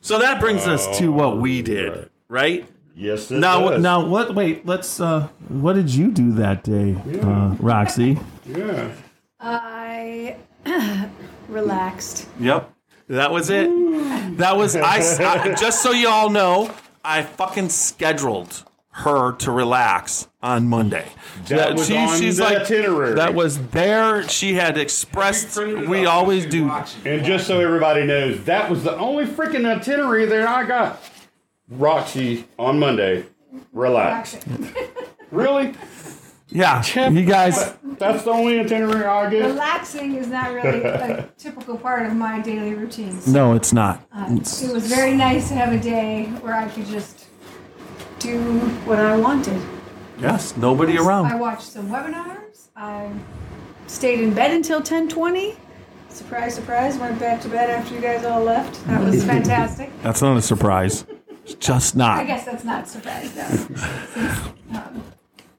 So 0.00 0.18
that 0.18 0.40
brings 0.40 0.66
us 0.66 0.98
to 0.98 1.12
what 1.12 1.38
we 1.38 1.62
did, 1.62 2.10
right? 2.28 2.68
Yes. 2.96 3.30
It 3.30 3.38
Now, 3.38 3.68
does. 3.68 3.80
now, 3.82 4.04
what? 4.04 4.34
Wait, 4.34 4.66
let's. 4.66 4.98
uh 5.00 5.28
What 5.48 5.74
did 5.74 5.90
you 5.94 6.10
do 6.10 6.32
that 6.32 6.64
day, 6.64 6.96
uh, 7.22 7.54
Roxy? 7.60 8.18
Yeah. 8.44 8.90
I 9.38 10.36
relaxed. 11.48 12.26
Yep, 12.40 12.72
that 13.08 13.30
was 13.30 13.50
it. 13.50 13.68
That 14.38 14.56
was 14.56 14.74
I, 14.74 14.96
I- 14.98 15.54
Just 15.54 15.82
so 15.82 15.92
you 15.92 16.08
all 16.08 16.30
know, 16.30 16.74
I 17.06 17.22
fucking 17.22 17.68
scheduled 17.68 18.64
her 18.90 19.32
to 19.32 19.52
relax 19.52 20.26
on 20.42 20.68
Monday. 20.68 21.06
That 21.48 21.74
was 21.74 21.88
on 21.90 22.18
the 22.18 22.44
itinerary. 22.44 23.14
That 23.14 23.32
was 23.34 23.58
there. 23.68 24.26
She 24.28 24.54
had 24.54 24.76
expressed. 24.76 25.56
We 25.56 26.06
always 26.06 26.46
do. 26.46 26.68
And 27.04 27.24
just 27.24 27.46
so 27.46 27.60
everybody 27.60 28.04
knows, 28.04 28.42
that 28.44 28.68
was 28.68 28.82
the 28.82 28.96
only 28.96 29.24
freaking 29.24 29.64
itinerary 29.66 30.26
that 30.26 30.48
I 30.48 30.64
got. 30.66 31.00
Roxy 31.68 32.46
on 32.58 32.78
Monday, 32.78 33.26
relax. 33.72 34.38
Really? 35.32 35.74
Yeah, 36.50 36.84
you 37.08 37.24
guys. 37.24 37.74
That's 37.98 38.24
the 38.24 38.30
only 38.30 38.60
itinerary 38.60 39.04
I 39.04 39.30
get. 39.30 39.46
Relaxing 39.46 40.14
is 40.16 40.26
not 40.28 40.52
really 40.52 40.82
a 40.82 41.28
typical 41.38 41.76
part 41.76 42.06
of 42.06 42.14
my 42.14 42.40
daily 42.40 42.74
routines. 42.74 43.26
No, 43.26 43.54
it's 43.54 43.72
not. 43.72 44.06
Uh, 44.12 44.26
it 44.30 44.72
was 44.72 44.86
very 44.86 45.14
nice 45.14 45.48
to 45.48 45.54
have 45.54 45.72
a 45.72 45.78
day 45.78 46.26
where 46.40 46.54
I 46.54 46.68
could 46.68 46.86
just 46.86 47.26
do 48.18 48.40
what 48.84 48.98
I 48.98 49.16
wanted. 49.16 49.60
Yes, 50.20 50.56
nobody 50.56 50.98
I 50.98 51.02
around. 51.02 51.26
I 51.26 51.36
watched 51.36 51.62
some 51.62 51.88
webinars. 51.88 52.68
I 52.74 53.10
stayed 53.86 54.20
in 54.20 54.34
bed 54.34 54.50
until 54.52 54.80
10:20. 54.80 55.56
Surprise, 56.08 56.54
surprise! 56.54 56.96
Went 56.96 57.18
back 57.18 57.42
to 57.42 57.48
bed 57.48 57.68
after 57.68 57.94
you 57.94 58.00
guys 58.00 58.24
all 58.24 58.42
left. 58.42 58.84
That 58.86 59.02
was 59.02 59.22
fantastic. 59.32 59.90
That's 60.02 60.22
not 60.22 60.36
a 60.36 60.42
surprise. 60.42 61.04
It's 61.44 61.54
just 61.54 61.94
not. 61.94 62.18
I 62.18 62.24
guess 62.24 62.44
that's 62.44 62.64
not 62.64 62.84
a 62.84 62.86
surprise 62.86 63.32
though, 63.34 63.42
since 64.14 64.38
um, 64.74 65.02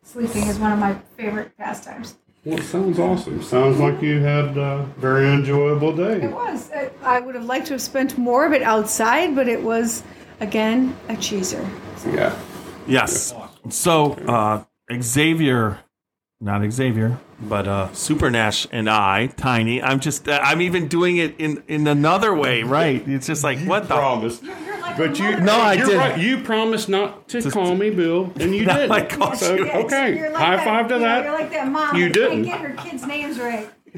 sleeping 0.04 0.48
is 0.48 0.58
one 0.60 0.72
of 0.72 0.80
my 0.80 0.96
favorite 1.16 1.56
pastimes. 1.58 2.16
Well, 2.48 2.60
it 2.60 2.64
sounds 2.64 2.98
awesome. 2.98 3.44
Sounds 3.44 3.78
like 3.78 4.02
you 4.02 4.22
had 4.22 4.58
a 4.58 4.88
very 4.98 5.28
enjoyable 5.28 5.94
day. 5.94 6.22
It 6.22 6.32
was. 6.32 6.72
I- 6.72 6.92
I 7.04 7.20
would 7.20 7.36
have 7.36 7.44
liked 7.44 7.68
to 7.68 7.74
have 7.74 7.82
spent 7.82 8.18
more 8.18 8.46
of 8.46 8.54
it 8.54 8.62
outside, 8.62 9.36
but 9.36 9.50
it 9.50 9.62
was 9.62 10.02
again 10.40 10.96
a 11.10 11.14
cheeser. 11.16 11.68
Yeah. 12.06 12.34
Yes. 12.88 13.34
So 13.70 14.14
uh, 14.14 14.64
Xavier, 15.02 15.80
not 16.40 16.70
Xavier, 16.72 17.18
but 17.42 17.68
uh, 17.68 17.92
Super 17.94 18.30
Nash 18.32 18.66
and 18.72 18.90
I, 18.90 19.28
Tiny. 19.28 19.82
I'm 19.84 20.00
just. 20.00 20.30
Uh, 20.30 20.40
I'm 20.42 20.62
even 20.62 20.88
doing 20.88 21.18
it 21.18 21.36
in 21.38 21.64
in 21.68 21.86
another 21.86 22.34
way. 22.34 22.64
Right? 22.64 23.06
It's 23.06 23.28
just 23.28 23.44
like 23.44 23.60
what 23.60 23.90
the. 23.90 23.96
Promise. 23.96 24.42
You're 24.98 25.08
like 25.08 25.16
But 25.18 25.20
you, 25.20 25.32
mother. 25.32 25.44
No, 25.46 25.54
I 25.54 25.74
you're 25.74 25.86
didn't. 25.86 26.00
right. 26.00 26.20
You 26.20 26.42
promised 26.42 26.90
not 26.90 27.28
to 27.30 27.50
call 27.52 27.76
me 27.76 27.90
Bill, 27.90 28.32
and 28.40 28.56
you 28.56 28.66
did. 28.74 28.92
I 28.92 29.06
called 29.06 29.38
so, 29.38 29.56
you. 29.56 29.70
Okay, 29.70 30.18
you're 30.18 30.32
like 30.32 30.42
high 30.42 30.56
that- 30.58 30.66
five 30.66 30.88
to 30.90 30.96
yeah, 30.96 31.00
that. 31.00 31.24
You're 31.26 31.34
like 31.34 31.52
that 31.52 31.68
mom 31.68 31.96
You 31.96 32.10
didn't. 32.10 32.44
get 32.44 32.60
her 32.62 32.74
kids' 32.76 33.06
names 33.06 33.40
right. 33.40 33.70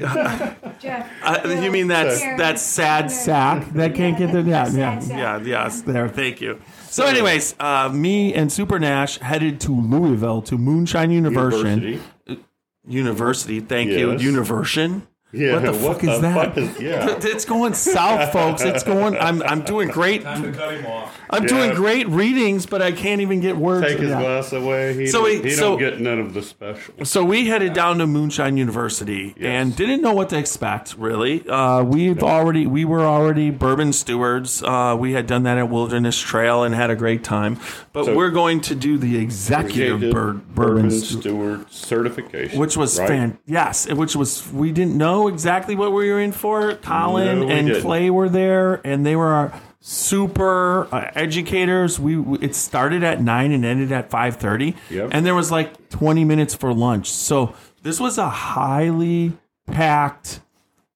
Jeff. 0.80 1.10
Uh, 1.22 1.58
you 1.62 1.70
mean 1.70 1.88
that 1.88 2.16
Karen. 2.18 2.38
that 2.38 2.58
sad 2.58 3.10
sack 3.10 3.68
that 3.74 3.94
can't 3.94 4.16
get 4.16 4.32
the 4.32 4.40
yeah 4.40 4.70
yeah 4.72 4.98
yeah 5.06 5.38
yes 5.42 5.82
there 5.82 6.08
thank 6.08 6.40
you. 6.40 6.58
So, 6.88 7.04
anyways, 7.04 7.54
uh, 7.60 7.90
me 7.90 8.32
and 8.32 8.50
Super 8.50 8.78
Nash 8.78 9.18
headed 9.18 9.60
to 9.62 9.72
Louisville 9.78 10.40
to 10.42 10.56
Moonshine 10.56 11.10
University. 11.10 12.00
University. 12.28 12.44
University, 12.86 13.60
thank 13.60 13.90
you. 13.90 14.12
Yes. 14.12 15.02
Universin. 15.32 15.40
Yeah, 15.40 15.52
what 15.54 15.62
the 15.62 15.72
what 15.72 15.94
fuck 15.94 16.04
is 16.04 16.10
the 16.10 16.20
that? 16.22 16.34
fuck 16.54 16.56
is- 16.58 16.80
yeah. 16.80 17.18
It's 17.22 17.44
going 17.44 17.74
south, 17.74 18.32
folks. 18.32 18.62
It's 18.62 18.82
going. 18.82 19.16
I'm 19.16 19.42
I'm 19.42 19.62
doing 19.62 19.88
great. 19.88 20.22
Time 20.22 20.42
to 20.42 20.52
cut 20.52 20.74
him 20.74 20.86
off. 20.86 21.16
I'm 21.30 21.42
Yeah. 21.44 21.48
doing 21.48 21.74
great 21.74 22.08
readings, 22.08 22.66
but 22.66 22.82
I 22.82 22.90
can't 22.92 23.20
even 23.20 23.40
get 23.40 23.56
words. 23.56 23.86
Take 23.86 24.00
his 24.00 24.10
Yeah. 24.10 24.20
glass 24.20 24.52
away. 24.52 24.94
He, 24.94 25.06
So 25.06 25.18
don't, 25.18 25.24
we- 25.42 25.50
he 25.50 25.54
so- 25.54 25.62
don't 25.70 25.78
get 25.78 26.00
none 26.00 26.18
of 26.18 26.34
the 26.34 26.42
special. 26.42 26.94
So 27.04 27.24
we 27.24 27.46
headed 27.46 27.72
down 27.72 27.98
to 27.98 28.06
Moonshine 28.06 28.56
University 28.56 29.34
and 29.40 29.74
didn't 29.76 30.02
know 30.02 30.12
what 30.12 30.28
to 30.30 30.38
expect. 30.38 30.96
Really, 30.98 31.46
uh, 31.48 31.82
we've 31.84 32.22
already 32.22 32.66
we 32.66 32.84
were 32.84 33.02
already 33.02 33.50
bourbon 33.50 33.92
stewards. 33.92 34.62
Uh, 34.62 34.96
we 34.98 35.12
had 35.12 35.26
done 35.26 35.44
that 35.44 35.58
at 35.58 35.68
Wilderness 35.70 36.18
Trail 36.18 36.64
and 36.64 36.74
had 36.74 36.90
a 36.90 36.96
great 36.96 37.22
time. 37.22 37.58
But 37.92 38.06
So- 38.06 38.16
we're 38.16 38.30
going 38.30 38.60
to 38.62 38.74
do 38.74 38.98
the 38.98 39.16
executive 39.18 39.60
Executive 39.60 40.12
bur- 40.12 40.32
bourbon, 40.32 40.44
Bourbon 40.54 40.90
stu- 40.90 41.20
Steward 41.20 41.72
certification, 41.72 42.58
which 42.58 42.76
was 42.76 42.98
right? 42.98 43.08
fan 43.08 43.38
yes, 43.46 43.88
which 43.92 44.14
was 44.16 44.50
we 44.52 44.72
didn't 44.72 44.96
know 44.96 45.19
exactly 45.28 45.74
what 45.74 45.92
we 45.92 46.10
were 46.10 46.20
in 46.20 46.32
for. 46.32 46.74
Colin 46.74 47.40
No, 47.40 47.46
we 47.46 47.52
and 47.52 47.66
didn't. 47.68 47.82
Clay 47.82 48.10
were 48.10 48.28
there, 48.28 48.80
and 48.86 49.04
they 49.04 49.16
were 49.16 49.28
our 49.28 49.60
super 49.80 50.86
uh, 50.94 51.10
educators. 51.14 51.98
We 51.98 52.16
we- 52.16 52.38
it 52.38 52.54
started 52.54 53.02
at 53.02 53.22
nine 53.22 53.52
and 53.52 53.64
ended 53.64 53.92
at 53.92 54.10
five 54.10 54.36
thirty, 54.36 54.76
Yep. 54.90 55.10
and 55.12 55.24
there 55.26 55.34
was 55.34 55.50
like 55.50 55.88
twenty 55.90 56.24
minutes 56.24 56.54
for 56.54 56.72
lunch. 56.72 57.10
So 57.10 57.54
this 57.82 57.98
was 58.00 58.18
a 58.18 58.28
highly 58.28 59.32
packed 59.66 60.40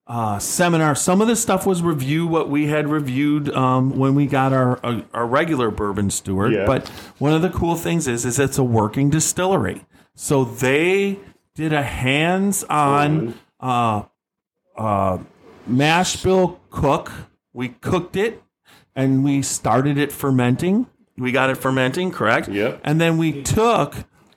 uh, 0.06 0.38
seminar. 0.38 0.94
Some 0.94 1.22
of 1.22 1.28
the 1.28 1.36
stuff 1.36 1.66
was 1.66 1.80
review 1.82 2.26
what 2.26 2.50
we 2.50 2.66
had 2.66 2.88
reviewed 2.88 3.48
um, 3.54 3.96
when 3.98 4.14
we 4.14 4.26
got 4.26 4.52
our 4.52 4.78
uh, 4.84 5.00
our 5.14 5.26
regular 5.26 5.70
bourbon 5.70 6.10
steward. 6.10 6.52
Yeah. 6.52 6.66
But 6.66 6.88
one 7.18 7.32
of 7.32 7.42
the 7.42 7.50
cool 7.50 7.76
things 7.76 8.06
is 8.06 8.24
is 8.26 8.38
it's 8.38 8.58
a 8.58 8.64
working 8.64 9.08
distillery. 9.10 9.86
So 10.14 10.44
they 10.44 11.18
did 11.54 11.72
a 11.72 11.82
hands 11.82 12.64
on 12.64 13.34
uh, 13.60 14.02
uh, 14.76 15.18
mash 15.66 16.22
bill 16.22 16.60
cook. 16.70 17.10
We 17.52 17.68
cooked 17.68 18.16
it 18.16 18.42
and 18.96 19.24
we 19.24 19.42
started 19.42 19.98
it 19.98 20.12
fermenting. 20.12 20.86
We 21.16 21.30
got 21.32 21.50
it 21.50 21.56
fermenting, 21.56 22.10
correct? 22.10 22.48
Yep. 22.48 22.80
And 22.84 23.00
then 23.00 23.16
we 23.18 23.42
took 23.42 23.94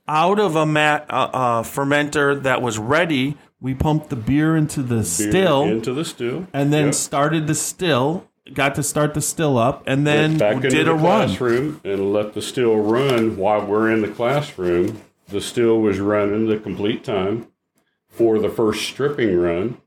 out 0.07 0.39
of 0.39 0.55
a 0.55 0.65
mat, 0.65 1.05
uh, 1.09 1.29
uh, 1.33 1.63
fermenter 1.63 2.41
that 2.43 2.61
was 2.61 2.77
ready. 2.77 3.37
We 3.59 3.73
pumped 3.73 4.09
the 4.09 4.15
beer 4.15 4.55
into 4.55 4.83
the 4.83 4.97
Beer 4.97 5.03
still, 5.03 5.63
into 5.63 5.93
the 5.93 6.05
still, 6.05 6.45
and 6.53 6.71
then 6.71 6.85
Yep. 6.85 6.93
started 6.93 7.47
the 7.47 7.55
still. 7.55 8.27
Got 8.53 8.75
to 8.75 8.83
start 8.83 9.13
the 9.15 9.21
still 9.21 9.57
up, 9.57 9.83
and 9.87 10.05
then 10.07 10.29
Went 10.37 10.39
back 10.39 10.55
into 10.57 10.69
did 10.69 10.85
the 10.87 10.91
a 10.91 10.93
run. 10.93 11.01
classroom 11.27 11.81
and 11.83 12.13
let 12.13 12.33
the 12.33 12.41
still 12.41 12.77
run 12.77 13.35
while 13.35 13.65
we're 13.65 13.91
in 13.91 14.01
the 14.01 14.07
classroom. 14.07 15.01
The 15.27 15.41
still 15.41 15.81
was 15.81 15.99
running 15.99 16.47
the 16.47 16.57
complete 16.57 17.03
time 17.03 17.47
for 18.07 18.39
the 18.39 18.47
first 18.49 18.83
stripping 18.83 19.35
run. 19.37 19.77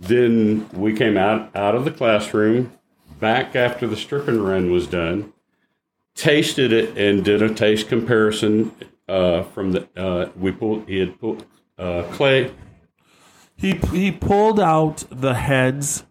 Then 0.00 0.68
we 0.72 0.92
came 0.92 1.16
out 1.16 1.54
out 1.56 1.74
of 1.74 1.84
the 1.84 1.90
classroom, 1.90 2.72
back 3.18 3.56
after 3.56 3.86
the 3.86 3.96
stripping 3.96 4.40
run 4.42 4.70
was 4.70 4.86
done, 4.86 5.32
tasted 6.14 6.72
it 6.72 6.96
and 6.96 7.24
did 7.24 7.42
a 7.42 7.52
taste 7.52 7.88
comparison 7.88 8.72
uh, 9.08 9.42
from 9.42 9.72
the 9.72 9.88
uh, 9.96 10.30
we 10.36 10.52
pulled 10.52 10.86
he 10.88 10.98
had 10.98 11.18
pulled 11.20 11.44
uh, 11.78 12.02
clay 12.12 12.52
He 13.56 13.72
he 13.92 14.12
pulled 14.12 14.60
out 14.60 15.04
the 15.10 15.34
heads 15.34 16.04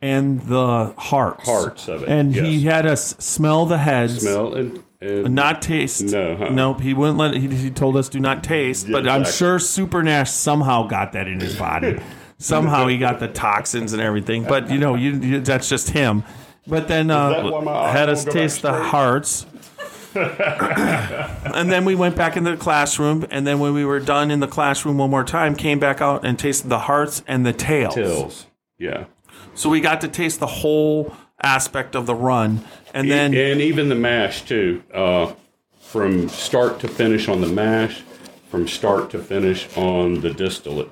and 0.00 0.40
the 0.42 0.94
hearts. 0.98 1.44
Hearts 1.48 1.88
of 1.88 2.02
it, 2.02 2.08
and 2.08 2.34
he 2.34 2.62
had 2.62 2.86
us 2.86 3.16
smell 3.18 3.66
the 3.66 3.78
heads. 3.78 4.20
smell 4.20 4.54
and, 4.54 4.82
and 5.00 5.34
Not 5.34 5.62
taste. 5.62 6.02
No, 6.02 6.36
huh? 6.36 6.48
Nope. 6.50 6.80
He 6.80 6.92
wouldn't 6.94 7.18
let. 7.18 7.34
He, 7.34 7.48
he 7.48 7.70
told 7.70 7.96
us 7.96 8.08
do 8.08 8.20
not 8.20 8.44
taste. 8.44 8.90
but 8.90 9.08
I'm 9.08 9.24
sure 9.24 9.58
Super 9.58 10.02
Nash 10.02 10.30
somehow 10.30 10.86
got 10.86 11.12
that 11.12 11.26
in 11.26 11.40
his 11.40 11.56
body. 11.56 11.98
somehow 12.42 12.86
he 12.86 12.98
got 12.98 13.20
the 13.20 13.28
toxins 13.28 13.92
and 13.92 14.02
everything. 14.02 14.44
But 14.44 14.70
you 14.70 14.78
know, 14.78 14.94
you, 14.94 15.12
you 15.12 15.40
that's 15.40 15.68
just 15.68 15.90
him. 15.90 16.24
But 16.66 16.88
then 16.88 17.10
uh, 17.10 17.92
had 17.92 18.08
us 18.08 18.24
taste 18.24 18.62
the 18.62 18.72
hearts. 18.72 19.46
and 20.14 21.72
then 21.72 21.84
we 21.84 21.94
went 21.94 22.16
back 22.16 22.36
into 22.36 22.50
the 22.50 22.56
classroom. 22.56 23.26
And 23.30 23.46
then 23.46 23.58
when 23.58 23.72
we 23.72 23.84
were 23.84 23.98
done 23.98 24.30
in 24.30 24.40
the 24.40 24.46
classroom 24.46 24.98
one 24.98 25.10
more 25.10 25.24
time, 25.24 25.56
came 25.56 25.78
back 25.78 26.00
out 26.00 26.24
and 26.24 26.38
tasted 26.38 26.68
the 26.68 26.80
hearts 26.80 27.22
and 27.26 27.46
the 27.46 27.52
tails. 27.52 27.94
tills. 27.94 28.46
Yeah. 28.78 29.06
So 29.54 29.70
we 29.70 29.80
got 29.80 30.00
to 30.02 30.08
taste 30.08 30.38
the 30.38 30.46
whole 30.46 31.16
aspect 31.42 31.96
of 31.96 32.06
the 32.06 32.14
run. 32.14 32.62
And 32.94 33.10
then 33.10 33.34
and 33.34 33.60
even 33.60 33.88
the 33.88 33.94
mash 33.94 34.42
too, 34.42 34.82
uh, 34.92 35.32
from 35.80 36.28
start 36.28 36.78
to 36.80 36.88
finish 36.88 37.26
on 37.26 37.40
the 37.40 37.48
mash, 37.48 38.02
from 38.50 38.68
start 38.68 39.10
to 39.10 39.18
finish 39.18 39.66
on 39.76 40.20
the 40.20 40.32
distillate 40.32 40.90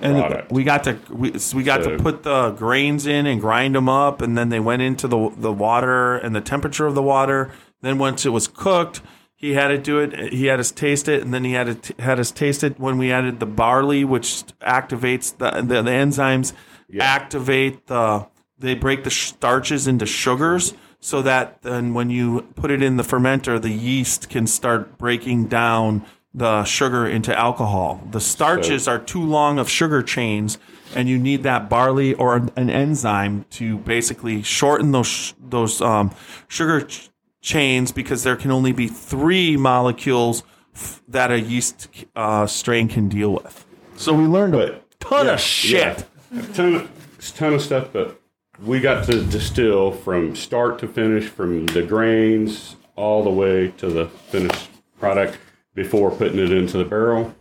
and 0.00 0.18
product. 0.18 0.52
we 0.52 0.64
got 0.64 0.84
to 0.84 0.98
we, 1.10 1.38
so 1.38 1.56
we 1.56 1.62
got 1.62 1.82
to 1.82 1.98
put 1.98 2.22
the 2.22 2.50
grains 2.52 3.06
in 3.06 3.26
and 3.26 3.40
grind 3.40 3.74
them 3.74 3.88
up, 3.88 4.20
and 4.22 4.36
then 4.36 4.48
they 4.48 4.60
went 4.60 4.82
into 4.82 5.08
the 5.08 5.32
the 5.36 5.52
water 5.52 6.16
and 6.16 6.34
the 6.34 6.40
temperature 6.40 6.86
of 6.86 6.94
the 6.94 7.02
water. 7.02 7.50
Then 7.80 7.98
once 7.98 8.26
it 8.26 8.30
was 8.30 8.48
cooked, 8.48 9.00
he 9.34 9.54
had 9.54 9.68
to 9.68 9.78
do 9.78 9.98
it. 10.00 10.32
He 10.32 10.46
had 10.46 10.60
us 10.60 10.70
taste 10.70 11.08
it, 11.08 11.22
and 11.22 11.32
then 11.32 11.44
he 11.44 11.52
had 11.52 11.66
to 11.66 11.74
t- 11.74 12.02
had 12.02 12.18
us 12.18 12.30
taste 12.30 12.64
it 12.64 12.78
when 12.78 12.98
we 12.98 13.12
added 13.12 13.40
the 13.40 13.46
barley, 13.46 14.04
which 14.04 14.44
activates 14.60 15.36
the 15.36 15.62
the, 15.62 15.82
the 15.82 15.90
enzymes, 15.90 16.52
activate 17.00 17.86
the 17.86 18.26
they 18.58 18.74
break 18.74 19.04
the 19.04 19.10
starches 19.10 19.86
into 19.86 20.06
sugars. 20.06 20.74
So 21.00 21.22
that 21.22 21.62
then, 21.62 21.94
when 21.94 22.10
you 22.10 22.42
put 22.56 22.72
it 22.72 22.82
in 22.82 22.96
the 22.96 23.04
fermenter, 23.04 23.62
the 23.62 23.70
yeast 23.70 24.28
can 24.28 24.48
start 24.48 24.98
breaking 24.98 25.46
down 25.46 26.04
the 26.34 26.64
sugar 26.64 27.06
into 27.06 27.36
alcohol. 27.36 28.00
The 28.10 28.20
starches 28.20 28.86
are 28.86 28.98
too 28.98 29.22
long 29.22 29.58
of 29.58 29.68
sugar 29.68 30.02
chains, 30.02 30.58
and 30.94 31.08
you 31.08 31.18
need 31.18 31.42
that 31.42 31.68
barley 31.68 32.14
or 32.14 32.36
an, 32.36 32.50
an 32.56 32.70
enzyme 32.70 33.44
to 33.50 33.78
basically 33.78 34.42
shorten 34.42 34.92
those 34.92 35.34
those 35.40 35.80
um, 35.80 36.10
sugar 36.46 36.82
ch- 36.82 37.10
chains 37.40 37.92
because 37.92 38.22
there 38.24 38.36
can 38.36 38.50
only 38.50 38.72
be 38.72 38.88
three 38.88 39.56
molecules 39.56 40.42
f- 40.74 41.02
that 41.08 41.30
a 41.30 41.40
yeast 41.40 41.88
uh, 42.14 42.46
strain 42.46 42.88
can 42.88 43.08
deal 43.08 43.32
with. 43.32 43.64
So 43.96 44.12
we 44.12 44.24
learned 44.24 44.54
a 44.54 44.80
ton 45.00 45.26
Yeah, 45.26 45.32
of 45.34 45.40
shit. 45.40 46.06
yeah. 46.32 46.40
a 46.40 46.42
ton 46.52 46.74
of 46.74 46.90
ton 47.34 47.54
of 47.54 47.62
stuff, 47.62 47.88
but 47.92 48.20
we 48.62 48.80
got 48.80 49.04
to 49.06 49.24
distill 49.24 49.92
from 49.92 50.36
start 50.36 50.78
to 50.80 50.88
finish, 50.88 51.24
from 51.26 51.66
the 51.66 51.82
grains 51.82 52.76
all 52.96 53.22
the 53.22 53.30
way 53.30 53.68
to 53.78 53.88
the 53.88 54.06
finished 54.06 54.68
product 55.00 55.38
before 55.78 56.10
putting 56.10 56.40
it 56.40 56.50
into 56.50 56.76
the 56.76 56.84
barrel. 56.84 57.32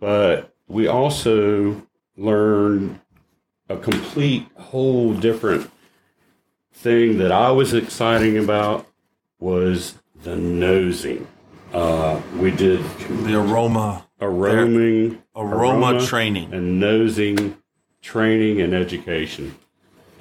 But 0.00 0.54
we 0.68 0.86
also 0.86 1.82
learned 2.16 2.98
a 3.68 3.76
complete 3.76 4.46
whole 4.56 5.12
different 5.12 5.70
thing 6.72 7.18
that 7.18 7.30
I 7.30 7.50
was 7.50 7.74
exciting 7.74 8.38
about 8.38 8.86
was 9.38 9.96
the 10.22 10.34
nosing. 10.34 11.26
Uh, 11.74 12.22
we 12.38 12.50
did 12.52 12.82
The 13.26 13.38
aroma, 13.38 14.06
aroming, 14.18 15.22
aroma 15.36 16.00
training. 16.06 16.54
and 16.54 16.80
nosing 16.80 17.58
training 18.00 18.62
and 18.62 18.72
education. 18.72 19.54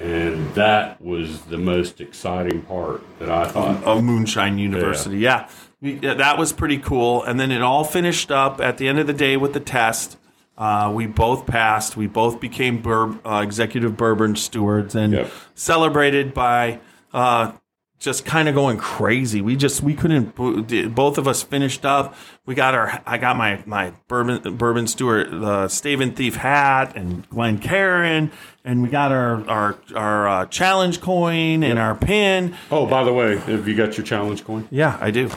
And 0.01 0.53
that 0.53 0.99
was 1.01 1.43
the 1.43 1.57
most 1.57 2.01
exciting 2.01 2.61
part 2.63 3.01
that 3.19 3.29
I 3.29 3.47
thought. 3.47 3.81
of 3.85 4.03
Moonshine 4.03 4.57
University. 4.57 5.19
Yeah. 5.19 5.47
We- 5.81 5.95
that 5.99 6.37
was 6.37 6.53
pretty 6.53 6.77
cool. 6.79 7.23
And 7.23 7.39
then 7.39 7.51
it 7.51 7.61
all 7.61 7.83
finished 7.83 8.31
up 8.31 8.59
at 8.61 8.77
the 8.77 8.87
end 8.87 8.99
of 8.99 9.07
the 9.07 9.13
day 9.13 9.37
with 9.37 9.53
the 9.53 9.59
test. 9.59 10.17
Uh, 10.57 10.91
we 10.93 11.05
both 11.05 11.45
passed. 11.45 11.95
We 11.95 12.07
both 12.07 12.39
became 12.39 12.79
bur- 12.81 13.15
uh, 13.23 13.41
executive 13.43 13.95
bourbon 13.95 14.35
stewards 14.35 14.95
and 14.95 15.13
Yep. 15.13 15.31
celebrated 15.53 16.33
by 16.33 16.79
uh, 17.13 17.51
just 17.99 18.25
kind 18.25 18.47
of 18.49 18.55
going 18.55 18.77
crazy. 18.77 19.39
We 19.41 19.55
just 19.55 19.81
we 19.83 19.93
couldn't. 19.93 20.35
Both 20.35 21.17
of 21.19 21.27
us 21.27 21.43
finished 21.43 21.85
up. 21.85 22.15
We 22.47 22.55
got 22.55 22.73
our. 22.73 23.01
I 23.05 23.17
got 23.19 23.37
my 23.37 23.61
my 23.67 23.93
bourbon 24.07 24.55
bourbon 24.57 24.87
steward 24.87 25.29
the 25.31 25.67
Stave 25.67 25.99
& 26.13 26.15
Thief 26.15 26.35
hat 26.37 26.95
and 26.95 27.27
Glencairn, 27.29 28.31
and 28.65 28.81
we 28.81 28.89
got 28.89 29.11
our 29.11 29.47
our 29.49 29.75
our 29.95 30.27
uh, 30.27 30.45
challenge 30.47 31.01
coin 31.01 31.63
and 31.63 31.77
our 31.77 31.93
pin. 31.95 32.55
Oh, 32.71 32.85
by 32.87 33.03
the 33.03 33.13
way, 33.13 33.37
have 33.37 33.67
you 33.67 33.75
got 33.75 33.95
your 33.97 34.05
challenge 34.05 34.43
coin? 34.43 34.67
Yeah, 34.71 34.97
I 34.99 35.11
do. 35.11 35.29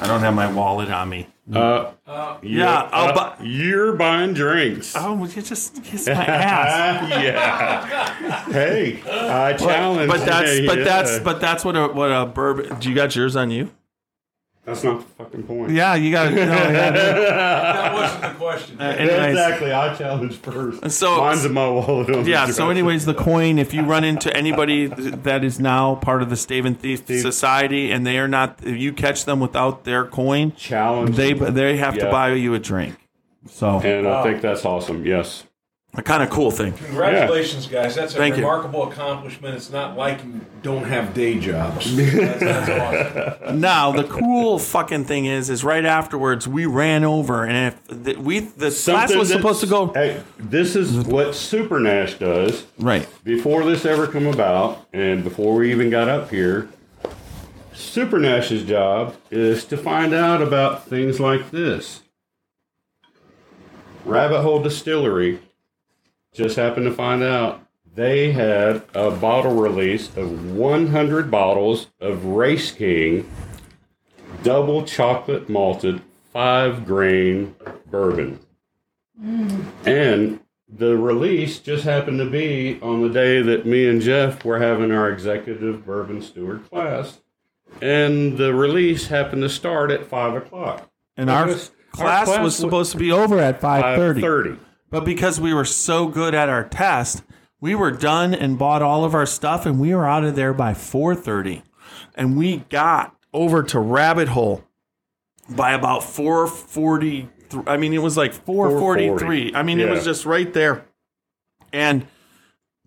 I 0.00 0.06
don't 0.06 0.20
have 0.20 0.34
my 0.34 0.50
wallet 0.50 0.90
on 0.90 1.08
me. 1.08 1.26
Uh, 1.52 1.92
Yeah, 2.42 2.88
I'll 2.92 3.18
uh, 3.18 3.36
you're 3.42 3.94
buying 3.96 4.34
drinks. 4.34 4.94
Oh, 4.96 5.14
would 5.14 5.34
you 5.34 5.42
just 5.42 5.82
kiss 5.82 6.06
my 6.06 6.12
ass? 6.24 7.10
yeah. 7.22 8.44
Hey, 8.52 9.02
I 9.06 9.52
challenge. 9.54 10.10
But 10.10 10.24
that's 10.24 10.58
you. 10.60 10.66
but 10.66 10.84
that's 10.84 11.18
but 11.18 11.40
that's 11.40 11.64
what 11.64 11.76
a 11.76 11.88
what 11.88 12.10
a 12.12 12.26
bourbon. 12.26 12.78
Do 12.78 12.88
you 12.88 12.94
got 12.94 13.14
yours 13.16 13.34
on 13.36 13.50
you? 13.50 13.70
That's 14.64 14.84
not 14.84 15.00
the 15.00 15.06
fucking 15.24 15.44
point. 15.44 15.72
Yeah, 15.72 15.94
you 15.94 16.10
got. 16.12 16.32
No, 16.32 16.40
yeah. 16.42 16.90
That 16.90 17.92
wasn't 17.94 18.22
the 18.22 18.38
question. 18.38 18.80
Uh, 18.80 18.84
anyways, 18.84 19.28
exactly. 19.30 19.72
I 19.72 19.94
challenge 19.96 20.36
first. 20.36 20.90
So- 20.90 21.16
mine's 21.18 21.44
in 21.44 21.52
my 21.54 21.68
wallet. 21.68 22.10
on 22.10 22.24
the 22.24 22.30
yeah. 22.30 22.46
So, 22.46 22.68
anyways, 22.70 23.06
the 23.06 23.14
coin. 23.14 23.58
If 23.58 23.72
you 23.74 23.82
run 23.82 24.04
into 24.04 24.34
anybody 24.36 24.86
that 24.86 25.44
is 25.44 25.58
now 25.58 25.94
part 25.96 26.22
of 26.22 26.30
the 26.30 26.36
Stave 26.36 26.78
& 26.78 26.80
Thief 26.80 27.06
Society, 27.06 27.90
and 27.90 28.06
they 28.06 28.18
are 28.18 28.28
not, 28.28 28.60
if 28.62 28.76
you 28.76 28.92
catch 28.92 29.24
them 29.24 29.40
without 29.40 29.84
their 29.84 30.04
coin, 30.04 30.52
challenge. 30.52 31.16
they 31.16 31.32
they 31.32 31.76
have 31.78 31.96
to 31.98 32.10
buy 32.10 32.32
you 32.34 32.54
a 32.54 32.58
drink. 32.58 32.96
So, 33.48 33.80
and 33.80 34.06
I 34.06 34.22
think 34.22 34.42
that's 34.42 34.64
awesome. 34.66 35.06
Yes. 35.06 35.44
A 35.94 36.02
kind 36.02 36.22
of 36.22 36.30
cool 36.30 36.52
thing. 36.52 36.72
Congratulations, 36.72 37.66
guys. 37.66 37.96
That's 37.96 38.14
a 38.14 38.16
Thank 38.18 38.36
you. 38.36 38.42
remarkable 38.42 38.84
accomplishment. 38.90 39.56
It's 39.56 39.70
not 39.70 39.96
like 39.96 40.22
you 40.24 40.40
don't 40.62 40.84
have 40.84 41.14
day 41.14 41.38
jobs. 41.40 41.96
That's, 41.96 42.40
that's 42.40 43.42
awesome. 43.42 43.60
Now 43.60 43.90
the 43.90 44.04
cool 44.04 44.58
fucking 44.60 45.06
thing 45.06 45.26
is, 45.26 45.50
is 45.50 45.64
right 45.64 45.84
afterwards 45.84 46.46
we 46.46 46.64
ran 46.66 47.02
over, 47.02 47.44
and 47.44 47.74
if 47.74 48.04
the, 48.04 48.14
we 48.14 48.40
the 48.40 48.70
class 48.70 49.14
was 49.14 49.30
supposed 49.30 49.60
to 49.62 49.66
go 49.66 49.92
Hey, 49.92 50.22
this 50.38 50.76
is 50.76 50.96
what 51.06 51.34
Super 51.34 51.80
Nash 51.80 52.14
does. 52.14 52.66
right. 52.78 53.08
Before 53.24 53.64
this 53.64 53.84
ever 53.84 54.06
come 54.06 54.26
about, 54.26 54.86
and 54.92 55.24
before 55.24 55.56
we 55.56 55.72
even 55.72 55.90
got 55.90 56.08
up 56.08 56.30
here, 56.30 56.68
Super 57.72 58.18
Nash's 58.18 58.62
job 58.64 59.16
is 59.30 59.64
to 59.64 59.76
find 59.76 60.14
out 60.14 60.40
about 60.40 60.86
things 60.86 61.18
like 61.18 61.50
this. 61.50 62.02
Rabbit 64.04 64.42
Hole 64.42 64.62
Distillery 64.62 65.40
just 66.32 66.56
happened 66.56 66.86
to 66.86 66.92
find 66.92 67.22
out 67.22 67.66
they 67.94 68.32
had 68.32 68.82
a 68.94 69.10
bottle 69.10 69.54
release 69.54 70.14
of 70.16 70.52
100 70.54 71.30
bottles 71.30 71.88
of 72.00 72.20
Raceking 72.20 73.24
double 74.42 74.84
chocolate 74.84 75.48
malted 75.48 76.00
five 76.32 76.86
grain 76.86 77.54
bourbon. 77.90 78.38
Mm. 79.20 79.64
And 79.84 80.40
the 80.68 80.96
release 80.96 81.58
just 81.58 81.82
happened 81.84 82.20
to 82.20 82.30
be 82.30 82.78
on 82.80 83.02
the 83.02 83.08
day 83.12 83.42
that 83.42 83.66
me 83.66 83.88
and 83.88 84.00
Jeff 84.00 84.44
were 84.44 84.60
having 84.60 84.92
our 84.92 85.10
executive 85.10 85.84
bourbon 85.84 86.22
steward 86.22 86.68
class. 86.70 87.20
And 87.82 88.38
the 88.38 88.54
release 88.54 89.08
happened 89.08 89.42
to 89.42 89.48
start 89.48 89.90
at 89.90 90.06
five 90.06 90.34
o'clock. 90.34 90.88
And 91.16 91.28
our 91.28 91.46
Because 91.46 91.70
our 91.98 92.04
class, 92.04 92.24
class 92.26 92.44
was 92.44 92.60
wa- 92.60 92.66
supposed 92.68 92.92
to 92.92 92.98
be 92.98 93.10
over 93.10 93.38
at 93.40 93.60
five 93.60 93.82
Five 93.82 93.98
thirty, 93.98 94.20
thirty. 94.20 94.56
But 94.90 95.04
because 95.04 95.40
we 95.40 95.54
were 95.54 95.64
so 95.64 96.06
good 96.08 96.34
at 96.34 96.48
our 96.48 96.68
test, 96.68 97.22
we 97.60 97.74
were 97.74 97.90
done 97.90 98.34
and 98.34 98.58
bought 98.58 98.82
all 98.82 99.04
of 99.04 99.14
our 99.14 99.26
stuff, 99.26 99.66
and 99.66 99.78
we 99.80 99.94
were 99.94 100.06
out 100.06 100.24
of 100.24 100.34
there 100.36 100.52
by 100.52 100.74
four 100.74 101.14
thirty, 101.14 101.62
and 102.14 102.36
we 102.36 102.58
got 102.68 103.16
over 103.32 103.62
to 103.62 103.78
Rabbit 103.78 104.28
Hole 104.28 104.64
by 105.48 105.72
about 105.72 106.02
four 106.02 106.46
forty. 106.46 107.28
I 107.66 107.76
mean, 107.76 107.92
it 107.92 108.02
was 108.02 108.16
like 108.16 108.32
four 108.32 108.70
forty 108.78 109.16
three. 109.16 109.52
I 109.54 109.62
mean, 109.62 109.80
it 109.80 109.88
was 109.88 110.04
just 110.04 110.24
right 110.26 110.52
there, 110.52 110.86
and 111.72 112.06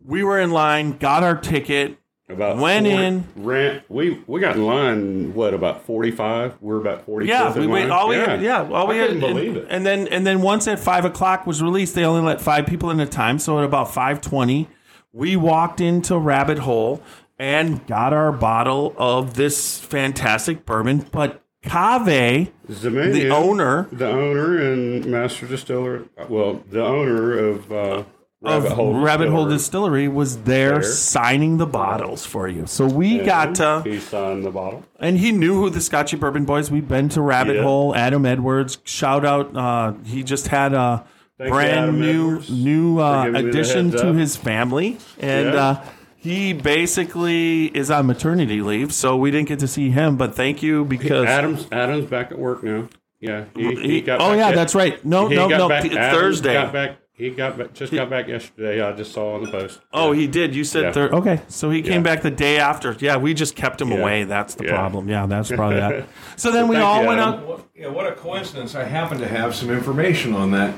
we 0.04 0.24
were 0.24 0.40
in 0.40 0.52
line, 0.52 0.98
got 0.98 1.24
our 1.24 1.38
ticket. 1.38 1.98
About 2.30 2.58
Went 2.58 2.88
four- 2.88 3.02
in. 3.02 3.24
ran. 3.36 3.82
We 3.90 4.22
we 4.28 4.40
got 4.40 4.56
in 4.56 4.66
line. 4.66 5.34
What 5.34 5.54
about 5.54 5.86
forty 5.86 6.10
five? 6.10 6.56
We're 6.62 6.78
about 6.80 7.06
forty. 7.06 7.28
Yeah, 7.28 7.54
we 7.54 7.68
wait. 7.68 7.90
All 7.90 8.08
we 8.08 8.16
yeah. 8.16 8.30
had, 8.30 8.42
yeah, 8.42 8.70
all 8.72 8.88
we 8.88 8.96
I 8.96 9.00
had, 9.00 9.08
couldn't 9.10 9.24
and, 9.26 9.36
believe 9.36 9.56
it. 9.58 9.68
And 9.70 9.86
then 9.86 10.08
and 10.08 10.26
then 10.26 10.42
once 10.42 10.68
at 10.68 10.80
five 10.80 11.04
o'clock 11.04 11.46
was 11.46 11.62
released, 11.62 11.96
they 11.96 12.06
only 12.06 12.22
let 12.22 12.40
five 12.40 12.66
people 12.66 12.90
in 12.92 13.00
at 13.02 13.10
a 13.10 13.12
time. 13.12 13.40
So 13.40 13.60
at 13.60 13.66
about 13.66 13.94
five 13.94 14.22
twenty, 14.22 14.70
we 15.12 15.36
walked 15.36 15.82
into 15.82 16.18
Rabbit 16.18 16.60
Hole 16.60 17.04
and 17.38 17.86
got 17.88 18.14
our 18.14 18.32
bottle 18.32 18.96
of 18.98 19.34
this 19.34 19.80
fantastic 19.82 20.66
bourbon. 20.66 21.06
But 21.12 21.44
Kaveh, 21.66 22.52
the 22.70 23.30
owner 23.32 23.90
the 23.92 24.10
owner 24.10 24.58
and 24.62 25.06
master 25.06 25.46
distiller. 25.46 26.06
Well, 26.30 26.64
the 26.70 26.86
owner 26.86 27.38
of 27.38 27.70
uh, 27.72 28.04
Rabbit 28.44 28.68
of 28.68 28.74
Hole. 28.74 28.94
Rabbit 29.00 29.30
Hole 29.30 29.46
Distillery. 29.46 30.04
Distillery 30.04 30.08
was 30.10 30.38
there, 30.44 30.72
There. 30.74 30.84
signing 30.84 31.58
the 31.58 31.66
bottles 31.66 32.26
for 32.26 32.48
you. 32.48 32.66
So 32.68 32.86
we 32.86 33.20
got 33.20 33.56
to 33.56 33.82
He 33.86 34.00
signed 34.00 34.44
the 34.44 34.52
bottle. 34.52 34.84
And 35.00 35.18
he 35.18 35.32
knew 35.32 35.56
who 35.56 35.70
the 35.70 35.80
Scotchy 35.82 36.18
Bourbon 36.18 36.46
Boys. 36.46 36.70
We've 36.70 36.88
been 36.88 37.10
to 37.10 37.22
Rabbit 37.22 37.56
Yeah. 37.58 37.64
Hole. 37.64 37.96
Adam 37.96 38.26
Edwards. 38.26 38.80
Shout 38.84 39.26
out. 39.26 39.56
Uh, 39.56 39.94
he 40.06 40.24
just 40.24 40.50
had 40.50 40.74
a 40.74 41.06
Thank 41.38 41.48
you, 41.48 41.54
brand 41.54 41.72
Adam 41.80 42.00
new 42.02 42.28
Edwards, 42.32 42.50
new 42.52 43.00
uh, 43.00 43.24
giving 43.26 43.34
me 43.34 43.42
the 43.42 43.50
addition 43.50 43.90
heads 43.90 44.02
to 44.02 44.10
up. 44.10 44.16
his 44.16 44.36
family, 44.36 44.98
and 45.20 45.54
Yeah. 45.54 45.66
uh, 45.66 45.84
he 46.16 46.54
basically 46.54 47.66
is 47.76 47.90
on 47.90 48.06
maternity 48.06 48.62
leave, 48.62 48.94
so 48.94 49.18
we 49.18 49.32
didn't 49.32 49.48
get 49.48 49.60
to 49.60 49.68
see 49.68 49.90
him. 49.90 50.16
But 50.16 50.36
thank 50.36 50.62
you 50.62 50.86
because 50.86 51.26
Adam's 51.26 51.68
Adam's 51.72 52.06
back 52.06 52.32
at 52.32 52.38
work 52.38 52.64
now. 52.64 52.88
Yeah, 53.20 53.46
he, 53.56 53.76
he 53.76 54.02
got 54.02 54.20
oh 54.22 54.30
back 54.30 54.38
yeah, 54.38 54.48
yet- 54.50 54.56
that's 54.56 54.76
right. 54.76 55.04
No, 55.06 55.28
he 55.28 55.36
no, 55.36 55.50
got 55.50 55.58
no. 55.58 55.70
back- 55.70 55.86
Adam 55.86 56.20
Thursday. 56.20 56.54
Got 56.54 56.74
back. 56.74 56.98
He 57.16 57.30
got 57.30 57.58
back. 57.60 57.74
Just 57.74 57.94
got 57.94 58.10
back 58.10 58.28
yesterday. 58.28 58.82
I 58.82 58.92
just 58.94 59.12
saw 59.14 59.36
on 59.36 59.44
the 59.44 59.52
post. 59.52 59.80
Oh, 59.94 60.14
he 60.14 60.26
did. 60.26 60.56
You 60.56 60.64
said 60.64 60.84
Yeah. 60.86 60.92
thir- 60.94 61.10
okay. 61.14 61.42
So 61.48 61.70
he 61.70 61.84
came 61.84 61.94
Yeah. 61.94 62.00
back 62.02 62.22
the 62.24 62.32
day 62.32 62.58
after. 62.58 62.96
Yeah, 63.00 63.18
we 63.18 63.36
just 63.36 63.56
kept 63.56 63.80
him 63.80 63.92
Yeah. 63.92 63.98
away. 64.00 64.24
That's 64.24 64.56
the 64.56 64.66
Yeah. 64.66 64.72
problem. 64.78 65.08
Yeah, 65.08 65.28
that's 65.28 65.52
probably 65.52 65.78
that. 65.80 66.06
So 66.38 66.52
then 66.52 66.68
we 66.68 66.78
all 66.78 67.02
you, 67.04 67.08
went 67.08 67.20
Adam. 67.20 67.34
out. 67.36 67.46
What, 67.48 67.60
yeah, 67.76 67.88
what 67.90 68.08
a 68.08 68.14
coincidence. 68.14 68.74
I 68.74 68.86
happen 68.86 69.20
to 69.20 69.28
have 69.28 69.54
some 69.54 69.70
information 69.70 70.34
on 70.34 70.50
that. 70.52 70.74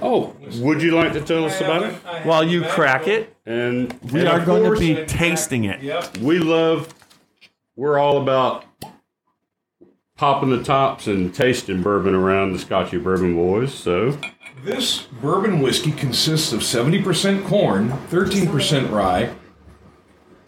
Oh, 0.00 0.32
would 0.60 0.80
you 0.80 0.92
like 0.92 1.12
to 1.14 1.20
tell 1.20 1.44
us 1.44 1.60
about 1.60 1.82
it? 1.82 1.94
a- 2.06 2.08
I 2.08 2.16
have 2.18 2.26
While 2.26 2.44
you 2.44 2.62
crack 2.62 3.08
it, 3.08 3.34
And 3.44 3.98
we 4.12 4.26
are 4.26 4.38
going 4.44 4.62
to 4.72 4.78
be 4.78 5.04
tasting 5.06 5.64
it. 5.64 5.80
Yep. 5.82 6.18
We 6.18 6.38
love. 6.38 6.94
We're 7.74 7.98
all 7.98 8.18
about 8.22 8.64
popping 10.16 10.50
the 10.50 10.62
tops 10.62 11.06
and 11.06 11.34
tasting 11.34 11.82
bourbon 11.82 12.14
around 12.14 12.52
the 12.52 12.58
Scotchy 12.58 12.98
Bourbon 12.98 13.34
Boys. 13.34 13.72
So 13.74 14.18
This 14.64 15.02
bourbon 15.02 15.60
whiskey 15.60 15.92
consists 15.92 16.52
of 16.52 16.60
70% 16.60 17.46
corn, 17.46 17.90
13% 18.10 18.90
rye, 18.90 19.34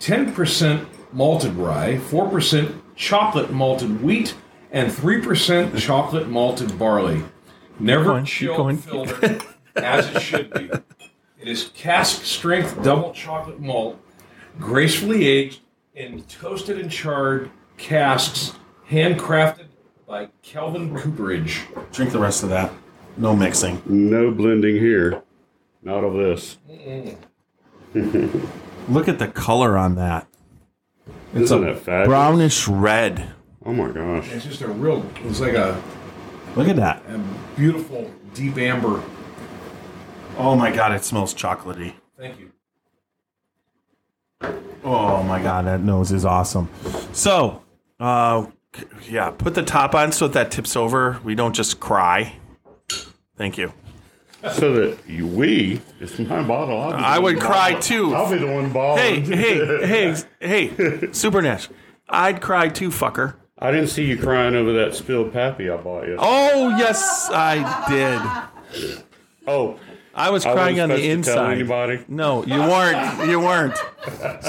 10% 0.00 0.86
malted 1.12 1.54
rye, 1.54 1.96
4% 1.96 2.80
chocolate 2.96 3.52
malted 3.52 4.02
wheat, 4.02 4.34
and 4.72 4.90
3% 4.90 5.78
chocolate 5.78 6.28
malted 6.28 6.78
barley. 6.78 7.22
Never 7.78 8.04
going, 8.04 8.24
keep 8.24 8.34
chill 8.34 8.56
going. 8.56 8.78
filtered 8.78 9.42
as 9.76 10.08
it 10.08 10.20
should 10.20 10.52
be. 10.52 10.70
It 11.38 11.48
is 11.48 11.70
cask 11.74 12.24
strength 12.24 12.82
double 12.82 13.12
chocolate 13.12 13.60
malt, 13.60 13.98
gracefully 14.58 15.26
aged 15.26 15.60
in 15.94 16.22
toasted 16.24 16.78
and 16.78 16.90
charred 16.90 17.50
casks, 17.78 18.54
handcrafted 18.90 19.66
by 20.06 20.28
Kelvin 20.42 20.96
Cooperage. 20.98 21.62
Drink 21.92 22.12
the 22.12 22.18
rest 22.18 22.42
of 22.42 22.48
that. 22.50 22.72
No 23.16 23.34
mixing. 23.36 23.82
no 23.86 24.30
blending 24.30 24.76
here. 24.76 25.22
Not 25.82 26.04
of 26.04 26.14
this. 26.14 26.58
Look 28.88 29.08
at 29.08 29.18
the 29.18 29.28
color 29.28 29.76
on 29.76 29.94
that. 29.96 30.26
Isn't 31.34 31.64
it 31.64 31.78
fabulous? 31.78 32.08
Brownish 32.08 32.68
red. 32.68 33.30
Oh 33.64 33.72
my 33.72 33.90
gosh. 33.90 34.30
It's 34.32 34.44
just 34.44 34.62
a 34.62 34.68
real. 34.68 35.04
It's 35.24 35.40
like 35.40 35.54
a, 35.54 35.80
Look 36.56 36.68
at 36.68 36.76
that. 36.76 37.02
a 37.08 37.18
beautiful 37.56 38.10
deep 38.34 38.56
amber. 38.58 39.02
Oh 40.38 40.54
my 40.56 40.70
god, 40.74 40.92
it 40.92 41.04
smells 41.04 41.34
chocolatey. 41.34 41.94
Thank 42.18 42.38
you. 42.40 42.50
Oh 44.82 45.22
my 45.22 45.42
god, 45.42 45.66
that 45.66 45.80
nose 45.80 46.10
is 46.10 46.24
awesome. 46.24 46.68
So, 47.12 47.62
uh, 47.98 48.46
yeah, 49.08 49.30
put 49.30 49.54
the 49.54 49.62
top 49.62 49.94
on 49.94 50.12
so 50.12 50.26
that 50.28 50.50
tips 50.50 50.74
over. 50.76 51.20
We 51.22 51.34
don't 51.34 51.54
just 51.54 51.80
cry. 51.80 52.36
Thank 53.40 53.56
you. 53.56 53.72
So 54.52 54.74
that 54.74 54.98
you, 55.08 55.26
we, 55.26 55.80
it's 55.98 56.18
my 56.18 56.42
bottle. 56.42 56.78
I'll 56.78 56.90
be 56.90 56.96
the 56.98 57.06
I 57.06 57.18
would 57.18 57.40
cry 57.40 57.70
bawling. 57.70 57.82
too. 57.82 58.14
I'll 58.14 58.30
be 58.30 58.36
the 58.36 58.46
one. 58.52 58.98
Hey, 58.98 59.20
hey, 59.20 59.86
hey, 60.40 60.66
hey, 60.68 61.12
Super 61.12 61.40
Nash. 61.40 61.70
I'd 62.06 62.42
cry 62.42 62.68
too, 62.68 62.90
fucker. 62.90 63.36
I 63.58 63.70
didn't 63.70 63.86
see 63.86 64.04
you 64.04 64.18
crying 64.18 64.54
over 64.54 64.74
that 64.74 64.94
spilled 64.94 65.32
pappy 65.32 65.70
I 65.70 65.78
bought 65.78 66.06
you. 66.06 66.16
Oh 66.18 66.76
yes, 66.76 67.30
I 67.32 68.44
did. 68.74 69.00
Oh, 69.46 69.80
I 70.14 70.28
was 70.28 70.44
I 70.44 70.52
crying 70.52 70.76
wasn't 70.76 70.92
on 70.92 70.98
the 70.98 71.02
supposed 71.02 71.24
to 71.24 71.32
tell 71.32 71.44
inside. 71.46 71.54
anybody. 71.54 72.04
No, 72.08 72.44
you 72.44 72.60
weren't. 72.60 73.26
You 73.30 73.40
weren't. 73.40 73.78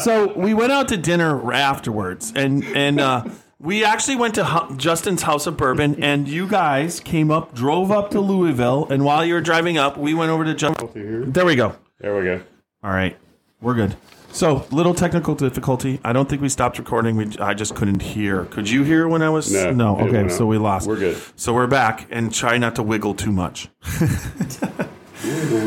So 0.04 0.34
we 0.38 0.54
went 0.54 0.74
out 0.74 0.90
to 0.90 0.98
dinner 0.98 1.54
afterwards, 1.54 2.34
and 2.36 2.66
and 2.66 3.00
uh, 3.00 3.24
we 3.62 3.84
actually 3.86 4.16
went 4.16 4.36
to 4.36 4.46
Hu- 4.46 4.76
Justin's 4.78 5.22
House 5.24 5.48
of 5.48 5.56
Bourbon, 5.58 6.02
and 6.04 6.28
you 6.28 6.48
guys 6.48 7.00
came 7.00 7.32
up, 7.32 7.54
drove 7.54 7.92
up 7.92 8.12
to 8.12 8.20
Louisville, 8.20 8.88
and 8.90 9.06
while 9.06 9.24
you 9.26 9.34
were 9.36 9.42
driving 9.42 9.78
up, 9.78 9.98
we 9.98 10.14
went 10.14 10.32
over 10.32 10.44
to 10.46 10.54
Justin. 10.54 11.32
There 11.32 11.46
we 11.46 11.56
go. 11.56 11.76
There 12.00 12.16
we 12.18 12.24
go. 12.24 12.42
All 12.84 12.92
right, 12.92 13.16
we're 13.62 13.76
good. 13.76 13.96
So 14.34 14.66
little 14.72 14.94
technical 14.94 15.36
difficulty. 15.36 16.00
I 16.06 16.14
don't 16.14 16.30
think 16.30 16.42
we 16.42 16.48
stopped 16.48 16.80
recording. 16.80 17.18
We 17.18 17.36
I 17.40 17.54
just 17.54 17.76
couldn't 17.76 18.02
hear. 18.02 18.46
Could 18.46 18.70
you 18.70 18.84
hear 18.84 19.06
when 19.08 19.22
I 19.22 19.30
was? 19.30 19.52
No, 19.52 19.72
No. 19.72 20.00
it 20.00 20.04
Okay, 20.04 20.12
went 20.14 20.32
so 20.32 20.46
we 20.46 20.58
lost. 20.58 20.88
We're 20.88 20.96
good. 20.98 21.22
So 21.36 21.54
we're 21.54 21.68
back, 21.68 22.08
and 22.10 22.34
try 22.34 22.58
not 22.58 22.76
to 22.78 22.84
wiggle 22.84 23.14
too 23.16 23.32
much. 23.32 23.70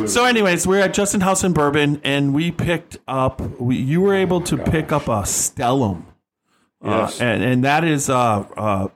So, 0.07 0.25
anyways, 0.25 0.67
we're 0.67 0.81
at 0.81 0.93
Justin 0.95 1.21
House 1.21 1.45
in 1.45 1.53
Bourbon, 1.53 2.01
and 2.03 2.35
we 2.35 2.51
picked 2.51 2.99
up. 3.07 3.41
We, 3.61 3.77
you 3.77 4.01
were 4.01 4.13
able 4.15 4.41
to 4.43 4.57
pick 4.59 4.91
up 4.91 5.07
a 5.07 5.23
Stellum, 5.23 6.03
Yes. 6.85 7.21
uh, 7.21 7.25
and 7.25 7.43
and 7.43 7.65
that 7.65 7.85
is 7.85 8.11
uh, 8.11 8.45
uh, 8.57 8.89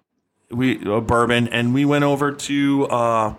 we 0.50 0.80
a 0.90 1.00
bourbon, 1.00 1.48
and 1.48 1.72
we 1.74 1.84
went 1.84 2.04
over 2.04 2.32
to 2.32 2.86
uh, 2.88 3.34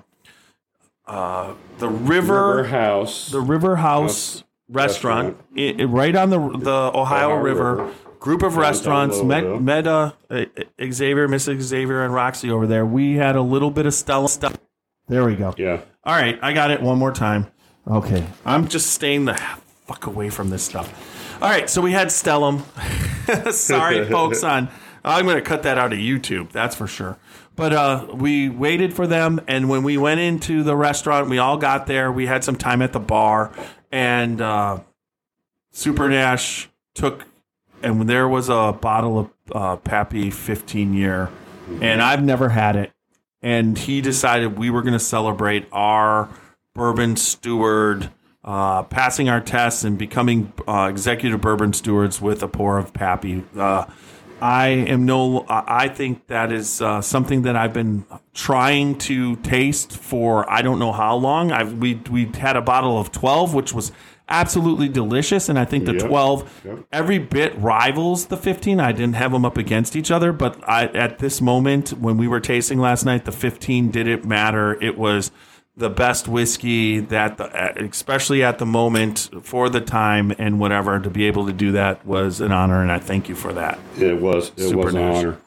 uh, 1.08 1.54
the 1.80 1.88
River, 1.90 2.56
River 2.58 2.64
House. 2.68 3.30
the 3.32 3.42
River 3.42 3.76
House 3.78 4.44
restaurant, 4.70 5.38
i 5.58 5.76
i- 5.80 5.84
right 5.84 6.16
on 6.16 6.30
the 6.30 6.40
the 6.58 6.72
Ohio, 6.72 7.32
Ohio 7.32 7.36
River. 7.36 7.76
River. 7.76 7.94
Group 8.20 8.44
of 8.44 8.58
restaurants. 8.58 9.24
Met, 9.24 9.62
met 9.62 9.88
uh, 9.88 10.12
uh, 10.30 10.44
Xavier, 10.92 11.30
Mrs. 11.30 11.62
Xavier, 11.62 12.04
and 12.04 12.14
Roxy 12.14 12.52
over 12.52 12.68
there. 12.68 12.86
We 12.86 13.14
had 13.16 13.38
a 13.38 13.42
little 13.42 13.72
bit 13.72 13.86
of 13.86 13.94
Stella 13.94 14.28
stuff. 14.28 14.58
There 15.08 15.24
we 15.24 15.36
go. 15.36 15.54
yeah. 15.58 15.80
All 16.04 16.16
right, 16.16 16.38
I 16.42 16.52
got 16.52 16.70
it 16.70 16.82
one 16.82 16.98
more 16.98 17.14
time. 17.14 17.48
Okay, 17.88 18.26
I'm 18.46 18.68
just 18.68 18.88
staying 18.92 19.24
the 19.24 19.36
fuck 19.88 20.06
away 20.06 20.30
from 20.30 20.50
this 20.50 20.64
stuff. 20.64 21.09
All 21.42 21.50
right, 21.50 21.70
so 21.70 21.82
we 21.82 21.92
had 21.92 22.10
Stellum. 22.10 22.64
Sorry, 23.54 24.06
folks. 24.10 24.44
On 24.44 24.70
I'm 25.04 25.26
going 25.26 25.38
to 25.38 25.42
cut 25.42 25.64
that 25.64 25.78
out 25.78 25.94
of 25.94 26.00
YouTube. 26.00 26.52
That's 26.52 26.76
for 26.76 26.88
sure. 26.88 27.18
But 27.56 27.74
uh, 27.74 28.08
we 28.14 28.50
waited 28.50 28.94
for 28.94 29.08
them, 29.08 29.40
and 29.48 29.70
when 29.70 29.84
we 29.84 29.98
went 29.98 30.20
into 30.20 30.64
the 30.64 30.76
restaurant, 30.76 31.30
we 31.30 31.38
all 31.38 31.58
got 31.58 31.88
there. 31.88 32.12
We 32.12 32.26
had 32.26 32.44
some 32.44 32.56
time 32.56 32.82
at 32.82 32.94
the 32.94 33.00
bar, 33.00 33.52
and 33.92 34.42
uh, 34.42 34.80
Super 35.72 36.10
Nash 36.10 36.70
took, 36.94 37.26
and 37.82 38.10
there 38.10 38.28
was 38.28 38.50
a 38.50 38.78
bottle 38.80 39.20
of 39.20 39.30
uh, 39.54 39.76
Pappy 39.78 40.32
15 40.32 40.94
year, 40.94 41.30
and 41.82 42.02
I've 42.02 42.24
never 42.24 42.50
had 42.50 42.76
it 42.76 42.92
and 43.42 43.78
he 43.78 44.02
decided 44.02 44.58
we 44.58 44.70
were 44.70 44.82
going 44.82 44.94
to 44.94 45.00
celebrate 45.00 45.68
our 45.72 46.30
bourbon 46.74 47.16
steward 47.16 48.10
uh, 48.44 48.84
passing 48.84 49.30
our 49.30 49.42
tests 49.42 49.84
and 49.84 49.98
becoming 49.98 50.52
uh, 50.68 50.88
executive 50.90 51.42
bourbon 51.42 51.74
stewards 51.74 52.22
with 52.22 52.42
a 52.44 52.48
pour 52.48 52.78
of 52.78 52.94
Pappy. 52.94 53.44
Uh, 53.58 53.86
I 54.42 54.68
am 54.68 55.06
no. 55.06 55.46
I 55.50 55.90
think 55.90 56.28
that 56.28 56.52
is 56.54 56.82
uh, 56.82 57.02
something 57.02 57.42
that 57.42 57.58
I've 57.58 57.74
been 57.74 58.06
trying 58.34 58.98
to 59.00 59.36
taste 59.38 59.98
for 59.98 60.50
I 60.50 60.62
don't 60.62 60.80
know 60.80 60.94
how 60.94 61.16
long. 61.18 61.52
I've 61.52 61.74
we 61.74 61.96
we 62.10 62.26
had 62.38 62.56
a 62.56 62.62
bottle 62.62 62.98
of 62.98 63.12
twelve, 63.12 63.54
which 63.54 63.74
was 63.74 63.92
absolutely 64.30 64.88
delicious, 64.88 65.50
and 65.50 65.60
I 65.60 65.66
think 65.66 65.84
the 65.84 65.94
Yep. 65.96 66.08
twelve 66.08 66.62
Yep. 66.64 66.80
every 66.94 67.18
bit 67.20 67.58
rivals 67.58 68.28
the 68.28 68.38
15 68.38 68.80
i 68.80 68.92
didn't 68.92 69.16
have 69.16 69.32
them 69.32 69.44
up 69.44 69.58
against 69.58 69.96
each 69.96 70.12
other 70.12 70.32
but 70.32 70.58
I, 70.70 70.86
at 70.86 71.18
this 71.18 71.42
moment 71.42 71.90
when 71.94 72.16
we 72.18 72.28
were 72.28 72.40
tasting 72.40 72.78
last 72.80 73.06
night 73.06 73.26
the 73.26 73.32
15 73.32 73.90
didn't 73.90 74.26
matter 74.26 74.78
it 74.84 75.00
was 75.00 75.32
the 75.80 75.90
best 75.90 76.28
whiskey 76.28 77.00
that 77.00 77.38
the, 77.38 77.46
especially 77.90 78.44
at 78.44 78.60
the 78.60 78.66
moment 78.66 79.30
for 79.44 79.70
the 79.70 79.82
time 79.82 80.32
and 80.38 80.60
whatever 80.60 81.00
to 81.00 81.10
be 81.10 81.26
able 81.26 81.46
to 81.48 81.54
do 81.54 81.72
that 81.72 82.06
was 82.06 82.42
an 82.42 82.52
honor 82.52 82.82
and 82.82 82.92
i 82.92 83.00
thank 83.00 83.28
you 83.30 83.36
for 83.36 83.54
that 83.54 83.80
It 83.98 84.20
was. 84.22 84.50
It 84.58 84.70
Super 84.70 84.78
was 84.86 84.94
an 84.94 85.02
nice. 85.02 85.18
honor. 85.18 85.38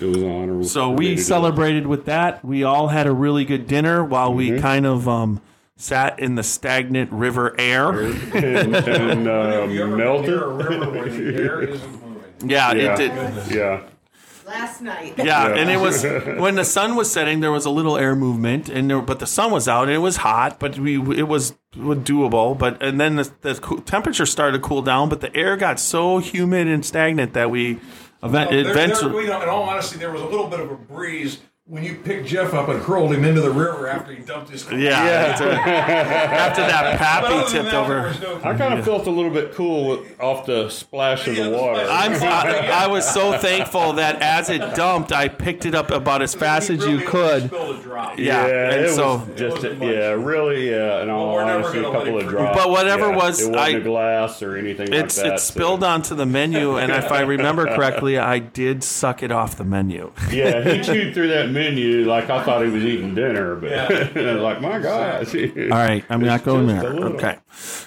It 0.00 0.04
was 0.06 0.16
an 0.16 0.30
honor. 0.30 0.64
so 0.64 0.90
we 0.90 1.08
to 1.10 1.14
do 1.16 1.20
it. 1.20 1.24
celebrated 1.24 1.86
with 1.86 2.06
that 2.06 2.44
we 2.44 2.64
all 2.64 2.88
had 2.88 3.06
a 3.06 3.12
really 3.12 3.44
good 3.44 3.66
dinner 3.66 4.02
while 4.04 4.32
we 4.34 4.58
kind 4.58 4.86
of 4.86 5.06
um, 5.08 5.40
sat 5.76 6.18
in 6.18 6.34
the 6.34 6.42
stagnant 6.42 7.12
river 7.12 7.54
air 7.60 7.90
and, 7.90 8.34
and 8.34 9.28
uh, 9.28 9.60
Have 9.60 9.70
you 9.72 9.82
ever 9.82 9.90
been 9.90 9.98
melted. 9.98 10.26
near 10.30 10.44
a 10.44 10.48
river 10.54 10.90
where 10.90 11.08
the 11.10 11.36
air 11.36 11.60
isn't 11.62 11.92
moving? 12.02 12.50
yeah, 12.50 12.72
Yeah. 12.72 12.94
it 12.94 12.96
did 12.96 13.54
Yeah. 13.54 13.82
Last 14.46 14.82
night. 14.82 15.14
Yeah, 15.16 15.24
Yeah. 15.24 15.54
and 15.56 15.70
it 15.70 15.78
was 15.80 16.02
when 16.40 16.54
the 16.56 16.64
sun 16.64 16.96
was 16.96 17.10
setting. 17.10 17.40
There 17.40 17.50
was 17.52 17.64
a 17.64 17.70
little 17.70 17.96
air 17.96 18.14
movement, 18.14 18.68
and 18.68 18.90
there, 18.90 19.00
but 19.00 19.18
the 19.18 19.26
sun 19.26 19.50
was 19.50 19.66
out, 19.68 19.84
and 19.84 19.92
it 19.92 19.98
was 19.98 20.16
hot, 20.18 20.58
but 20.60 20.78
we 20.78 20.96
it 21.18 21.28
was 21.28 21.54
doable. 21.76 22.56
But 22.58 22.82
and 22.82 23.00
then 23.00 23.16
the, 23.16 23.30
the 23.42 23.54
temperature 23.86 24.26
started 24.26 24.58
to 24.58 24.62
cool 24.68 24.82
down, 24.82 25.08
but 25.08 25.20
the 25.20 25.34
air 25.34 25.56
got 25.56 25.80
so 25.80 26.18
humid 26.18 26.68
and 26.68 26.84
stagnant 26.84 27.32
that 27.34 27.50
we 27.50 27.78
event, 28.22 28.50
There- 28.50 28.62
there- 28.64 28.72
eventually. 28.72 29.24
you 29.24 29.30
know, 29.30 29.42
in 29.42 29.48
all 29.48 29.62
honesty, 29.64 29.98
there 29.98 30.10
was 30.12 30.20
a 30.22 30.26
little 30.26 30.46
bit 30.48 30.60
of 30.60 30.70
a 30.70 30.76
breeze 30.76 31.40
when 31.66 31.82
you 31.82 31.94
picked 31.94 32.26
Jeff 32.28 32.52
up 32.52 32.68
and 32.68 32.78
hurled 32.82 33.10
him 33.14 33.24
into 33.24 33.40
the 33.40 33.50
river 33.50 33.88
after 33.88 34.12
he 34.12 34.22
dumped 34.22 34.50
his. 34.50 34.70
yeah, 34.70 34.90
after, 35.00 35.48
after 35.50 36.60
that 36.60 36.98
pappy 36.98 37.50
tipped 37.50 37.64
that, 37.70 37.74
over. 37.74 38.12
no- 38.20 38.36
I 38.44 38.54
kind 38.54 38.78
of 38.78 38.84
felt 38.84 39.06
a 39.06 39.10
little 39.10 39.30
bit 39.30 39.54
cool 39.54 39.88
with, 39.88 40.20
off 40.20 40.44
the 40.44 40.68
splash 40.68 41.26
of 41.26 41.34
Yeah, 41.38 41.44
the 41.44 41.50
the 41.50 41.56
water. 41.56 41.86
I'm, 41.88 42.12
I, 42.22 42.68
I 42.84 42.86
was 42.88 43.08
so 43.08 43.38
thankful 43.38 43.94
that 43.94 44.20
as 44.20 44.50
it 44.50 44.74
dumped, 44.74 45.10
I 45.10 45.28
picked 45.28 45.64
it 45.64 45.74
up 45.74 45.90
about 45.90 46.20
as 46.20 46.34
fast 46.34 46.68
as 46.68 46.84
you 46.86 46.98
could. 46.98 47.44
spilled 47.46 47.76
a 47.76 47.82
drop. 47.82 48.18
Yeah, 48.18 48.44
and 48.44 48.84
it 48.84 48.90
so- 48.94 49.24
was 49.26 49.38
just 49.38 49.64
a, 49.64 49.70
It 49.70 49.78
wasn't 49.78 49.82
yeah, 49.82 50.08
really, 50.10 50.68
yeah. 50.70 51.02
In 51.02 51.08
all 51.08 51.32
we're 51.32 51.44
honesty, 51.44 51.78
a 51.78 51.82
couple 51.84 52.18
of 52.18 52.28
drops. 52.28 52.58
But 52.58 52.68
whatever 52.70 53.08
Yeah, 53.08 53.16
was- 53.16 53.40
it 53.40 53.48
wasn't 53.50 53.56
I- 53.56 53.68
a 53.70 53.80
glass 53.80 54.42
or 54.42 54.56
anything 54.58 54.92
It's 54.92 55.16
like 55.16 55.26
that. 55.28 55.34
it 55.36 55.40
spilled 55.40 55.82
onto 55.82 56.14
the 56.14 56.26
menu, 56.26 56.76
and 56.76 56.92
if 56.92 57.10
I 57.10 57.22
remember 57.22 57.64
correctly, 57.74 58.18
I 58.18 58.38
did 58.38 58.84
suck 58.84 59.22
it 59.22 59.32
off 59.32 59.56
the 59.56 59.64
menu. 59.64 60.12
Yeah, 60.30 60.60
he 60.62 60.82
chewed 60.82 61.14
through 61.14 61.28
that 61.28 61.53
menu 61.54 62.04
like 62.04 62.28
I 62.28 62.42
thought 62.44 62.64
he 62.64 62.70
was 62.70 62.84
eating 62.84 63.14
dinner, 63.14 63.54
but 63.56 63.70
Yeah. 63.70 64.32
like 64.40 64.60
my 64.60 64.78
gosh. 64.80 65.34
All 65.34 65.40
right, 65.70 66.04
I'm 66.10 66.20
not 66.20 66.44
going 66.44 66.66
there. 66.66 66.84
Okay. 66.84 67.38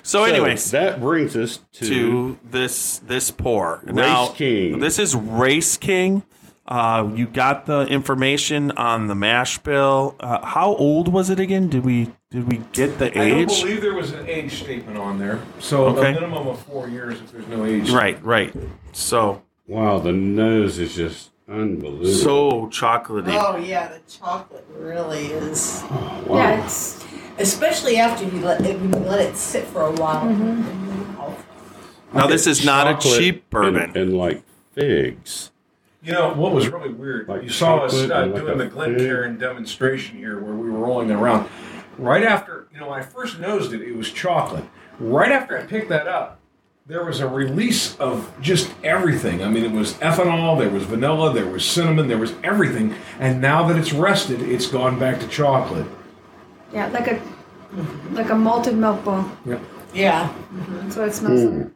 So, 0.04 0.24
anyways, 0.24 0.72
that 0.72 1.00
brings 1.02 1.36
us 1.36 1.60
to, 1.74 1.86
to 1.88 2.40
this 2.50 3.00
this 3.00 3.30
pour. 3.30 3.84
now, 3.86 4.30
King. 4.30 4.80
This 4.80 4.98
is 4.98 5.14
Raceking. 5.14 6.24
Uh, 6.66 7.10
you 7.16 7.26
got 7.28 7.66
the 7.66 7.82
information 7.88 8.72
on 8.72 9.08
the 9.08 9.16
mash 9.16 9.58
bill. 9.60 10.16
Uh, 10.20 10.46
how 10.46 10.76
old 10.76 11.08
was 11.08 11.30
it 11.30 11.40
again? 11.40 11.70
Did 11.70 11.86
we 11.86 12.12
did 12.30 12.52
we 12.52 12.58
get 12.74 13.00
the 13.00 13.08
age? 13.18 13.18
I 13.18 13.46
don't 13.46 13.48
believe 13.62 13.82
there 13.82 13.94
was 13.94 14.12
an 14.12 14.28
age 14.28 14.62
statement 14.64 14.98
on 14.98 15.18
there. 15.18 15.40
So 15.60 15.86
Okay. 15.88 16.10
a 16.12 16.14
minimum 16.14 16.48
of 16.48 16.60
four 16.60 16.90
years 16.90 17.22
if 17.22 17.32
there's 17.32 17.48
no 17.48 17.64
age. 17.64 17.90
Right, 17.90 18.22
right. 18.24 18.54
So 18.92 19.44
wow, 19.66 20.00
the 20.00 20.12
nose 20.12 20.78
is 20.78 20.94
just 20.96 21.30
unbelievable. 21.50 22.06
so 22.12 22.68
chocolatey. 22.68 23.38
Oh 23.40 23.58
yeah, 23.58 23.88
the 23.90 24.00
chocolate 24.12 24.66
really 24.78 25.28
is. 25.28 25.84
wow. 25.90 26.38
Yeah, 26.38 26.64
it's 26.64 27.06
Especially 27.40 27.98
after 27.98 28.26
you 28.26 28.42
let 28.42 28.66
it, 28.66 28.80
you 28.80 28.88
let 28.90 29.20
it 29.20 29.38
sit 29.38 29.66
for 29.66 29.84
a 29.84 29.92
while. 29.92 30.24
Oh, 31.20 31.38
now 32.14 32.28
this 32.28 32.48
is 32.48 32.66
not 32.66 32.88
a 32.88 32.98
cheap 32.98 33.48
bourbon. 33.50 33.84
and, 33.84 33.98
and 33.98 34.18
like 34.18 34.44
figs. 34.74 35.52
You 36.02 36.14
know 36.14 36.34
what 36.34 36.52
was 36.52 36.68
really 36.68 36.94
weird? 36.94 37.28
Like 37.28 37.44
you 37.44 37.50
saw 37.50 37.80
us 37.80 37.94
uh, 37.94 38.08
like 38.08 38.36
doing 38.36 38.54
a 38.54 38.64
the 38.64 38.66
Glencairn 38.68 39.38
demonstration 39.38 40.18
here, 40.18 40.40
where 40.40 40.56
we 40.56 40.70
were 40.70 40.80
rolling 40.80 41.10
it 41.10 41.14
around. 41.14 41.48
Right 41.98 42.24
after, 42.24 42.68
you 42.74 42.80
know, 42.80 42.90
when 42.90 43.00
I 43.00 43.04
first 43.04 43.40
nosed 43.40 43.74
it, 43.74 43.82
it 43.82 43.96
was 43.96 44.12
chocolate. 44.12 44.64
Right 45.00 45.32
after 45.32 45.58
I 45.58 45.64
picked 45.64 45.90
that 45.90 46.08
up, 46.08 46.40
there 46.88 47.04
was 47.04 47.20
a 47.20 47.28
release 47.28 47.98
of 47.98 48.32
just 48.42 48.74
everything. 48.84 49.44
I 49.44 49.50
mean, 49.50 49.66
it 49.66 49.72
was 49.72 49.96
ethanol, 49.96 50.58
there 50.58 50.70
was 50.70 50.84
vanilla, 50.84 51.34
there 51.34 51.46
was 51.46 51.66
cinnamon, 51.66 52.08
there 52.08 52.18
was 52.18 52.34
everything. 52.44 52.96
And 53.20 53.42
now 53.42 53.68
that 53.68 53.78
it's 53.78 53.92
rested, 53.92 54.42
it's 54.42 54.68
gone 54.68 54.98
back 54.98 55.20
to 55.20 55.28
chocolate. 55.28 55.88
yeah, 56.74 56.88
like 56.88 57.08
a 57.08 57.22
like 58.12 58.30
a 58.30 58.36
malted 58.36 58.76
milk 58.78 59.04
bone. 59.04 59.30
Yep. 59.46 59.62
yeah. 59.94 60.30
Mm-hmm. 60.30 60.76
That's 60.78 60.96
what 60.96 61.08
it 61.10 61.14
smells 61.14 61.44
like. 61.44 61.64
Hmm. 61.64 61.68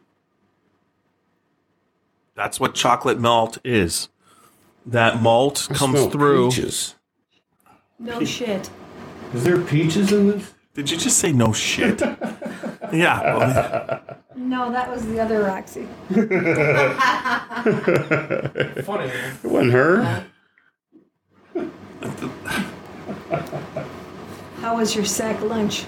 That's 2.34 2.58
what 2.58 2.74
chocolate 2.74 3.20
malt 3.20 3.58
is. 3.62 4.08
that 4.86 5.20
malt 5.20 5.68
I 5.70 5.74
comes 5.74 5.98
smell 5.98 6.10
through. 6.10 6.48
Peaches. 6.48 6.94
No 7.98 8.24
shit. 8.24 8.70
Is 9.34 9.44
there 9.44 9.60
peaches 9.60 10.10
in 10.12 10.28
this? 10.28 10.54
Did 10.74 10.90
you 10.90 10.96
just 10.96 11.18
say 11.18 11.32
no 11.32 11.52
shit? 11.52 12.00
yeah. 12.92 13.36
well, 13.36 14.00
No, 14.36 14.70
that 14.70 14.90
was 14.90 15.06
the 15.06 15.20
other 15.20 15.42
Roxy. 15.42 15.86
Funny. 18.84 19.10
It 19.10 19.44
wasn't 19.44 19.72
her. 19.72 20.24
How 24.60 24.76
was 24.76 24.94
your 24.94 25.04
sack 25.04 25.40
lunch? 25.42 25.84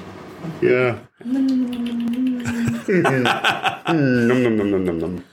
Yeah. 0.60 0.98
Nom, 1.24 1.46
nom, 4.26 4.56
nom, 4.56 4.70
nom, 4.70 4.84
nom, 4.84 4.98
nom. 4.98 5.24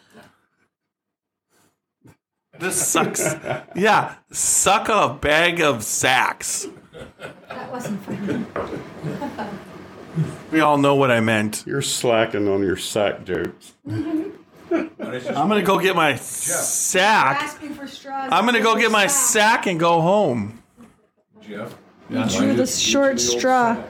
this 2.60 2.88
sucks. 2.88 3.36
Yeah. 3.76 4.16
Suck 4.32 4.90
a 4.90 5.10
bag 5.14 5.62
of 5.62 5.84
sacks. 5.84 6.68
That 7.50 7.72
wasn't 7.72 8.02
funny. 8.04 8.46
We 10.52 10.60
all 10.60 10.78
know 10.78 10.96
what 10.96 11.12
I 11.12 11.20
meant. 11.20 11.64
You're 11.66 11.82
slacking 11.82 12.48
on 12.48 12.62
your 12.62 12.78
sack 12.78 13.24
jokes. 13.24 13.74
But 13.86 15.16
it's 15.16 15.26
just 15.26 15.38
I'm 15.38 15.48
gonna 15.50 15.64
go 15.64 15.80
get 15.80 15.96
my 15.96 16.16
sack. 16.16 17.42
Asking 17.44 17.74
for 17.74 17.88
straws. 17.88 18.30
I'm 18.32 18.46
gonna 18.46 18.62
go 18.62 18.76
get 18.78 18.92
my 18.92 19.08
sack 19.08 19.68
and 19.68 19.80
go 19.80 20.02
home. 20.02 20.62
Jeff. 21.42 21.76
You 22.10 22.26
drew 22.28 22.54
the 22.54 22.68
short 22.68 23.20
straw. 23.20 23.82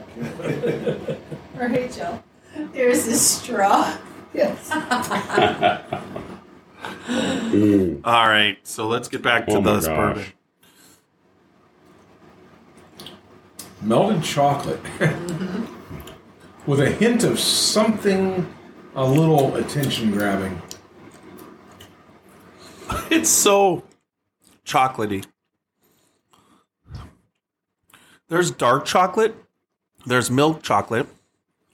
Rachel, 1.56 2.22
there's 2.72 3.04
this 3.04 3.26
straw. 3.38 3.96
Yes. 4.34 4.70
Mm. 7.06 8.00
All 8.02 8.26
right, 8.28 8.56
so 8.66 8.88
let's 8.88 9.08
get 9.08 9.20
back 9.20 9.44
to 9.48 9.56
Oh 9.56 9.60
my 9.60 9.74
this 9.74 9.86
gosh. 9.86 9.96
bourbon. 9.96 10.24
melted 13.82 14.22
chocolate 14.22 14.82
mm-hmm. 14.82 15.64
With 16.66 16.80
a 16.80 16.90
hint 16.90 17.24
of 17.24 17.38
something 17.38 18.52
a 18.94 19.04
little 19.04 19.56
attention 19.56 20.10
grabbing. 20.10 20.60
It's 23.10 23.30
so 23.30 23.84
chocolatey. 24.66 25.24
There's 28.28 28.50
dark 28.50 28.84
chocolate. 28.84 29.34
There's 30.06 30.30
milk 30.30 30.62
chocolate. 30.62 31.06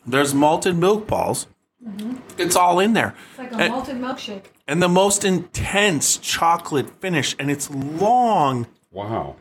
There's 0.06 0.34
malted 0.34 0.76
milk 0.76 1.06
balls. 1.06 1.46
Mm-hmm. 1.84 2.16
It's 2.38 2.56
all 2.56 2.78
in 2.80 2.92
there. 2.92 3.14
It's 3.30 3.38
like 3.38 3.52
a 3.52 3.56
And- 3.56 3.72
malted 3.72 3.96
milkshake. 3.96 4.44
and 4.66 4.82
the 4.82 4.88
most 4.88 5.24
intense 5.24 6.16
chocolate 6.18 7.00
finish, 7.00 7.34
and 7.38 7.50
it's 7.50 7.70
long. 7.70 8.66
Wow. 8.90 9.36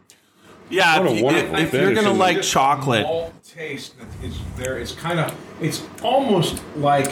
Yeah, 0.70 1.00
What 1.00 1.08
a 1.10 1.16
if, 1.16 1.22
you, 1.22 1.56
if 1.58 1.74
you're 1.74 1.94
gonna 1.94 2.12
like 2.14 2.42
chocolate, 2.42 3.04
malt 3.04 3.34
taste 3.58 3.98
that 3.98 4.08
is 4.24 4.38
there. 4.56 4.78
It's 4.78 4.92
kind 4.92 5.20
of 5.20 5.36
it's 5.60 5.84
almost 6.04 6.62
like 6.76 7.12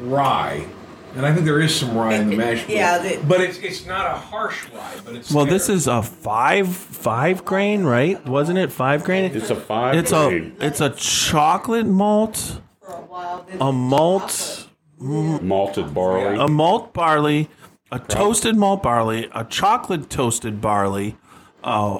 rye, 0.00 0.66
and 1.14 1.26
I 1.26 1.32
think 1.34 1.44
there 1.44 1.60
is 1.60 1.74
some 1.74 1.94
rye 1.96 2.14
in 2.14 2.30
the 2.30 2.36
mash. 2.36 2.66
bill. 2.66 2.76
Yeah, 2.76 2.98
the- 2.98 3.20
but 3.28 3.40
it's 3.42 3.58
it's 3.58 3.84
not 3.84 4.06
a 4.06 4.14
harsh 4.14 4.64
rye, 4.72 4.94
but 5.04 5.14
it's 5.14 5.30
well, 5.30 5.44
there. 5.44 5.54
this 5.54 5.68
is 5.68 5.86
a 5.86 6.02
five 6.02 6.74
five 6.74 7.44
grain, 7.44 7.84
right? 7.84 8.24
Wasn't 8.26 8.58
it 8.58 8.72
five 8.72 9.04
grain? 9.04 9.24
It's 9.34 9.50
a 9.50 9.56
five. 9.56 9.96
It's 9.96 10.12
a 10.12 10.52
it's 10.64 10.80
a 10.80 10.90
chocolate 10.90 11.86
malt, 11.86 12.60
For 12.80 12.92
a 12.92 13.00
while. 13.02 13.46
a 13.60 13.72
malt, 13.72 14.68
malted 14.98 15.92
barley. 15.92 16.38
a 16.38 16.48
malt 16.48 16.94
barley, 16.94 17.50
a 17.92 17.98
toasted 17.98 18.56
malt 18.56 18.82
barley, 18.82 19.28
a 19.34 19.44
chocolate 19.44 20.08
toasted 20.08 20.62
barley, 20.62 21.16
uh, 21.62 21.98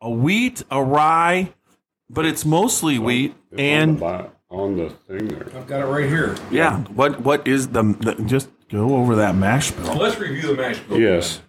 a 0.00 0.10
wheat, 0.10 0.62
a 0.70 0.80
rye, 0.80 1.52
but 2.10 2.24
it's 2.24 2.44
mostly 2.44 2.98
wheat 2.98 3.34
It's 3.52 3.60
and 3.60 4.02
on 4.02 4.22
the, 4.22 4.54
on 4.56 4.76
the 4.76 4.90
thing 4.90 5.28
there. 5.28 5.46
I've 5.56 5.66
got 5.66 5.80
it 5.80 5.86
right 5.86 6.08
here. 6.08 6.36
yeah. 6.50 6.80
What 6.84 7.20
what 7.20 7.46
is 7.48 7.68
the, 7.68 7.82
the 8.00 8.14
just 8.26 8.48
go 8.68 8.96
over 8.96 9.16
that 9.16 9.34
mash 9.34 9.70
bill? 9.72 9.94
Let's 9.96 10.18
review 10.18 10.54
the 10.54 10.60
mash 10.62 10.78
bill. 10.80 10.98
Yes. 11.00 11.40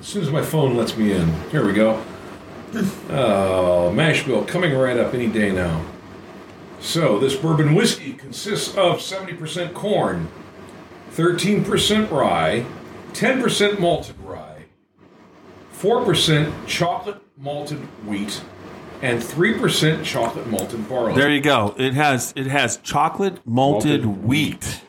As 0.00 0.06
soon 0.06 0.22
as 0.22 0.30
my 0.30 0.42
phone 0.42 0.76
lets 0.76 0.96
me 0.96 1.12
in, 1.12 1.32
here 1.50 1.64
we 1.64 1.72
go. 1.72 2.02
Oh, 3.10 3.90
mash 3.92 4.24
bill 4.24 4.44
coming 4.44 4.74
right 4.76 4.96
up 4.98 5.14
any 5.14 5.28
day 5.28 5.50
now. 5.52 5.84
So, 6.80 7.18
this 7.18 7.34
bourbon 7.36 7.74
whiskey 7.74 8.12
consists 8.12 8.76
of 8.76 8.98
70% 8.98 9.72
corn, 9.72 10.28
13% 11.12 12.10
rye, 12.10 12.66
10% 13.12 13.78
malted 13.78 14.16
rye, 14.20 14.64
4% 15.72 16.52
chocolate 16.66 17.22
malted 17.38 17.78
wheat, 18.06 18.42
and 19.02 19.20
3% 19.22 20.04
chocolate 20.04 20.46
malted 20.48 20.88
barley. 20.88 21.14
There 21.14 21.30
you 21.30 21.40
go. 21.40 21.74
It 21.78 21.94
has 21.94 22.32
it 22.36 22.46
has 22.46 22.76
chocolate 22.78 23.46
malted, 23.46 24.04
Malted 24.04 24.24
wheat. 24.24 24.80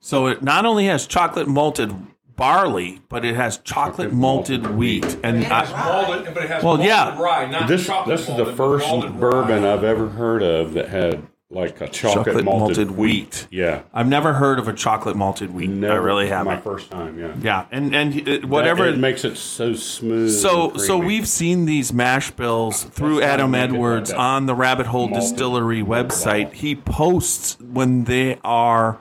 So 0.00 0.26
it 0.26 0.42
not 0.42 0.64
only 0.64 0.86
has 0.86 1.06
chocolate 1.06 1.48
malted 1.48 1.92
barley, 2.36 3.00
but 3.08 3.24
it 3.24 3.34
has 3.34 3.58
chocolate, 3.58 4.08
Chocolate 4.08 4.12
malted, 4.12 4.62
malted 4.62 4.78
wheat. 4.78 5.16
And 5.22 5.38
It 5.38 5.44
has 5.44 5.72
I, 5.72 5.84
malted, 5.84 6.34
but 6.34 6.44
it 6.44 6.48
has 6.50 6.62
Well, 6.62 6.76
malted 6.76 6.86
yeah. 6.86 7.20
rye, 7.20 7.50
not 7.50 7.68
This 7.68 7.84
chocolate 7.86 8.16
this 8.16 8.22
is 8.22 8.28
malted, 8.28 8.46
the 8.46 8.52
first 8.56 8.88
bourbon 9.18 9.62
rye. 9.64 9.72
I've 9.72 9.84
ever 9.84 10.08
heard 10.10 10.42
of 10.42 10.72
that 10.74 10.88
had 10.88 11.26
like 11.50 11.80
a 11.80 11.88
chocolate, 11.88 12.26
chocolate 12.26 12.44
malted, 12.44 12.76
malted 12.88 12.90
wheat. 12.90 13.46
Yeah. 13.50 13.82
I've 13.94 14.06
never 14.06 14.34
heard 14.34 14.58
of 14.58 14.68
a 14.68 14.74
chocolate 14.74 15.16
malted 15.16 15.52
wheat. 15.54 15.70
No, 15.70 15.90
I 15.90 15.96
really 15.96 16.28
haven't. 16.28 16.52
My 16.52 16.60
first 16.60 16.90
time. 16.90 17.18
Yeah. 17.18 17.34
Yeah, 17.40 17.66
and 17.70 17.94
and 17.94 18.28
uh, 18.28 18.46
whatever. 18.46 18.84
That- 18.84 18.94
it 18.94 18.98
makes 18.98 19.24
it 19.24 19.36
so 19.36 19.72
smooth. 19.74 20.30
so 20.30 20.76
so 20.76 20.98
we've 20.98 21.26
seen 21.26 21.64
these 21.64 21.92
mash 21.92 22.30
bills 22.32 22.84
through 22.84 23.20
That's 23.20 23.32
Adam 23.32 23.54
it 23.54 23.58
like 23.58 23.70
Edwards 23.70 24.12
on 24.12 24.44
the 24.46 24.54
Rabbit 24.54 24.86
Hole 24.86 25.08
Malted. 25.08 25.30
Distillery 25.30 25.82
website. 25.82 26.52
He 26.52 26.74
posts 26.76 27.58
when 27.60 28.04
they 28.04 28.38
are 28.44 28.98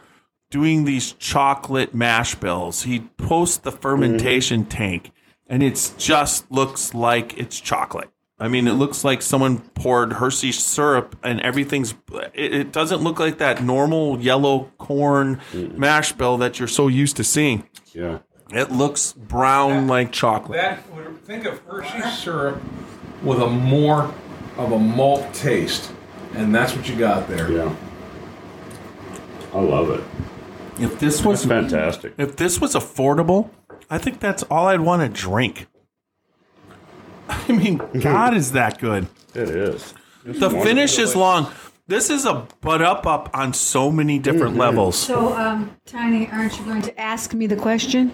doing 0.49 0.85
these 0.85 1.11
chocolate 1.11 1.93
mash 1.93 2.35
bills. 2.35 2.83
He 2.83 3.01
posts 3.17 3.57
the 3.57 3.71
fermentation 3.73 4.61
Mm-hmm. 4.61 4.69
tank, 4.69 5.11
and 5.47 5.61
it's 5.61 5.89
just 5.97 6.49
looks 6.49 6.93
like 6.93 7.37
it's 7.37 7.59
chocolate. 7.59 8.09
I 8.39 8.47
mean, 8.47 8.67
it 8.67 8.73
looks 8.73 9.03
like 9.03 9.21
someone 9.23 9.59
poured 9.69 10.13
Hershey 10.13 10.51
syrup 10.51 11.15
and 11.23 11.41
everything's. 11.41 11.95
It, 12.35 12.53
it 12.53 12.71
doesn't 12.71 13.01
look 13.01 13.19
like 13.19 13.39
that 13.39 13.63
normal 13.63 14.19
yellow 14.19 14.71
corn 14.77 15.41
mash 15.53 16.11
bill 16.13 16.37
that 16.37 16.59
you're 16.59 16.67
so 16.67 16.87
used 16.87 17.17
to 17.17 17.23
seeing. 17.23 17.67
Yeah. 17.93 18.19
It 18.51 18.71
looks 18.71 19.13
brown 19.13 19.87
like 19.87 20.11
chocolate. 20.11 20.57
That 20.59 20.87
would 20.93 21.19
think 21.25 21.45
of 21.45 21.59
Hershey 21.65 22.01
syrup 22.11 22.61
with 23.23 23.41
a 23.41 23.47
more 23.49 24.13
of 24.57 24.71
a 24.71 24.79
malt 24.79 25.33
taste, 25.33 25.91
and 26.35 26.53
that's 26.53 26.75
what 26.75 26.87
you 26.87 26.95
got 26.95 27.27
there. 27.27 27.51
Yeah. 27.51 27.75
I 29.53 29.59
love 29.59 29.89
it. 29.89 30.03
If 30.79 30.99
this 30.99 31.23
was 31.25 31.39
It's 31.41 31.47
fantastic. 31.49 32.13
if 32.17 32.35
this 32.35 32.61
was 32.61 32.75
affordable, 32.75 33.49
I 33.89 33.97
think 33.97 34.19
that's 34.19 34.43
all 34.43 34.67
I'd 34.67 34.81
want 34.81 35.01
to 35.01 35.09
drink. 35.21 35.65
I 37.47 37.51
mean, 37.51 37.77
God 37.99 38.35
is 38.35 38.51
that 38.53 38.79
good. 38.79 39.07
It 39.33 39.49
is. 39.49 39.93
It's 40.25 40.39
The 40.39 40.49
finish 40.49 40.97
is 40.97 41.15
long. 41.15 41.51
This 41.87 42.09
is 42.09 42.25
a 42.25 42.45
butt 42.61 42.81
up 42.81 43.05
up 43.07 43.29
on 43.33 43.53
so 43.53 43.91
many 43.91 44.19
different 44.19 44.51
Mm-hmm. 44.51 44.59
levels. 44.59 44.97
So, 44.97 45.33
um, 45.37 45.75
Tiny, 45.85 46.27
aren't 46.29 46.57
you 46.59 46.65
going 46.65 46.81
to 46.81 46.99
ask 46.99 47.33
me 47.33 47.47
the 47.47 47.55
question? 47.55 48.09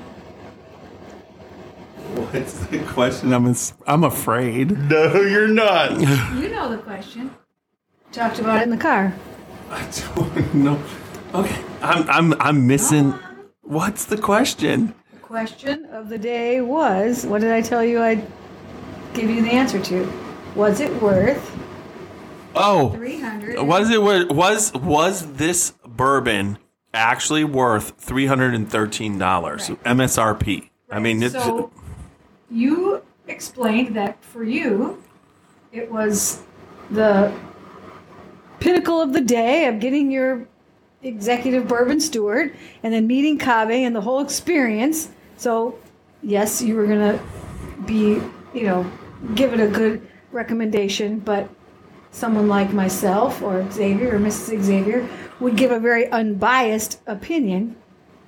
What's 2.16 2.60
the 2.68 2.80
question? 2.80 3.34
I'm 3.34 3.56
I'm 3.88 4.04
afraid. 4.04 4.72
No, 4.90 5.22
you're 5.22 5.48
not. 5.48 5.92
You 6.40 6.50
know 6.50 6.70
the 6.70 6.78
question. 6.78 7.34
Talked 8.12 8.40
about 8.40 8.60
it 8.60 8.64
in 8.64 8.70
the 8.70 8.78
car. 8.78 9.14
I 9.72 9.90
don't 10.16 10.54
know. 10.54 10.80
Okay, 11.34 11.64
I'm 11.82 12.08
I'm 12.10 12.34
I'm 12.42 12.68
missing. 12.68 13.14
What's 13.64 14.06
the 14.06 14.18
question? 14.18 14.94
The 15.14 15.20
question 15.20 15.86
of 15.86 16.10
the 16.10 16.20
day 16.20 16.62
was 16.62 17.26
what 17.26 17.42
did 17.42 17.52
I 17.52 17.62
tell 17.62 17.84
you 17.84 18.04
I'd 18.04 18.24
give 19.14 19.30
you 19.30 19.42
the 19.42 19.52
answer 19.52 19.80
to? 19.80 20.12
Was 20.56 20.80
it 20.80 21.02
worth 21.02 21.52
Oh, 22.56 22.90
300 22.92 23.60
was 23.64 23.90
it 23.90 24.02
wor- 24.02 24.28
was 24.28 24.72
was 24.76 25.34
this 25.34 25.74
bourbon 25.86 26.60
actually 26.94 27.44
worth 27.44 27.94
three 27.98 28.28
hundred 28.28 28.54
and 28.54 28.70
thirteen 28.70 29.18
dollars 29.18 29.70
Right. 29.70 29.84
MSRP? 29.84 30.70
I 30.92 31.00
mean, 31.00 31.24
it's, 31.24 31.34
so 31.34 31.72
you 32.52 33.02
explained 33.28 33.96
that 33.96 34.24
for 34.24 34.44
you, 34.44 35.02
it 35.72 35.92
was 35.92 36.44
the 36.92 37.34
pinnacle 38.60 39.02
of 39.02 39.14
the 39.14 39.22
day 39.22 39.66
of 39.66 39.80
getting 39.80 40.12
your 40.12 40.48
executive 41.02 41.68
bourbon 41.68 42.00
steward 42.00 42.56
and 42.84 42.94
then 42.94 43.08
meeting 43.08 43.40
Kaveh 43.40 43.82
and 43.82 43.96
the 43.96 44.02
whole 44.02 44.22
experience. 44.22 45.10
So, 45.38 45.80
yes, 46.22 46.62
you 46.62 46.76
were 46.76 46.86
going 46.86 47.18
to 47.18 47.24
be, 47.86 48.22
you 48.54 48.64
know, 48.68 48.90
give 49.36 49.54
it 49.54 49.60
a 49.60 49.68
good 49.68 50.08
recommendation, 50.32 51.20
but 51.20 51.50
someone 52.12 52.48
like 52.48 52.74
myself 52.74 53.42
or 53.42 53.70
Xavier 53.72 54.16
or 54.16 54.20
Mrs. 54.20 54.62
Xavier 54.62 55.08
would 55.40 55.58
give 55.58 55.72
a 55.72 55.80
very 55.80 56.08
unbiased 56.10 57.00
opinion 57.08 57.76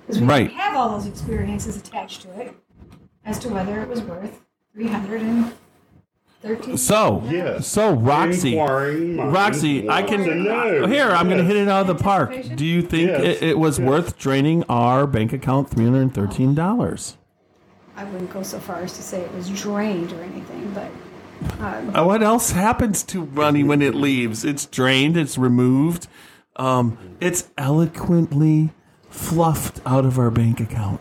because 0.06 0.20
we 0.20 0.26
right. 0.26 0.50
have 0.52 0.76
all 0.76 0.90
those 0.90 1.06
experiences 1.06 1.76
attached 1.76 2.22
to 2.22 2.40
it 2.40 2.54
as 3.24 3.38
to 3.40 3.48
whether 3.48 3.80
it 3.80 3.88
was 3.88 4.02
worth 4.02 4.40
313 4.74 6.76
so 6.76 7.58
so 7.60 7.94
roxy 7.94 8.56
roxy 8.56 9.88
i 9.88 10.02
can 10.02 10.46
uh, 10.46 10.86
here 10.86 11.06
i'm 11.06 11.28
yes. 11.28 11.36
gonna 11.36 11.42
hit 11.42 11.56
it 11.56 11.68
out 11.68 11.80
of 11.80 11.86
the 11.88 12.02
park 12.02 12.30
do 12.54 12.64
you 12.64 12.82
think 12.82 13.08
yes. 13.08 13.22
it, 13.22 13.42
it, 13.42 13.58
was 13.58 13.80
yes. 13.80 13.88
worth 13.88 14.16
draining 14.16 14.62
our 14.68 15.08
bank 15.08 15.32
account 15.32 15.70
$313 15.70 17.16
I 17.96 18.04
wouldn't 18.04 18.30
go 18.30 18.42
so 18.42 18.58
far 18.60 18.82
as 18.82 18.92
to 18.94 19.02
say 19.02 19.20
it 19.22 19.32
was 19.34 19.48
drained 19.48 20.12
or 20.12 20.22
anything, 20.22 20.70
but 20.74 20.90
Uh, 21.62 22.02
What 22.04 22.22
else 22.22 22.52
happens 22.52 23.02
to 23.04 23.26
money 23.26 23.62
when 23.62 23.82
it 23.82 23.94
leaves? 23.94 24.42
It's 24.44 24.64
drained. 24.66 25.16
It's 25.18 25.36
removed. 25.36 26.06
Um, 26.56 26.96
it's 27.20 27.50
eloquently 27.58 28.70
fluffed 29.10 29.80
out 29.84 30.06
of 30.06 30.18
our 30.18 30.30
bank 30.30 30.60
account. 30.60 31.00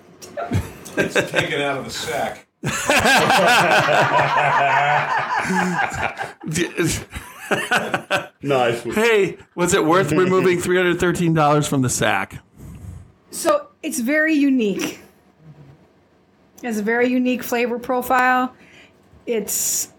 It's 0.98 1.14
taken 1.32 1.62
out 1.62 1.78
of 1.80 1.86
the 1.86 1.92
sack. 1.92 2.48
Nice. 8.42 8.84
hey, 8.84 9.38
was 9.56 9.74
it 9.74 9.86
worth 9.86 10.12
removing 10.12 10.60
three 10.60 10.78
hundred 10.78 11.00
thirteen 11.00 11.34
dollars 11.34 11.68
from 11.68 11.82
the 11.82 11.90
sack? 11.90 12.40
So 13.32 13.68
it's 13.84 14.00
very 14.00 14.34
unique. 14.34 15.00
It 16.66 16.70
has 16.70 16.80
a 16.80 16.82
very 16.82 17.08
unique 17.10 17.44
flavor 17.44 17.78
profile. 17.78 18.52
It's 19.28 19.94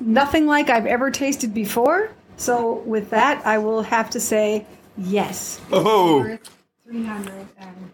nothing 0.00 0.48
like 0.48 0.68
I've 0.68 0.86
ever 0.86 1.12
tasted 1.12 1.54
before. 1.54 2.10
So 2.36 2.78
with 2.78 3.10
that, 3.10 3.46
I 3.46 3.58
will 3.58 3.82
have 3.82 4.10
to 4.10 4.18
say 4.18 4.66
yes. 4.98 5.60
Oh, 5.70 6.24
Three 6.84 7.04
hundred 7.04 7.46
and 7.56 7.92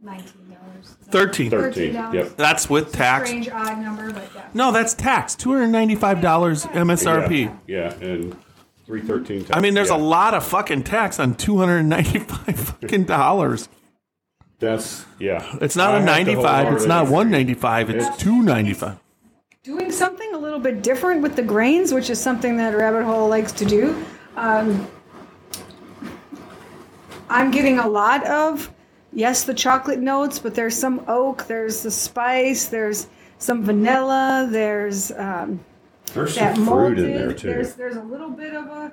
nineteen 0.00 0.54
dollars. 0.54 0.96
13. 1.08 1.50
Thirteen. 1.50 1.94
Yep. 1.94 2.36
That's 2.36 2.70
with 2.70 2.92
tax. 2.92 3.28
Strange 3.28 3.48
odd 3.48 3.78
number, 3.78 4.12
but 4.12 4.30
yeah. 4.32 4.46
No, 4.54 4.70
that's 4.70 4.94
tax. 4.94 5.34
Two 5.34 5.52
hundred 5.52 5.70
ninety-five 5.70 6.20
dollars 6.20 6.64
MSRP. 6.66 7.52
Yeah, 7.66 7.92
and 7.94 8.36
three 8.86 9.02
thirteen. 9.02 9.44
I 9.50 9.58
mean, 9.58 9.74
there's 9.74 9.90
yeah. 9.90 9.96
a 9.96 9.98
lot 9.98 10.32
of 10.34 10.46
fucking 10.46 10.84
tax 10.84 11.18
on 11.18 11.34
two 11.34 11.58
hundred 11.58 11.82
ninety-five 11.82 12.56
fucking 12.80 13.02
dollars. 13.02 13.68
That's 14.58 15.04
yeah. 15.18 15.56
It's 15.60 15.76
not 15.76 15.90
I 15.90 15.98
a 15.98 16.00
have 16.00 16.00
to 16.00 16.06
ninety-five. 16.06 16.72
It's 16.74 16.86
not 16.86 17.06
wholeheartedly 17.08 17.14
one 17.14 17.32
It's 18.00 18.16
two 18.16 18.42
ninety-five. 18.42 18.98
doing 19.62 19.90
something 19.92 20.32
a 20.34 20.38
little 20.38 20.58
bit 20.60 20.82
different 20.82 21.20
with 21.22 21.36
the 21.36 21.42
grains, 21.42 21.92
which 21.92 22.08
is 22.08 22.20
something 22.20 22.56
that 22.56 22.74
Rabbit 22.74 23.04
Hole 23.04 23.28
likes 23.28 23.52
to 23.52 23.64
do. 23.64 24.04
Um, 24.36 24.86
I'm 27.28 27.50
getting 27.50 27.78
a 27.80 27.88
lot 27.88 28.24
of, 28.26 28.72
yes, 29.12 29.44
the 29.44 29.52
chocolate 29.54 29.98
notes, 29.98 30.38
but 30.38 30.54
there's 30.54 30.76
some 30.76 31.04
oak, 31.08 31.46
there's 31.46 31.82
the 31.82 31.90
spice, 31.90 32.66
there's 32.66 33.08
some 33.38 33.64
vanilla, 33.64 34.48
there's 34.50 35.10
um, 35.12 35.60
There's 36.14 36.36
that 36.36 36.54
some 36.56 36.64
fruit 36.66 36.96
malted. 36.96 36.98
in 37.04 37.12
there 37.14 37.32
too. 37.32 37.48
There's 37.48 37.74
there's 37.74 37.96
a 37.96 38.02
little 38.02 38.30
bit 38.30 38.54
of 38.54 38.66
a, 38.66 38.92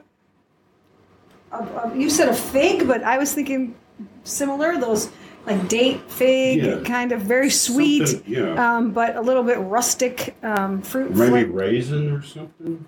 of, 1.51 1.69
of- 1.77 1.95
you 1.95 2.09
said 2.09 2.27
a 2.29 2.33
fig, 2.35 2.87
but 2.87 3.03
I 3.03 3.17
was 3.17 3.33
thinking 3.33 3.75
similar. 4.23 4.77
Those 4.77 5.09
like 5.45 5.67
date 5.67 6.09
fig, 6.09 6.63
Yeah. 6.63 6.79
kind 6.85 7.11
of 7.11 7.21
very 7.21 7.49
sweet, 7.49 8.07
Something, 8.07 8.33
yeah. 8.33 8.77
um, 8.77 8.91
but 8.91 9.15
a 9.15 9.21
little 9.21 9.43
bit 9.43 9.57
rustic 9.59 10.35
um, 10.43 10.81
fruit. 10.81 11.11
Maybe 11.15 11.45
fla- 11.45 11.53
raisin 11.53 12.11
or 12.11 12.21
something. 12.23 12.85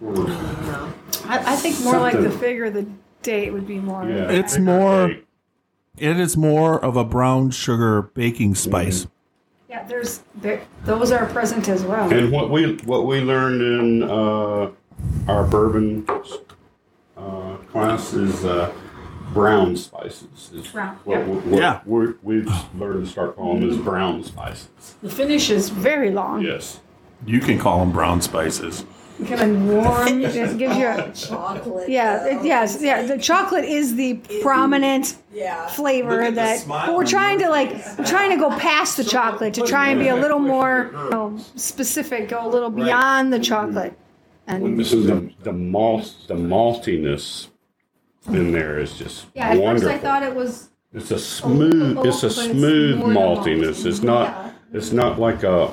Or, 0.00 0.14
I, 1.26 1.42
I 1.52 1.56
think 1.56 1.80
more 1.82 1.98
like 1.98 2.14
the 2.14 2.22
something. 2.24 2.38
fig 2.40 2.60
or 2.60 2.70
the 2.70 2.86
date 3.22 3.52
would 3.52 3.66
be 3.66 3.78
more. 3.78 4.04
yeah, 4.04 4.30
It's 4.30 4.54
figure 4.54 4.64
more- 4.66 5.16
It 5.96 6.20
is 6.20 6.36
more 6.36 6.78
of 6.84 6.96
a 6.96 7.04
brown 7.04 7.50
sugar 7.50 8.02
baking 8.14 8.54
spice. 8.54 9.06
Yeah, 9.68 9.84
there's 9.88 10.20
there, 10.40 10.60
those 10.84 11.10
are 11.10 11.26
present 11.26 11.68
as 11.68 11.82
well. 11.84 12.10
And 12.12 12.30
what 12.30 12.50
we 12.50 12.74
what 12.84 13.06
we 13.06 13.20
learned 13.20 13.60
in 13.60 14.02
uh, 14.04 14.70
our 15.26 15.44
bourbon 15.44 16.06
uh, 17.16 17.56
class 17.72 18.14
is 18.14 18.44
uh, 18.44 18.72
brown 19.32 19.76
spices. 19.76 20.50
Is 20.54 20.66
Brown, 20.68 20.96
What, 21.04 21.18
yeah. 21.18 21.24
what 21.26 21.58
Yeah. 21.60 21.80
we're, 21.86 22.14
we've 22.22 22.50
learned 22.78 23.04
to 23.06 23.10
start 23.10 23.36
calling 23.36 23.60
them 23.60 23.70
as 23.70 23.76
brown 23.78 24.24
spices. 24.24 24.68
The 25.02 25.10
finish 25.10 25.50
is 25.50 25.68
very 25.70 26.10
long. 26.10 26.42
Yes. 26.42 26.80
You 27.26 27.40
can 27.40 27.58
call 27.58 27.80
them 27.80 27.92
brown 27.92 28.20
spices. 28.22 28.84
Kind 29.26 29.40
of 29.40 29.62
warm. 29.66 30.06
It 30.24 30.32
gives 30.58 30.76
you 30.78 30.86
a, 30.88 31.12
Chocolate. 31.12 31.88
yeah, 31.88 32.24
it, 32.38 32.44
yes, 32.44 32.78
yeah. 32.80 33.02
The 33.02 33.18
chocolate 33.18 33.64
is 33.64 33.96
the 33.96 34.14
prominent 34.42 35.16
Yeah. 35.32 35.66
flavor 35.66 36.30
that 36.30 36.64
but 36.68 36.94
we're 36.94 37.04
trying 37.04 37.40
to 37.40 37.48
like 37.48 37.70
we're 37.98 38.04
trying 38.06 38.30
to 38.30 38.36
go 38.36 38.48
past 38.56 38.96
the 38.96 39.02
chocolate 39.02 39.54
to 39.54 39.62
try 39.66 39.88
and 39.90 39.98
be 39.98 40.06
a 40.06 40.14
little 40.14 40.38
more 40.38 40.90
you 40.92 41.10
know, 41.10 41.36
specific, 41.56 42.28
go 42.28 42.46
a 42.46 42.48
little 42.48 42.70
beyond 42.70 43.32
the 43.32 43.40
chocolate. 43.40 43.92
Mm-hmm. 44.48 44.64
And 44.66 44.78
This 44.78 44.92
is 44.92 45.06
the 45.06 45.32
the 45.42 45.52
malt 45.52 46.14
the 46.28 46.34
maltiness 46.34 47.48
in 48.28 48.52
there 48.52 48.78
is 48.78 48.96
just 48.96 49.26
yeah, 49.34 49.48
at 49.50 49.58
wonderful. 49.58 49.90
first 49.90 50.04
I 50.04 50.06
thought 50.06 50.22
it 50.22 50.34
was 50.34 50.68
It's 50.92 51.10
a 51.10 51.18
smooth. 51.18 51.98
It's 52.06 52.22
a 52.22 52.28
but 52.28 52.38
it's 52.38 52.50
smooth 52.50 53.00
maltiness. 53.00 53.84
It's 53.86 54.02
not. 54.02 54.28
Yeah. 54.28 54.52
It's 54.74 54.92
not 54.92 55.18
like 55.18 55.42
a 55.42 55.72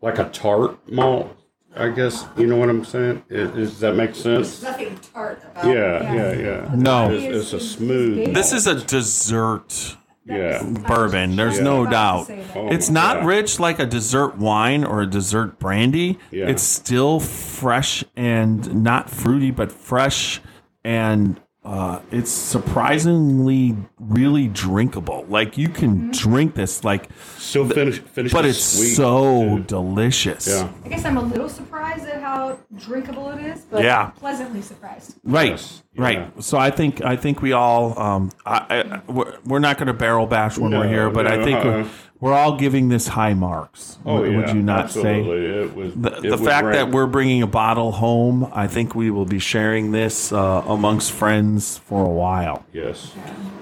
like 0.00 0.18
a 0.18 0.28
tart 0.30 0.78
malt. 0.90 1.36
I 1.74 1.88
guess 1.88 2.26
you 2.36 2.46
know 2.46 2.56
what 2.56 2.68
I'm 2.68 2.84
saying. 2.84 3.22
Is, 3.30 3.50
does 3.52 3.80
that 3.80 3.94
make 3.96 4.14
sense? 4.14 4.62
Nothing 4.62 4.98
tart 5.12 5.42
about 5.50 5.64
Yeah, 5.66 6.14
yeah, 6.14 6.32
yeah. 6.34 6.74
No. 6.74 7.10
it's, 7.10 7.24
it's 7.24 7.52
a 7.54 7.60
smooth. 7.60 8.34
This 8.34 8.52
is 8.52 8.66
a 8.66 8.74
dessert 8.84 9.96
Yeah, 10.26 10.62
bourbon. 10.86 11.34
There's 11.36 11.56
Yeah. 11.58 11.64
no 11.64 11.86
doubt. 11.86 12.30
Oh 12.54 12.68
It's 12.68 12.90
not 12.90 13.18
God. 13.20 13.26
rich 13.26 13.58
like 13.58 13.78
a 13.78 13.86
dessert 13.86 14.36
wine 14.36 14.84
or 14.84 15.00
a 15.00 15.06
dessert 15.06 15.58
brandy. 15.58 16.18
Yeah. 16.30 16.48
It's 16.48 16.62
still 16.62 17.20
fresh 17.20 18.04
and 18.16 18.82
not 18.84 19.08
fruity, 19.08 19.50
but 19.50 19.72
fresh 19.72 20.42
and 20.84 21.40
uh, 21.64 22.00
it's 22.10 22.30
surprisingly 22.30 23.76
really 24.00 24.48
drinkable. 24.48 25.24
Like 25.28 25.56
you 25.56 25.68
can 25.68 26.10
drink 26.10 26.56
this, 26.56 26.82
like, 26.82 27.08
so 27.38 27.68
finish. 27.68 28.00
Finish. 28.00 28.32
but 28.32 28.44
it's 28.44 28.58
sweet, 28.62 28.94
so 28.94 29.58
too. 29.58 29.62
delicious. 29.64 30.48
Yeah. 30.48 30.68
I 30.84 30.88
guess 30.88 31.04
I'm 31.04 31.16
a 31.16 31.22
little 31.22 31.48
surprised 31.48 32.04
at 32.06 32.20
how 32.20 32.58
drinkable 32.76 33.30
it 33.30 33.44
is, 33.44 33.60
but 33.70 33.84
Yeah. 33.84 34.06
pleasantly 34.16 34.60
surprised. 34.60 35.18
Right, 35.22 35.50
Yes. 35.50 35.82
right. 35.96 36.42
So 36.42 36.58
I 36.58 36.70
think 36.72 37.00
I 37.04 37.14
think 37.14 37.42
we 37.42 37.52
all 37.52 37.96
um, 37.98 38.32
I, 38.44 39.00
I, 39.06 39.12
we're, 39.12 39.36
we're 39.44 39.58
not 39.60 39.78
going 39.78 39.86
to 39.86 39.94
barrel 39.94 40.26
bash 40.26 40.58
when 40.58 40.72
we're 40.72 40.88
here, 40.88 41.10
but 41.10 41.28
I 41.28 41.44
think 41.44 41.64
uh-uh. 41.64 41.86
We're, 42.22 42.32
all 42.32 42.56
giving 42.56 42.88
this 42.88 43.08
high 43.08 43.34
marks. 43.34 43.98
Oh 44.06 44.20
would, 44.20 44.30
yeah. 44.30 44.36
would 44.36 44.48
you 44.50 44.62
not 44.62 44.90
say? 44.90 45.18
absolutely. 45.18 45.46
It 45.46 45.74
was 45.74 45.94
The, 45.94 46.12
it 46.18 46.30
the 46.30 46.38
fact 46.38 46.68
that 46.68 46.90
we're 46.90 47.06
bringing 47.06 47.42
a 47.42 47.46
bottle 47.46 47.92
home, 47.92 48.50
I 48.54 48.66
think 48.68 48.94
we 48.94 49.10
will 49.10 49.26
be 49.26 49.38
sharing 49.38 49.92
this 49.92 50.32
uh, 50.32 50.62
amongst 50.66 51.12
friends 51.12 51.78
for 51.78 52.04
a 52.04 52.10
while. 52.10 52.64
yes. 52.72 53.12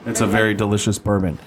It's 0.06 0.20
a 0.20 0.26
very 0.26 0.54
delicious 0.54 0.98
bourbon. 0.98 1.38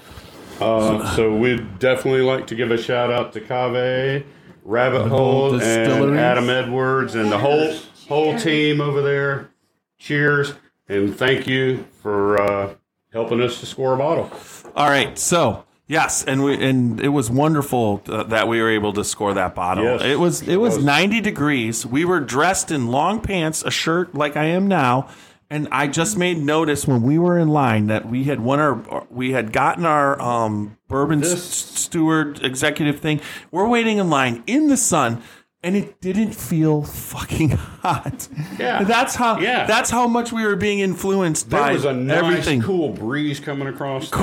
Uh, 0.60 1.16
so 1.16 1.34
we'd 1.36 1.78
definitely 1.78 2.22
like 2.22 2.46
to 2.48 2.54
give 2.54 2.70
a 2.70 2.78
shout 2.78 3.10
out 3.10 3.32
to 3.32 3.40
Kaveh, 3.40 4.24
Rabbit 4.64 5.08
Hole, 5.08 5.54
and 5.60 6.18
Adam 6.18 6.50
Edwards, 6.50 7.14
and 7.14 7.32
the 7.32 7.38
whole 7.38 7.74
whole 8.08 8.38
team 8.38 8.80
over 8.80 9.02
there. 9.02 9.50
Cheers 9.98 10.54
and 10.88 11.16
thank 11.16 11.46
you 11.46 11.84
for 12.02 12.40
uh, 12.40 12.74
helping 13.12 13.40
us 13.40 13.60
to 13.60 13.66
score 13.66 13.94
a 13.94 13.96
bottle. 13.96 14.30
All 14.76 14.88
right, 14.88 15.18
so 15.18 15.64
yes, 15.86 16.24
and 16.24 16.42
we 16.44 16.54
and 16.62 17.00
it 17.00 17.08
was 17.08 17.30
wonderful 17.30 18.02
uh, 18.08 18.22
that 18.24 18.48
we 18.48 18.60
were 18.60 18.70
able 18.70 18.92
to 18.94 19.04
score 19.04 19.34
that 19.34 19.54
bottle. 19.54 19.84
Yes, 19.84 20.02
it 20.02 20.18
was 20.18 20.42
it 20.42 20.56
was 20.56 20.76
was. 20.76 20.84
90 20.84 21.20
degrees. 21.20 21.84
We 21.86 22.04
were 22.04 22.20
dressed 22.20 22.70
in 22.70 22.88
long 22.88 23.20
pants, 23.20 23.62
a 23.62 23.70
shirt 23.70 24.14
like 24.14 24.36
I 24.36 24.44
am 24.46 24.66
now, 24.68 25.08
and 25.50 25.68
I 25.70 25.86
just 25.88 26.16
made 26.16 26.38
notice 26.38 26.86
when 26.86 27.02
we 27.02 27.18
were 27.18 27.38
in 27.38 27.48
line 27.48 27.86
that 27.88 28.08
we 28.08 28.24
had 28.24 28.40
won 28.40 28.60
our 28.60 29.06
we 29.10 29.32
had 29.32 29.52
gotten 29.52 29.84
our 29.86 30.20
um, 30.20 30.76
bourbon 30.88 31.22
s- 31.24 31.42
steward 31.42 32.42
executive 32.42 33.00
thing. 33.00 33.20
We're 33.50 33.68
waiting 33.68 33.98
in 33.98 34.10
line 34.10 34.42
in 34.46 34.68
the 34.68 34.76
sun. 34.76 35.22
And 35.66 35.76
it 35.78 35.98
didn't 36.02 36.34
feel 36.34 36.82
fucking 36.82 37.48
hot. 37.52 38.28
Yeah. 38.58 38.84
that's 38.84 39.14
how. 39.14 39.38
Yeah. 39.38 39.64
that's 39.66 39.88
how 39.88 40.06
much 40.06 40.30
we 40.30 40.44
were 40.44 40.56
being 40.56 40.80
influenced 40.80 41.48
by 41.48 41.56
There 41.56 41.66
by 41.68 41.72
was 41.72 41.84
a 41.86 41.92
nice, 41.94 42.18
everything 42.18 42.60
cool 42.60 42.90
breeze 42.90 43.40
coming 43.40 43.66
across. 43.68 44.10
there. 44.10 44.18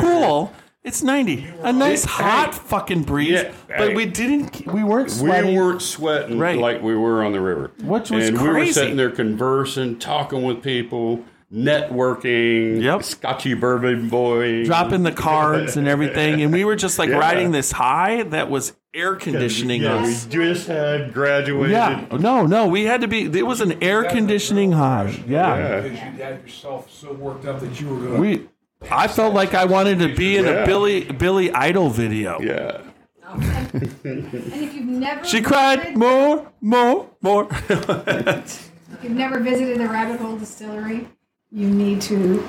Cool. 0.83 0.87
It's 0.89 1.03
90. 1.03 1.45
A 1.63 1.71
nice 1.73 2.03
It- 2.03 2.09
hot 2.09 2.53
hey. 2.53 2.59
fucking 2.65 3.03
breeze. 3.03 3.29
Yeah, 3.31 3.51
but 3.67 3.89
hey. 3.89 3.95
we 3.95 4.05
didn't 4.05 4.65
we 4.67 4.83
weren't 4.83 5.07
We 5.09 5.13
sweating. 5.13 5.55
weren't 5.55 5.81
sweating 5.81 6.39
Right. 6.39 6.57
like 6.57 6.81
we 6.81 6.95
were 6.95 7.23
on 7.23 7.31
the 7.33 7.41
river. 7.41 7.71
Which 7.83 8.11
was 8.11 8.27
and 8.29 8.39
we 8.41 8.47
were 8.47 8.53
crazy. 8.55 8.73
sitting 8.73 8.95
there 8.97 9.09
conversing, 9.11 9.97
talking 9.99 10.43
with 10.43 10.61
people, 10.63 11.21
networking. 11.53 12.81
Yep. 12.81 13.03
Scotchy 13.03 13.53
bourbon 13.53 14.09
boy. 14.09 14.63
dropping 14.65 15.03
the 15.03 15.11
cards 15.11 15.75
and 15.77 15.87
everything 15.87 16.41
and 16.41 16.51
we 16.53 16.63
were 16.65 16.75
just 16.75 16.97
like 16.97 17.09
Yeah. 17.11 17.17
riding 17.19 17.51
this 17.51 17.71
high 17.73 18.23
that 18.23 18.49
was 18.49 18.73
air 18.93 19.15
conditioning 19.15 19.81
yeah, 19.83 19.95
us. 19.95 20.25
We 20.25 20.31
just 20.31 20.67
had 20.67 21.13
graduated. 21.13 21.71
Yeah. 21.71 22.05
No, 22.19 22.45
no, 22.45 22.67
we 22.67 22.85
had 22.85 23.01
to 23.01 23.07
be 23.07 23.23
it 23.25 23.45
was 23.45 23.61
an 23.61 23.81
air 23.83 24.03
conditioning 24.05 24.71
high. 24.71 25.09
Yeah. 25.27 25.55
Yeah. 25.57 25.81
Because 25.81 25.99
you 25.99 26.23
had 26.23 26.41
yourself 26.41 26.91
so 26.91 27.13
worked 27.13 27.45
up 27.45 27.59
that 27.59 27.79
you 27.79 27.87
were 27.89 27.97
going 27.97 28.13
to. 28.15 28.19
We 28.21 28.47
I 28.89 29.07
felt 29.07 29.33
like 29.33 29.53
I 29.53 29.65
wanted 29.65 29.99
to 29.99 30.15
be 30.15 30.37
in 30.37 30.45
a 30.47 30.51
Yeah. 30.51 30.65
Billy 30.65 31.01
Billy 31.03 31.51
Idol 31.53 31.89
video. 31.89 32.39
Yeah. 32.41 32.81
And 33.33 33.43
And 34.03 34.63
if 34.63 34.73
you've 34.73 34.85
never 34.85 35.23
She 35.25 35.41
cried 35.41 35.79
visited- 35.79 35.97
more, 35.97 36.51
more, 36.59 37.07
more. 37.21 37.47
if 37.69 38.69
you've 39.03 39.11
never 39.13 39.39
visited 39.39 39.79
the 39.79 39.87
Rabbit 39.87 40.19
Hole 40.19 40.35
Distillery, 40.37 41.07
you 41.51 41.67
need 41.69 42.01
to. 42.01 42.43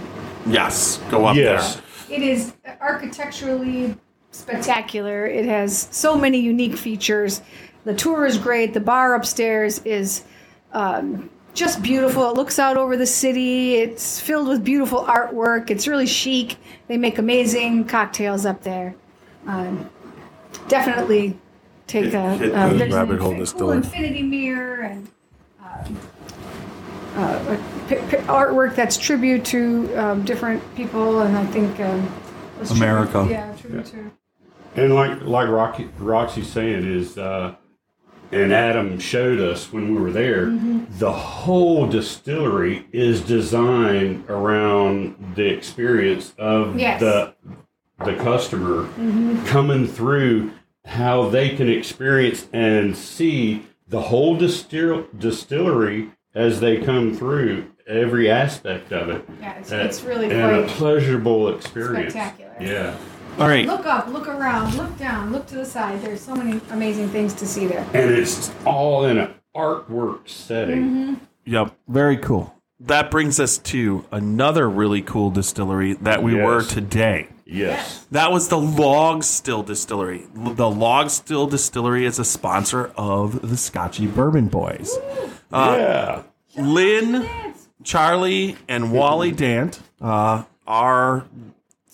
yes, 0.47 0.99
go 1.11 1.27
up 1.27 1.37
Yes. 1.37 1.81
there. 2.09 2.19
It 2.19 2.23
is 2.23 2.53
architecturally 2.81 3.97
spectacular. 4.33 5.27
It 5.27 5.45
has 5.45 5.89
so 5.91 6.17
many 6.17 6.39
unique 6.39 6.77
features. 6.77 7.43
The 7.85 7.95
tour 7.95 8.27
is 8.27 8.39
great. 8.39 8.75
The 8.75 8.81
bar 8.81 9.15
upstairs 9.15 9.81
is 9.85 10.23
um, 10.73 11.29
just 11.55 11.83
beautiful. 11.83 12.31
It 12.31 12.35
looks 12.37 12.59
out 12.59 12.77
over 12.77 12.97
the 12.97 13.07
city. 13.07 13.77
It's 13.77 14.21
filled 14.21 14.49
with 14.49 14.65
beautiful 14.65 15.05
artwork. 15.05 15.71
It's 15.71 15.87
really 15.87 16.07
chic. 16.07 16.57
They 16.89 16.97
make 16.97 17.19
amazing 17.19 17.85
cocktails 17.87 18.47
up 18.47 18.63
there. 18.63 18.95
Um, 19.47 19.89
definitely 20.69 21.39
take 21.87 22.15
a, 22.15 22.37
hit 22.37 22.53
uh, 22.55 22.69
the 22.69 22.75
there's 22.79 22.93
an 22.95 22.99
Rabbit 22.99 23.21
Hole 23.21 23.33
infin- 23.33 23.39
Distillery. 23.39 23.67
cool 23.83 23.85
infinity 23.85 24.23
mirror 24.23 24.81
and 24.83 25.09
um, 25.63 25.99
uh, 27.17 27.57
p- 27.89 27.97
p- 27.97 28.17
artwork 28.29 28.75
that's 28.75 28.97
tribute 28.97 29.45
to 29.47 29.93
um, 29.97 30.25
different 30.25 30.63
people, 30.75 31.21
and 31.23 31.37
I 31.37 31.45
think 31.47 31.79
um, 31.81 32.11
was 32.59 32.69
tribute- 32.71 32.85
America. 32.85 33.27
yeah, 33.29 33.55
tribute 33.57 33.87
to. 33.87 34.11
And 34.77 34.95
like 34.95 35.21
like 35.23 35.49
Rocky, 35.49 35.91
Roxy's 35.99 36.49
saying 36.51 36.85
is, 36.91 37.19
uh, 37.19 37.55
and 38.33 38.53
Adam 38.53 38.99
showed 38.99 39.41
us 39.41 39.73
when 39.73 39.95
we 39.95 40.01
were 40.01 40.11
there, 40.11 40.47
the 40.99 41.13
whole 41.13 41.87
distillery 41.87 42.87
is 42.93 43.21
designed 43.21 44.25
around 44.29 45.35
the 45.37 45.47
experience 45.47 46.35
of 46.39 46.79
Yes. 46.79 47.01
the 47.01 47.35
the 48.05 48.15
customer 48.17 48.89
coming 49.47 49.87
through, 49.87 50.51
how 50.85 51.29
they 51.29 51.51
can 51.51 51.69
experience 51.69 52.49
and 52.53 52.97
see 52.97 53.65
the 53.87 54.01
whole 54.01 54.35
distill, 54.37 55.07
distillery 55.17 56.09
as 56.35 56.59
they 56.59 56.79
come 56.79 57.15
through 57.15 57.65
every 57.87 58.29
aspect 58.29 58.91
of 58.93 59.09
it. 59.09 59.23
Yeah, 59.41 59.57
it's, 59.59 59.71
Uh, 59.71 59.77
it's 59.77 60.03
really 60.03 60.31
and 60.33 60.65
a 60.65 60.67
pleasurable 60.67 61.55
experience. 61.55 62.13
spectacular. 62.13 62.51
Yeah. 62.61 62.95
All 63.39 63.49
right. 63.49 63.67
Look 63.67 63.87
up, 63.87 64.09
look 64.09 64.29
around, 64.29 64.75
look 64.77 64.97
down, 64.99 65.33
look 65.33 65.47
to 65.49 65.55
the 65.57 65.65
side. 65.65 66.01
There's 66.03 66.21
so 66.21 66.35
many 66.35 66.61
amazing 66.71 67.09
things 67.09 67.33
to 67.35 67.47
see 67.47 67.67
there. 67.67 67.85
and 67.95 68.11
it's 68.11 68.53
all 68.65 69.05
in 69.07 69.19
an 69.19 69.35
artwork 69.57 70.29
setting. 70.29 71.21
Yep, 71.45 71.75
very 71.89 72.17
cool. 72.19 72.55
That 72.79 73.11
brings 73.11 73.41
us 73.41 73.59
to 73.59 74.05
another 74.13 74.69
really 74.69 75.03
cool 75.03 75.31
distillery 75.31 75.95
that 75.95 76.23
we 76.23 76.37
Yes. 76.37 76.45
were 76.47 76.63
today. 76.63 77.29
Yes. 77.45 78.07
That 78.11 78.33
was 78.33 78.49
the 78.49 78.59
Log 78.59 79.23
Still 79.25 79.63
Distillery. 79.63 80.27
The 80.35 80.69
Log 80.71 81.11
Still 81.11 81.47
Distillery 81.47 82.07
is 82.07 82.19
a 82.19 82.25
sponsor 82.25 82.93
of 82.97 83.49
the 83.49 83.57
Scotchy 83.57 84.07
Bourbon 84.07 84.49
Boys. 84.49 84.97
yeah. 85.53 86.23
Lynn, 86.57 87.29
Charlie, 87.85 88.57
and 88.69 88.93
Wally 88.93 89.33
Dant 89.33 89.81
uh, 90.01 90.45
are 90.67 91.25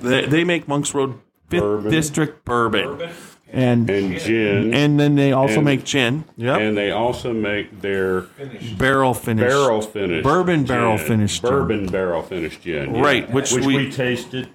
they, 0.00 0.26
they 0.26 0.44
make 0.44 0.68
Monks 0.68 0.94
Road 0.94 1.18
Fifth 1.48 1.62
Bourbon. 1.62 1.90
District 1.90 2.44
bourbon, 2.44 2.84
Bourbon. 2.84 3.10
And 3.52 3.88
And 3.90 4.18
gin. 4.18 4.72
and 4.74 4.98
then 5.00 5.14
they 5.16 5.32
also 5.32 5.56
And- 5.56 5.64
make 5.64 5.84
gin. 5.84 6.24
Yep, 6.36 6.60
and 6.60 6.76
they 6.76 6.90
also 6.90 7.32
make 7.32 7.80
their 7.80 8.22
Finished. 8.22 8.78
barrel 8.78 9.14
finish. 9.14 9.48
barrel 9.48 9.80
finished 9.82 10.24
Bourbon 10.24 10.64
barrel 10.64 10.96
gin. 10.96 11.06
finished 11.06 11.42
gin. 11.42 11.50
bourbon 11.50 11.86
barrel 11.86 12.22
finished 12.22 12.62
gin 12.62 12.94
yeah. 12.94 13.00
Right, 13.02 13.30
which 13.30 13.52
which 13.52 13.64
we- 13.64 13.76
we, 13.76 13.90
tasted 13.90 14.48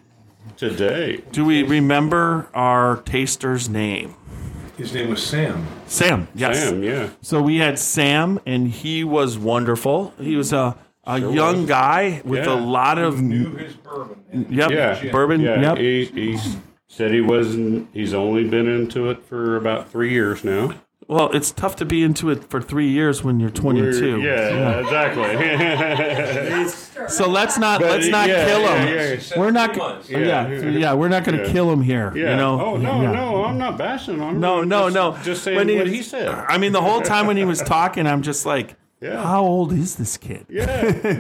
today 0.58 1.22
Do 1.32 1.44
we 1.46 1.64
remember 1.64 2.48
our 2.54 2.98
taster's 2.98 3.68
name? 3.70 4.16
His 4.78 4.94
name 4.94 5.10
was 5.10 5.24
Sam. 5.24 5.66
Sam. 5.88 6.28
Yes. 6.36 6.64
Sam, 6.70 6.84
yeah 6.84 7.08
So 7.22 7.42
we 7.42 7.58
had 7.58 7.80
Sam, 7.80 8.40
and 8.46 8.68
he 8.68 9.04
was 9.04 9.38
wonderful. 9.38 10.14
He 10.20 10.36
was 10.36 10.52
a 10.54 10.76
a 11.08 11.20
young 11.20 11.62
was. 11.62 11.66
guy 11.70 12.22
with 12.26 12.46
Yeah. 12.46 12.54
a 12.56 12.60
lot 12.60 12.98
of 12.98 13.22
Knew 13.22 13.56
his 13.56 13.74
bourbon. 13.76 14.48
Yep 14.50 14.72
yeah 14.72 15.12
bourbon. 15.12 15.42
yeah 15.42 15.62
Yep. 15.62 15.78
he, 15.78 16.06
he 16.06 16.40
said 16.88 17.12
he 17.12 17.22
wasn't 17.22 17.88
he's 17.94 18.14
only 18.14 18.48
been 18.48 18.68
into 18.68 19.10
it 19.10 19.24
for 19.26 19.56
about 19.58 19.90
three 19.90 20.12
years 20.12 20.44
now 20.44 20.74
Well, 21.08 21.30
it's 21.34 21.52
tough 21.52 21.76
to 21.78 21.86
be 21.86 22.02
into 22.04 22.30
it 22.32 22.44
for 22.50 22.62
three 22.62 22.88
years 22.90 23.24
when 23.24 23.40
you're 23.40 23.52
22. 23.52 24.22
yeah, 24.22 24.80
exactly 24.80 25.36
So 27.10 27.30
let's 27.30 27.58
not 27.60 27.80
But, 27.82 27.92
let's 27.92 28.08
not 28.08 28.28
yeah, 28.30 28.46
kill 28.46 28.60
him. 28.68 28.88
yeah. 28.96 29.14
He 29.16 29.20
said 29.22 29.38
We're 29.40 29.52
not. 29.52 29.72
three 29.74 29.80
go- 30.16 30.20
Yeah, 30.20 30.48
yeah, 30.70 30.94
we're 30.94 31.10
not 31.10 31.24
going 31.24 31.38
to 31.38 31.46
Yeah. 31.46 31.52
kill 31.54 31.72
him 31.72 31.82
here. 31.82 32.12
yeah 32.16 32.32
You 32.32 32.36
know. 32.38 32.60
oh 32.66 32.78
no 32.78 33.02
Yeah. 33.02 33.12
no 33.12 33.44
i'm 33.46 33.58
not 33.58 33.78
bashing 33.78 34.20
on 34.22 34.36
him 34.36 34.40
No, 34.42 34.62
I'm 34.62 34.70
no, 34.70 34.90
just, 34.90 34.96
no. 34.96 35.18
just 35.24 35.44
saying 35.44 35.58
When 35.58 35.78
what 35.78 35.88
he 35.88 36.02
said 36.02 36.28
I 36.30 36.58
mean, 36.58 36.72
the 36.72 36.82
whole 36.82 37.02
time 37.02 37.28
when 37.28 37.38
he 37.38 37.46
was 37.46 37.62
talking, 37.78 38.08
I'm 38.08 38.22
just 38.22 38.46
like, 38.46 38.76
Yeah. 39.02 39.22
how 39.24 39.44
old 39.44 39.74
is 39.74 39.96
this 39.98 40.18
kid? 40.18 40.46
yeah 40.50 41.18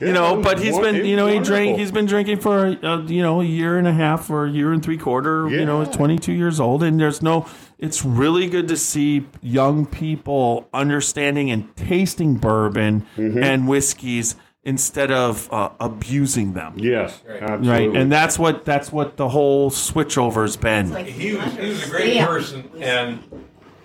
You 0.00 0.12
know, 0.12 0.40
but 0.42 0.58
he's 0.58 0.78
been, 0.78 1.04
you 1.04 1.16
know, 1.16 1.26
he 1.26 1.38
drank, 1.38 1.78
he's 1.78 1.92
been 1.92 2.06
drinking 2.06 2.40
for, 2.40 2.76
uh, 2.84 3.02
you 3.02 3.22
know, 3.22 3.40
a 3.40 3.44
year 3.44 3.78
and 3.78 3.86
a 3.86 3.92
half 3.92 4.28
or 4.30 4.46
a 4.46 4.50
year 4.50 4.72
and 4.72 4.82
three 4.82 4.98
quarter. 4.98 5.48
You 5.48 5.64
know, 5.64 5.82
Yeah. 5.82 5.90
22 5.90 6.32
years 6.32 6.58
old, 6.60 6.82
and 6.82 6.98
there's 7.00 7.22
no. 7.22 7.46
It's 7.78 8.04
really 8.04 8.48
good 8.48 8.68
to 8.68 8.76
see 8.76 9.26
young 9.42 9.84
people 9.86 10.68
understanding 10.72 11.50
and 11.50 11.74
tasting 11.76 12.34
bourbon 12.36 13.06
Mm-hmm. 13.16 13.42
and 13.42 13.68
whiskeys 13.68 14.36
instead 14.66 15.10
of 15.10 15.52
uh, 15.52 15.68
abusing 15.78 16.54
them. 16.54 16.72
yes 16.76 17.20
Right. 17.28 17.42
absolutely 17.42 17.68
Right, 17.88 17.96
and 17.96 18.10
that's 18.10 18.38
what 18.38 18.64
that's 18.64 18.90
what 18.90 19.16
the 19.18 19.28
whole 19.28 19.70
switchover's 19.70 20.56
been. 20.56 20.90
Like 20.90 21.06
He 21.06 21.34
was, 21.34 21.52
he 21.54 21.68
was 21.68 21.86
a 21.86 21.90
great 21.90 22.14
Yeah. 22.14 22.26
person, 22.26 22.70
and 22.80 23.18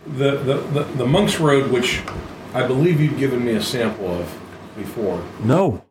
the, 0.08 0.38
the, 0.38 0.54
the, 0.56 0.84
the 0.98 1.06
Monk's 1.06 1.40
Road, 1.40 1.70
which 1.72 2.00
I 2.54 2.66
believe 2.66 3.00
you've 3.02 3.18
given 3.20 3.44
me 3.44 3.52
a 3.54 3.62
sample 3.62 4.08
of 4.08 4.34
before. 4.78 5.22
No, 5.44 5.46
No? 5.46 5.86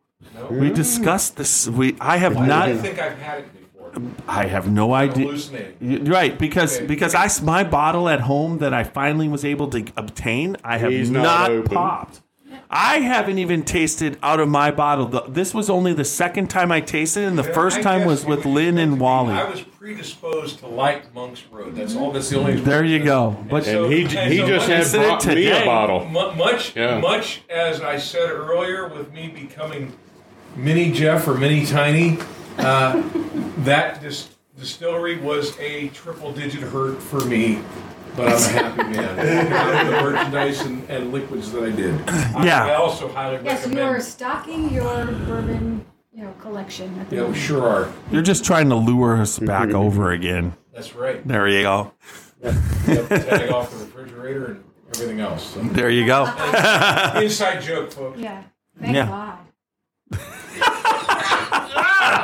We 0.49 0.69
discussed 0.71 1.37
this. 1.37 1.67
We 1.67 1.95
I 1.99 2.17
have 2.17 2.35
Why 2.35 2.47
not. 2.47 2.65
do 2.67 2.73
I 2.73 2.77
think 2.77 2.99
I've 2.99 3.17
had 3.19 3.39
it 3.39 3.47
before? 3.53 3.91
I 4.27 4.45
have 4.45 4.69
no 4.71 4.93
idea. 4.93 5.25
Hallucinating. 5.25 5.75
Y- 6.05 6.11
Right, 6.11 6.37
because 6.37 6.77
Okay. 6.77 6.85
because 6.87 7.15
I 7.15 7.25
s- 7.25 7.41
my 7.41 7.63
bottle 7.63 8.07
at 8.09 8.21
home 8.21 8.59
that 8.59 8.73
I 8.73 8.83
finally 8.83 9.27
was 9.27 9.43
able 9.43 9.67
to 9.69 9.85
obtain, 9.97 10.57
I 10.63 10.77
have 10.77 10.91
He's 10.91 11.09
not, 11.09 11.23
not 11.23 11.51
open. 11.51 11.75
popped. 11.75 12.21
I 12.71 12.99
haven't 12.99 13.39
even 13.39 13.63
tasted 13.63 14.19
out 14.21 14.39
of 14.39 14.47
my 14.47 14.69
bottle. 14.69 15.07
The, 15.07 15.21
this 15.27 15.55
was 15.55 15.71
only 15.71 15.91
the 15.93 16.05
second 16.05 16.51
time 16.51 16.71
I 16.71 16.81
tasted, 16.81 17.23
it, 17.23 17.27
and 17.27 17.35
the 17.35 17.43
first 17.43 17.79
I 17.79 17.81
time 17.81 17.99
guess 18.01 18.07
was 18.07 18.23
it 18.25 18.29
with 18.29 18.45
Lynn 18.45 18.75
meant 18.75 18.77
to 18.77 18.83
and 18.83 18.95
be- 18.95 19.01
Wally. 19.01 19.33
I 19.33 19.49
was 19.49 19.61
predisposed 19.61 20.59
to 20.59 20.67
like 20.67 21.11
Monk's 21.15 21.41
Road. 21.51 21.75
That's 21.75 21.95
all. 21.95 22.11
That's 22.11 22.29
the 22.29 22.37
only. 22.37 22.57
There 22.57 22.83
you 22.83 23.03
go. 23.03 23.35
But 23.49 23.65
So- 23.65 23.85
and 23.85 23.93
he, 23.93 24.01
and 24.15 24.31
he 24.31 24.37
so 24.37 24.47
just 24.47 24.67
what 24.67 24.75
had 24.75 24.81
is 24.81 24.93
it 24.93 24.97
brought 25.01 25.25
me 25.25 25.35
today? 25.35 25.63
a 25.63 25.65
bottle 25.65 26.05
Mu- 26.05 26.35
much, 26.35 26.75
Yeah. 26.75 26.99
much 26.99 27.41
as 27.49 27.81
I 27.81 27.97
said 27.97 28.29
earlier, 28.29 28.87
with 28.87 29.11
me 29.11 29.29
becoming 29.29 29.93
mini 30.63 30.91
Jeff 30.91 31.27
or 31.27 31.35
mini 31.35 31.65
Tiny, 31.65 32.17
uh, 32.57 33.01
that 33.59 34.01
dis- 34.01 34.29
distillery 34.57 35.17
was 35.17 35.57
a 35.59 35.89
triple 35.89 36.31
digit 36.33 36.61
hurt 36.61 37.01
for 37.01 37.23
me 37.25 37.61
but 38.15 38.27
I'm 38.27 38.33
a 38.33 38.47
happy 38.61 38.83
man. 38.97 39.15
The 39.85 40.01
merchandise 40.01 40.61
and, 40.61 40.89
and 40.89 41.13
liquids 41.13 41.51
that 41.53 41.63
I 41.63 41.69
did. 41.69 41.93
I- 42.09 42.43
Yeah. 42.45 42.65
I 42.65 42.73
also 42.73 43.07
highly 43.07 43.39
Yes, 43.45 43.65
you 43.67 43.79
are 43.79 44.01
stocking 44.01 44.69
your 44.73 45.05
bourbon, 45.05 45.85
you 46.11 46.23
know, 46.23 46.33
collection. 46.41 46.99
At 46.99 47.09
the 47.09 47.15
Yeah, 47.17 47.21
we 47.21 47.27
moment. 47.27 47.43
sure 47.43 47.65
are. 47.65 47.93
You're 48.11 48.23
just 48.23 48.43
trying 48.43 48.67
to 48.69 48.75
lure 48.75 49.15
us 49.21 49.39
back 49.39 49.69
over 49.69 50.11
again. 50.11 50.53
That's 50.73 50.95
right. 50.95 51.25
There 51.25 51.47
you 51.47 51.61
go. 51.61 51.93
Yep, 52.43 52.55
tag 53.09 53.51
off 53.51 53.71
the 53.71 53.85
refrigerator 53.85 54.45
and 54.45 54.63
everything 54.95 55.21
else. 55.21 55.53
So. 55.53 55.61
There 55.61 55.89
you 55.89 56.05
go. 56.05 56.23
Inside 57.21 57.61
joke, 57.61 57.91
folks. 57.93 58.19
Yeah. 58.19 58.43
Thank 58.81 58.95
Yeah. 58.95 59.05
God. 59.07 59.37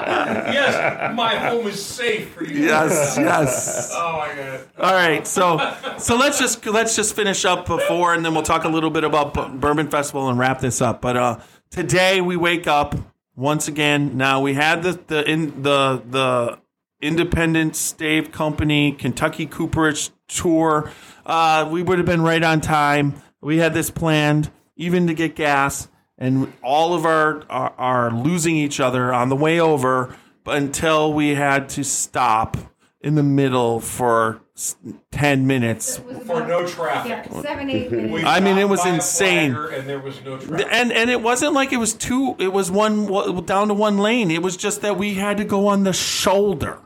Yes, 0.06 1.16
my 1.16 1.36
home 1.36 1.68
is 1.68 1.84
safe 1.84 2.30
for 2.34 2.44
you. 2.44 2.66
yes, 2.66 3.18
yes. 3.18 3.92
Oh 3.94 4.18
my 4.18 4.36
god. 4.36 4.68
All 4.80 4.94
right, 4.94 5.26
so 5.26 5.58
so 5.98 6.16
let's 6.16 6.40
just 6.40 6.66
let's 6.66 6.96
just 6.96 7.16
finish 7.16 7.46
up 7.46 7.66
before, 7.66 8.14
and 8.14 8.24
then 8.24 8.34
we'll 8.34 8.44
talk 8.44 8.64
a 8.64 8.70
little 8.70 8.90
bit 8.90 9.04
about 9.04 9.34
Bourbon 9.60 9.90
Festival 9.90 10.30
and 10.30 10.38
wrap 10.40 10.60
this 10.60 10.82
up. 10.82 11.02
But 11.02 11.18
uh, 11.18 11.40
today 11.70 12.22
we 12.22 12.36
wake 12.38 12.68
up 12.68 12.96
once 13.36 13.68
again. 13.68 14.16
Now 14.18 14.42
we 14.42 14.54
had 14.54 14.84
the 14.84 15.00
the 15.08 15.30
in 15.30 15.64
the 15.64 16.02
the 16.10 16.60
Independent 17.02 17.76
Stave 17.76 18.32
Company 18.32 18.92
Kentucky 18.92 19.46
Cooperage 19.46 20.10
tour. 20.28 20.92
Uh, 21.26 21.68
we 21.72 21.84
would 21.84 21.98
have 21.98 22.06
been 22.08 22.22
right 22.22 22.44
on 22.44 22.62
time. 22.62 23.22
We 23.42 23.58
had 23.58 23.74
this 23.74 23.90
planned, 23.92 24.50
even 24.76 25.08
to 25.08 25.14
get 25.14 25.36
gas, 25.36 25.88
and 26.18 26.52
all 26.64 26.94
of 26.94 27.06
our 27.06 27.44
are, 27.50 27.74
are 27.78 28.12
losing 28.12 28.56
each 28.56 28.80
other 28.80 29.14
on 29.14 29.30
the 29.30 29.36
way 29.36 29.60
over. 29.60 30.16
But 30.44 30.58
until 30.58 31.12
we 31.12 31.36
had 31.36 31.70
to 31.70 31.84
stop 31.84 32.56
in 33.02 33.16
the 33.16 33.24
middle 33.24 33.80
for 33.80 34.42
s- 34.56 34.76
ten 35.12 35.48
minutes, 35.48 35.98
For 36.26 36.46
no 36.48 36.68
traffic. 36.68 37.28
Yeah, 37.32 37.42
seven, 37.42 37.70
eight 37.70 37.92
minutes. 37.92 38.24
I 38.26 38.40
mean, 38.40 38.58
it 38.58 38.62
stopped 38.62 38.70
was 38.72 38.82
by 38.82 38.90
a 38.90 38.94
insane. 38.94 39.54
flagger 39.54 39.68
And 39.70 39.90
there 39.90 40.00
was 40.00 40.24
no 40.24 40.38
traffic. 40.38 40.68
and 40.72 40.92
and 40.94 41.10
it 41.10 41.22
wasn't 41.22 41.54
like 41.54 41.74
it 41.74 41.78
was 41.78 41.94
two. 41.94 42.36
It 42.40 42.54
was 42.54 42.70
one 42.70 43.08
wa- 43.08 43.28
down 43.42 43.70
to 43.70 43.74
one 43.74 43.98
lane. 43.98 44.30
It 44.32 44.44
was 44.44 44.56
just 44.56 44.82
that 44.82 44.98
we 44.98 45.16
had 45.16 45.38
to 45.38 45.44
go 45.46 45.66
on 45.68 45.84
the 45.84 45.94
shoulder. 45.94 46.80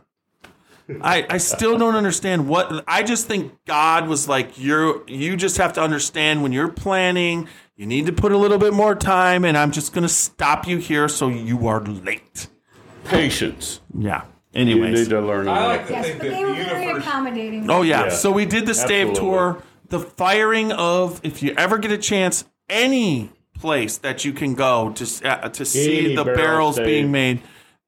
I, 1.01 1.23
I 1.29 1.37
still 1.37 1.77
don't 1.77 1.95
understand 1.95 2.47
what 2.47 2.83
I 2.87 3.03
just 3.03 3.27
think 3.27 3.53
God 3.65 4.07
was 4.07 4.27
like 4.27 4.57
you're 4.57 5.07
you 5.07 5.37
just 5.37 5.57
have 5.57 5.73
to 5.73 5.81
understand 5.81 6.41
when 6.41 6.51
you're 6.51 6.67
planning 6.69 7.47
you 7.79 7.85
need 7.85 8.05
to 8.07 8.11
put 8.11 8.33
a 8.33 8.37
little 8.37 8.57
bit 8.57 8.73
more 8.73 8.93
time 8.93 9.45
and 9.45 9.57
I'm 9.57 9.71
just 9.71 9.93
going 9.93 10.01
to 10.01 10.09
stop 10.13 10.67
you 10.67 10.79
here 10.79 11.07
so 11.07 11.29
you 11.29 11.65
are 11.69 11.79
late. 11.81 12.47
Patience. 13.05 13.79
Yeah. 13.97 14.23
You 14.51 14.65
need 14.65 15.07
to 15.09 15.21
learn. 15.21 15.47
I 15.47 15.65
like 15.67 15.87
to 15.87 15.93
Yes, 15.93 16.05
think 16.07 16.19
but 16.19 16.23
that 16.27 16.31
they 16.33 16.43
the 16.43 16.49
were 16.49 16.55
very 16.55 16.81
universe. 16.87 17.05
accommodating. 17.07 17.69
Oh 17.71 17.81
yeah. 17.83 18.03
Yeah. 18.05 18.09
So 18.09 18.31
we 18.33 18.45
did 18.45 18.65
the 18.65 18.73
stave 18.73 19.11
Absolutely. 19.11 19.37
tour. 19.37 19.63
The 19.87 19.99
firing 20.01 20.73
of 20.73 21.21
if 21.23 21.41
you 21.41 21.53
ever 21.57 21.77
get 21.77 21.91
a 21.91 21.97
chance, 21.97 22.43
any 22.67 23.31
place 23.57 23.97
that 23.99 24.25
you 24.25 24.33
can 24.33 24.55
go 24.55 24.91
to 24.91 25.03
s- 25.05 25.21
uh, 25.23 25.47
to 25.47 25.63
see 25.63 25.99
Any 26.07 26.15
the 26.15 26.25
barrel 26.25 26.35
barrels 26.37 26.75
stave 26.75 26.85
being 26.85 27.11
made. 27.13 27.41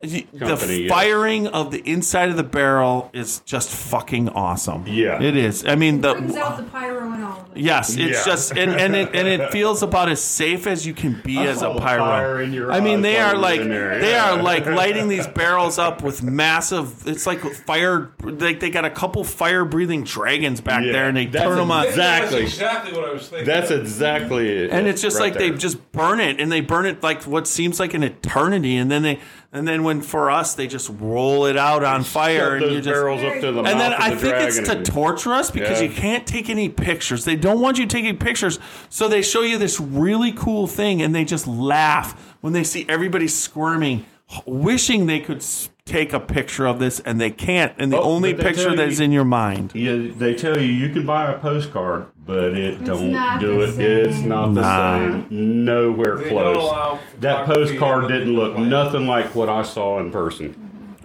Y- 0.03 0.25
company, 0.39 0.65
the 0.75 0.81
yes. 0.83 0.89
firing 0.91 1.47
of 1.47 1.71
the 1.71 1.79
inside 1.89 2.29
of 2.29 2.37
the 2.37 2.43
barrel 2.43 3.09
is 3.13 3.39
just 3.41 3.69
fucking 3.69 4.29
awesome. 4.29 4.85
Yeah. 4.87 5.21
it 5.21 5.35
is. 5.35 5.65
I 5.65 5.75
mean, 5.75 6.01
brings 6.01 6.33
the 6.33 6.41
out 6.43 6.57
the 6.57 6.63
pyro 6.63 7.11
and 7.11 7.23
all 7.23 7.39
of 7.41 7.51
it. 7.55 7.57
yes, 7.57 7.89
it's 7.97 7.99
Yeah. 8.19 8.23
just 8.25 8.51
and, 8.51 8.71
and 8.71 8.95
it 8.95 9.09
and 9.13 9.27
it 9.27 9.51
feels 9.51 9.83
about 9.83 10.09
as 10.09 10.21
safe 10.21 10.67
as 10.67 10.85
you 10.85 10.93
can 10.93 11.21
be 11.23 11.37
as 11.39 11.57
a 11.57 11.59
saw 11.61 11.79
pyro. 11.79 11.99
fire 12.03 12.41
in 12.41 12.53
your 12.53 12.71
I 12.71 12.79
mean, 12.79 13.01
they 13.01 13.17
are 13.19 13.35
like 13.35 13.61
there, 13.61 13.99
they 13.99 14.11
yeah. 14.11 14.31
are 14.33 14.41
like 14.41 14.65
lighting 14.65 15.07
these 15.07 15.27
barrels 15.41 15.77
up 15.77 16.01
with 16.01 16.23
massive. 16.23 17.07
It's 17.07 17.27
like 17.27 17.39
fire. 17.39 18.11
Like 18.23 18.59
they 18.59 18.69
got 18.69 18.85
a 18.85 18.89
couple 18.89 19.23
fire 19.23 19.65
breathing 19.65 20.03
dragons 20.03 20.61
back 20.61 20.83
Yeah. 20.83 20.91
there, 20.93 21.07
and 21.07 21.17
they 21.17 21.25
That's 21.27 21.45
turn 21.45 21.57
them 21.57 21.71
on. 21.71 21.85
exactly- 21.85 22.41
That's 22.41 22.53
exactly 22.53 22.93
what 22.93 23.09
I 23.09 23.13
was 23.13 23.27
thinking. 23.27 23.45
That's 23.45 23.71
exactly 23.71 24.49
it. 24.49 24.71
and 24.71 24.87
it's 24.87 25.01
just 25.01 25.19
right 25.19 25.31
like 25.31 25.39
they 25.39 25.51
just 25.51 25.91
burn 25.91 26.19
it 26.19 26.39
and 26.39 26.51
they 26.51 26.61
burn 26.61 26.85
it 26.85 27.03
like 27.03 27.23
what 27.23 27.47
seems 27.47 27.79
like 27.79 27.93
an 27.93 28.03
eternity 28.03 28.77
and 28.77 28.89
then 28.89 29.01
they 29.03 29.19
and 29.53 29.67
then 29.67 29.83
when 29.83 30.01
for 30.01 30.31
us 30.31 30.53
they 30.55 30.65
just 30.67 30.89
roll 30.99 31.45
it 31.45 31.57
out 31.57 31.83
on 31.83 32.03
fire 32.03 32.55
and 32.55 32.63
those 32.63 32.71
you 32.73 32.81
just 32.81 32.93
barrels 32.93 33.21
up 33.21 33.33
to 33.41 33.51
the 33.51 33.59
and 33.63 33.79
then 33.79 33.93
I 33.93 34.15
think 34.15 34.35
it's 34.35 34.59
to 34.69 34.81
torture 34.83 35.33
us 35.33 35.51
because 35.51 35.81
Yeah. 35.81 35.87
you 35.89 35.93
can't 35.93 36.25
take 36.25 36.49
any 36.49 36.69
pictures. 36.69 37.25
They 37.25 37.35
don't 37.35 37.59
want 37.59 37.77
you 37.77 37.85
taking 37.85 38.17
pictures, 38.17 38.59
so 38.89 39.07
they 39.07 39.21
show 39.21 39.41
you 39.41 39.57
this 39.57 39.79
really 39.79 40.31
cool 40.31 40.67
thing, 40.67 41.01
and 41.01 41.13
they 41.13 41.25
just 41.25 41.47
laugh 41.47 42.35
when 42.41 42.53
they 42.53 42.63
see 42.63 42.85
everybody 42.87 43.27
squirming, 43.27 44.05
wishing 44.45 45.05
they 45.07 45.19
could 45.19 45.37
s- 45.37 45.69
take 45.85 46.13
a 46.13 46.19
picture 46.19 46.65
of 46.67 46.79
this, 46.79 46.99
and 47.01 47.19
they 47.19 47.31
can't. 47.31 47.73
And 47.77 47.91
the 47.91 47.97
Oh, 47.97 48.03
only 48.03 48.33
picture 48.33 48.75
that's 48.75 48.99
in 48.99 49.11
your 49.11 49.25
mind. 49.25 49.71
Yeah, 49.73 49.97
they 50.17 50.33
tell 50.35 50.59
you 50.59 50.67
you 50.71 50.89
can 50.93 51.05
buy 51.05 51.31
a 51.31 51.37
postcard, 51.39 52.05
but 52.25 52.53
it 52.55 52.83
don't 52.83 53.39
do 53.39 53.61
it. 53.61 53.73
same. 53.73 53.81
It's 54.09 54.19
not 54.21 54.53
the 54.53 54.61
Nah. 54.61 54.97
same. 54.97 55.65
Nowhere 55.65 56.17
They 56.17 56.29
close. 56.29 56.99
That 57.19 57.45
postcard 57.45 58.07
didn't 58.09 58.33
look 58.35 58.55
plane. 58.55 58.69
nothing 58.69 59.07
like 59.07 59.33
what 59.35 59.49
I 59.49 59.63
saw 59.63 59.99
in 59.99 60.11
person. 60.11 60.55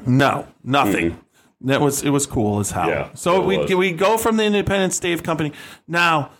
No, 0.07 0.47
nothing. 0.63 1.19
That 1.63 1.81
was 1.81 2.03
it 2.05 2.11
was 2.11 2.27
cool 2.27 2.61
as 2.61 2.71
hell. 2.73 2.89
Yeah, 2.89 3.09
so 3.15 3.41
we 3.41 3.59
was. 3.59 3.75
we 3.75 3.93
go 3.93 4.19
from 4.19 4.37
the 4.37 4.45
Independent 4.45 4.93
Stave 4.93 5.23
Company 5.23 5.53
now. 5.89 6.31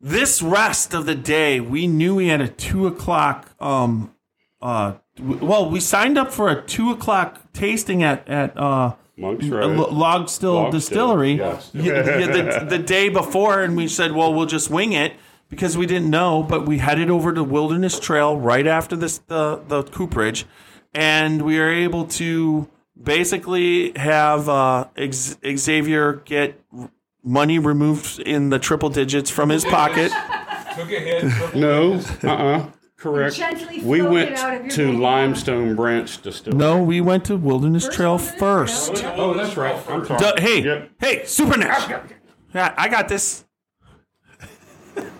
This 0.00 0.42
rest 0.42 0.94
of 0.94 1.06
the 1.06 1.14
day, 1.16 1.58
we 1.58 1.86
knew 1.88 2.14
we 2.16 2.28
had 2.28 2.40
a 2.40 2.46
two 2.48 2.86
o'clock. 2.86 3.48
Um, 3.60 4.12
uh, 4.62 4.86
w- 4.90 4.98
well, 5.20 5.68
we 5.70 5.80
signed 5.80 6.18
up 6.18 6.32
for 6.32 6.48
a 6.50 6.62
two 6.62 6.90
o'clock 6.90 7.52
tasting 7.52 8.02
at 8.02 8.28
at 8.28 8.56
uh, 8.56 8.94
Monk's 9.16 9.46
L- 9.50 9.92
Log 9.92 10.28
Still 10.28 10.54
Log 10.54 10.72
Distillery 10.72 11.36
Still, 11.36 11.46
yes. 11.48 11.70
Yeah, 11.74 12.18
yeah, 12.18 12.26
the, 12.60 12.66
the 12.68 12.78
day 12.78 13.08
before, 13.08 13.62
and 13.62 13.76
we 13.76 13.88
said, 13.88 14.12
well, 14.12 14.32
we'll 14.32 14.46
just 14.46 14.70
wing 14.70 14.92
it 14.92 15.14
because 15.48 15.76
we 15.76 15.86
didn't 15.86 16.10
know. 16.10 16.42
But 16.42 16.66
we 16.66 16.78
headed 16.78 17.10
over 17.10 17.32
to 17.32 17.42
Wilderness 17.42 17.98
Trail 17.98 18.38
right 18.38 18.66
after 18.66 18.94
this 18.96 19.18
the 19.18 19.62
the 19.66 19.82
cooperage, 19.84 20.46
and 20.94 21.42
we 21.42 21.58
were 21.58 21.70
able 21.72 22.06
to 22.06 22.68
basically 23.00 23.92
have 23.96 24.48
uh, 24.48 24.86
Ex- 24.96 25.36
Xavier 25.56 26.14
get 26.24 26.60
money 27.24 27.58
removed 27.58 28.20
in 28.20 28.50
the 28.50 28.58
triple 28.58 28.88
digits 28.88 29.30
from 29.30 29.48
his 29.50 29.64
pocket. 29.64 30.10
Took 30.76 30.90
a 30.92 31.00
hit. 31.00 31.20
triple 31.32 31.60
No, 31.60 31.90
digits. 31.96 32.24
uh, 32.24 32.28
uh 32.32 32.70
correct. 32.98 33.36
Gently 33.36 33.80
We 33.82 34.00
float 34.00 34.12
went 34.12 34.32
out 34.36 34.54
of 34.56 34.60
your 34.66 34.70
to 34.70 34.86
bank 34.88 35.00
Limestone 35.00 35.74
Branch 35.76 36.22
Distillery. 36.22 36.58
No, 36.58 36.82
we 36.82 37.00
went 37.00 37.24
to 37.26 37.36
Wilderness 37.36 37.84
First 37.86 37.96
Trail 37.96 38.18
Wilderness 38.18 38.38
first. 38.38 39.04
Oh, 39.16 39.32
that's 39.34 39.56
right. 39.56 39.74
I'm 39.88 40.04
sorry. 40.04 40.20
Duh, 40.20 40.34
hey, 40.38 40.62
Yep. 40.62 40.90
hey, 41.00 41.24
Super 41.24 41.56
Nick. 41.56 41.70
Yeah, 42.54 42.74
I 42.76 42.88
got 42.88 43.08
this. 43.08 43.44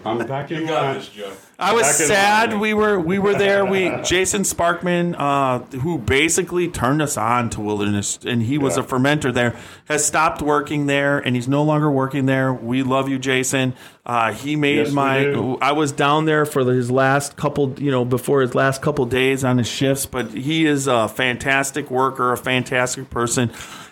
I'm 0.05 0.19
back 0.27 0.51
in 0.51 0.63
You 0.63 0.67
got 0.67 0.83
line. 0.85 0.95
this, 0.97 1.09
Joe. 1.09 1.33
I 1.59 1.73
was 1.75 1.83
Back 1.83 1.93
sad 1.93 2.61
we 2.61 2.73
were 2.73 3.01
we 3.01 3.19
were 3.19 3.35
there. 3.35 3.65
We 3.65 3.91
Jason 4.05 4.43
Sparkman, 4.43 5.17
uh, 5.19 5.59
who 5.79 5.99
basically 5.99 6.69
turned 6.69 7.03
us 7.03 7.17
on 7.17 7.51
to 7.51 7.61
Wilderness, 7.61 8.19
and 8.25 8.43
he 8.43 8.59
was 8.59 8.77
Yeah. 8.77 8.85
a 8.85 8.87
fermenter 8.87 9.35
there, 9.35 9.57
has 9.87 10.05
stopped 10.05 10.41
working 10.41 10.87
there, 10.87 11.19
and 11.19 11.35
he's 11.35 11.49
no 11.49 11.65
longer 11.65 11.91
working 11.91 12.27
there. 12.27 12.53
We 12.53 12.83
love 12.85 13.09
you, 13.09 13.19
Jason. 13.19 13.75
Uh, 14.07 14.33
he 14.33 14.55
made 14.57 14.77
Yes, 14.87 14.93
my. 14.93 15.27
I 15.61 15.73
was 15.73 15.91
down 15.93 16.27
there 16.27 16.47
for 16.47 16.65
his 16.65 16.91
last 16.93 17.37
couple, 17.37 17.75
you 17.79 17.91
know, 17.91 18.05
before 18.05 18.41
his 18.41 18.55
last 18.55 18.81
couple 18.81 19.05
days 19.07 19.45
on 19.45 19.59
his 19.59 19.67
shifts, 19.69 20.07
but 20.07 20.31
he 20.31 20.65
is 20.65 20.87
a 20.87 21.09
fantastic 21.09 21.91
worker, 21.91 22.33
a 22.33 22.37
fantastic 22.39 23.11
person. 23.11 23.51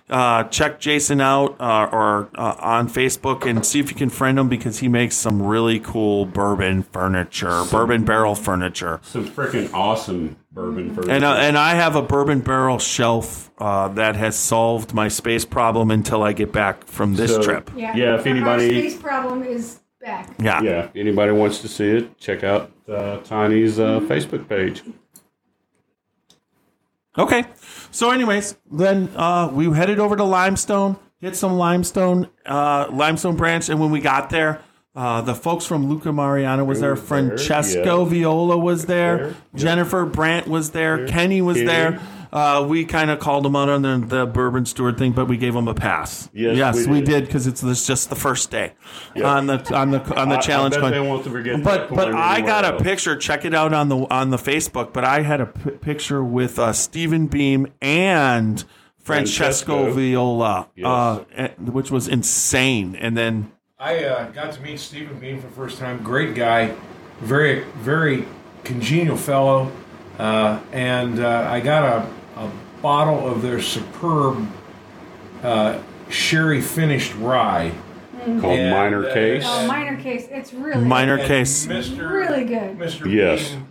Uh, 0.08 0.44
check 0.44 0.78
Jason 0.78 1.20
out 1.20 1.60
uh, 1.60 1.88
or 1.90 2.28
uh, 2.36 2.54
on 2.60 2.88
Facebook 2.88 3.44
and 3.44 3.66
see 3.66 3.80
if 3.80 3.90
you 3.90 3.96
can 3.96 4.08
friend 4.08 4.38
him 4.38 4.48
because 4.48 4.78
he 4.78 4.86
makes 4.86 5.16
some 5.16 5.42
really 5.42 5.80
cool 5.80 6.24
bourbon 6.24 6.84
furniture, 6.84 7.64
bourbon 7.72 8.04
barrel 8.04 8.36
furniture. 8.36 9.00
Some 9.02 9.26
freaking 9.26 9.68
awesome 9.74 10.36
bourbon 10.52 10.94
furniture. 10.94 11.10
And 11.10 11.24
uh, 11.24 11.34
and 11.34 11.58
I 11.58 11.74
have 11.74 11.96
a 11.96 12.02
bourbon 12.02 12.38
barrel 12.38 12.78
shelf 12.78 13.50
uh, 13.58 13.88
that 13.88 14.14
has 14.14 14.36
solved 14.36 14.94
my 14.94 15.08
space 15.08 15.44
problem 15.44 15.90
until 15.90 16.22
I 16.22 16.32
get 16.32 16.52
back 16.52 16.84
from 16.86 17.16
this 17.16 17.32
So- 17.34 17.42
trip. 17.42 17.70
Yeah, 17.74 17.96
Yeah, 17.96 18.14
if 18.14 18.20
our 18.20 18.28
anybody- 18.28 18.68
space 18.90 19.02
problem 19.02 19.42
is 19.42 19.80
back. 20.00 20.30
Yeah. 20.38 20.62
Yeah, 20.62 20.84
if 20.84 20.90
anybody 20.94 21.32
wants 21.32 21.58
to 21.62 21.68
see 21.68 21.88
it, 21.90 22.16
check 22.18 22.44
out 22.44 22.70
uh, 22.88 23.16
Tiny's 23.24 23.80
uh, 23.80 23.98
Facebook 24.00 24.48
page. 24.48 24.84
Okay. 27.18 27.44
So, 27.96 28.10
anyways, 28.10 28.58
then 28.70 29.08
uh, 29.16 29.48
we 29.50 29.72
headed 29.74 30.00
over 30.00 30.16
to 30.16 30.22
Limestone, 30.22 30.98
hit 31.18 31.34
some 31.34 31.54
Limestone, 31.56 32.28
uh, 32.44 32.88
Limestone 32.92 33.36
branch, 33.36 33.70
and 33.70 33.80
when 33.80 33.90
we 33.90 34.00
got 34.00 34.28
there, 34.28 34.60
uh, 34.94 35.22
the 35.22 35.34
folks 35.34 35.64
from 35.64 35.88
Luca 35.88 36.12
Mariano 36.12 36.62
was 36.62 36.78
there, 36.78 36.94
there, 36.94 37.02
Francesco 37.02 38.04
yeah. 38.04 38.10
Viola 38.10 38.58
was 38.58 38.84
there, 38.84 39.16
there. 39.16 39.34
Jennifer 39.54 40.04
Brandt 40.04 40.46
was 40.46 40.72
there, 40.72 41.08
Kenny 41.08 41.40
was 41.40 41.56
Kenny. 41.56 41.68
there. 41.68 42.00
Uh, 42.32 42.64
we 42.68 42.84
kind 42.84 43.10
of 43.10 43.18
called 43.18 43.44
them 43.44 43.54
out 43.56 43.68
on 43.68 43.82
the, 43.82 43.98
the 44.06 44.26
bourbon 44.26 44.66
steward 44.66 44.98
thing, 44.98 45.12
but 45.12 45.26
we 45.26 45.36
gave 45.36 45.54
them 45.54 45.68
a 45.68 45.74
pass. 45.74 46.28
Yes, 46.32 46.86
we 46.86 46.92
we 46.92 46.98
did. 47.00 47.06
did 47.06 47.24
because 47.26 47.46
it's 47.46 47.60
this 47.60 47.86
just 47.86 48.10
the 48.10 48.16
first 48.16 48.50
day 48.50 48.72
on 49.22 49.46
the 49.46 49.74
on 49.74 49.90
the 49.92 50.00
on 50.20 50.28
the 50.28 50.36
I- 50.36 50.40
challenge. 50.40 50.74
I 50.76 50.80
bet 50.80 50.90
they 50.92 51.00
won't 51.00 51.24
forget 51.24 51.62
But 51.62 51.88
that 51.88 51.96
but 51.96 52.14
I 52.14 52.40
got 52.40 52.64
a 52.64 52.74
else. 52.74 52.82
picture. 52.82 53.16
Check 53.16 53.44
it 53.44 53.54
out 53.54 53.72
on 53.72 53.88
the 53.88 53.96
on 54.10 54.30
the 54.30 54.36
Facebook. 54.36 54.92
But 54.92 55.04
I 55.04 55.22
had 55.22 55.40
a 55.40 55.46
p- 55.46 55.70
picture 55.70 56.22
with 56.24 56.58
uh, 56.58 56.72
Stephen 56.72 57.26
Beam 57.26 57.66
and 57.80 58.64
Francesco, 58.98 59.84
Francesco. 59.84 59.92
Viola, 59.92 60.68
Yes. 60.74 60.86
uh, 60.86 61.48
which 61.60 61.90
was 61.90 62.08
insane. 62.08 62.96
And 62.96 63.16
then 63.16 63.52
I 63.78 64.04
uh, 64.04 64.30
got 64.32 64.52
to 64.52 64.60
meet 64.62 64.80
Stephen 64.80 65.18
Beam 65.20 65.40
for 65.40 65.46
the 65.46 65.52
first 65.54 65.78
time. 65.78 66.02
Great 66.02 66.34
guy, 66.34 66.74
very 67.20 67.64
very 67.76 68.24
congenial 68.64 69.16
fellow, 69.16 69.70
uh, 70.18 70.60
and 70.72 71.20
uh, 71.20 71.48
I 71.50 71.60
got 71.60 71.84
a, 72.36 72.40
a 72.40 72.50
bottle 72.82 73.26
of 73.28 73.42
their 73.42 73.60
superb 73.60 74.46
uh, 75.42 75.80
sherry 76.08 76.60
finished 76.60 77.14
rye. 77.16 77.72
Called 78.24 78.58
And, 78.58 78.70
Minor 78.72 79.08
uh, 79.08 79.14
Case. 79.14 79.44
Oh, 79.46 79.66
minor 79.68 80.00
case. 80.02 80.26
It's 80.30 80.52
really 80.52 80.84
Minor 80.84 81.16
And 81.16 81.28
case. 81.28 81.66
Mr. 81.66 82.10
Really 82.10 82.44
good. 82.44 82.76
Mr. 82.76 83.08
Yes. 83.12 83.50
Beam 83.50 83.68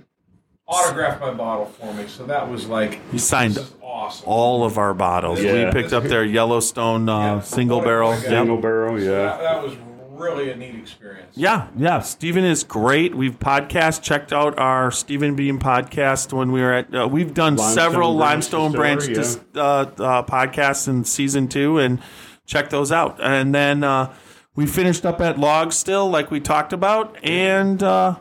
autographed 0.68 1.20
my 1.20 1.32
bottle 1.34 1.66
for 1.66 1.94
me, 1.94 2.08
so 2.08 2.26
that 2.26 2.50
was 2.50 2.66
like 2.68 3.00
He 3.12 3.18
signed 3.20 3.58
awesome. 3.82 4.24
all 4.30 4.64
of 4.64 4.78
our 4.78 4.94
bottles. 4.94 5.42
Yeah. 5.44 5.66
We 5.66 5.72
picked 5.72 5.92
up 5.92 6.04
their 6.06 6.24
Yellowstone 6.24 7.10
uh, 7.10 7.20
Yeah. 7.36 7.42
single 7.42 7.78
What 7.80 7.84
a- 7.84 7.88
barrel. 7.88 8.10
what 8.12 8.20
a 8.20 8.22
guy. 8.22 8.30
Yep. 8.32 8.40
Single 8.40 8.58
barrel, 8.58 8.96
that, 8.96 9.04
yeah. 9.04 9.38
that 9.38 9.62
was 9.64 9.74
really 10.18 10.50
a 10.50 10.56
neat 10.56 10.76
experience. 10.76 11.36
Yeah, 11.38 11.68
yeah. 11.78 12.00
Stephen 12.00 12.44
is 12.44 12.64
great. 12.64 13.16
We've 13.16 13.38
podcast 13.38 14.02
checked 14.02 14.34
out 14.34 14.58
our 14.58 14.92
Stephen 14.92 15.36
Beam 15.36 15.60
podcast 15.60 16.34
when 16.34 16.52
we 16.52 16.62
were 16.62 16.74
at. 16.74 16.96
Uh, 16.96 17.08
we've 17.08 17.34
done 17.34 17.56
Limestone 17.56 17.74
several 17.76 18.16
Branch 18.18 18.30
Limestone 18.30 18.72
Branch 18.72 19.06
Distillery, 19.06 19.46
dis, 19.52 19.58
uh, 19.58 19.60
uh, 20.04 20.24
podcasts 20.24 20.88
in 20.88 21.04
season 21.04 21.48
two, 21.48 21.78
and 21.80 22.02
check 22.46 22.70
those 22.70 22.92
out. 22.92 23.20
And 23.22 23.54
then 23.54 23.84
uh, 23.84 24.14
we 24.56 24.66
finished 24.66 25.06
up 25.06 25.22
at 25.22 25.38
Log 25.38 25.74
Still, 25.74 26.10
like 26.10 26.32
we 26.32 26.40
talked 26.40 26.74
about, 26.74 27.18
and 27.24 27.82
uh, 27.84 28.16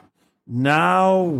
now 0.46 1.32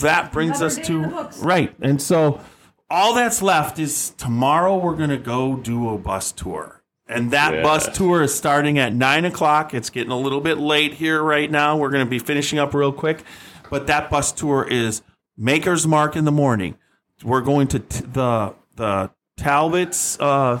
that 0.00 0.32
brings 0.32 0.60
Another 0.60 0.66
us 0.66 0.86
to 0.86 0.92
in 0.96 1.02
the 1.02 1.08
books. 1.08 1.38
right. 1.38 1.74
And 1.80 2.00
so 2.02 2.40
all 2.88 3.14
that's 3.14 3.40
left 3.42 3.78
is 3.78 4.10
tomorrow. 4.10 4.76
We're 4.76 4.96
gonna 4.96 5.18
go 5.18 5.56
do 5.56 5.88
a 5.90 5.98
bus 5.98 6.32
tour. 6.32 6.79
And 7.10 7.32
that 7.32 7.54
Yeah. 7.54 7.62
bus 7.62 7.88
tour 7.96 8.22
is 8.22 8.32
starting 8.34 8.78
at 8.78 8.94
nine 8.94 9.24
o'clock. 9.24 9.74
It's 9.74 9.90
getting 9.90 10.12
a 10.12 10.16
little 10.18 10.40
bit 10.40 10.58
late 10.58 10.94
here 10.94 11.22
right 11.22 11.50
now. 11.50 11.76
We're 11.76 11.90
going 11.90 12.04
to 12.04 12.10
be 12.10 12.18
finishing 12.20 12.58
up 12.58 12.72
real 12.72 12.92
quick, 12.92 13.24
but 13.68 13.86
that 13.88 14.10
bus 14.10 14.30
tour 14.32 14.66
is 14.70 15.02
Maker's 15.36 15.86
Mark 15.86 16.14
in 16.16 16.24
the 16.24 16.32
morning. 16.32 16.76
We're 17.24 17.40
going 17.40 17.66
to 17.68 17.80
t- 17.80 18.04
the 18.12 18.54
the 18.76 19.10
Talbott's 19.36 20.18
uh, 20.20 20.60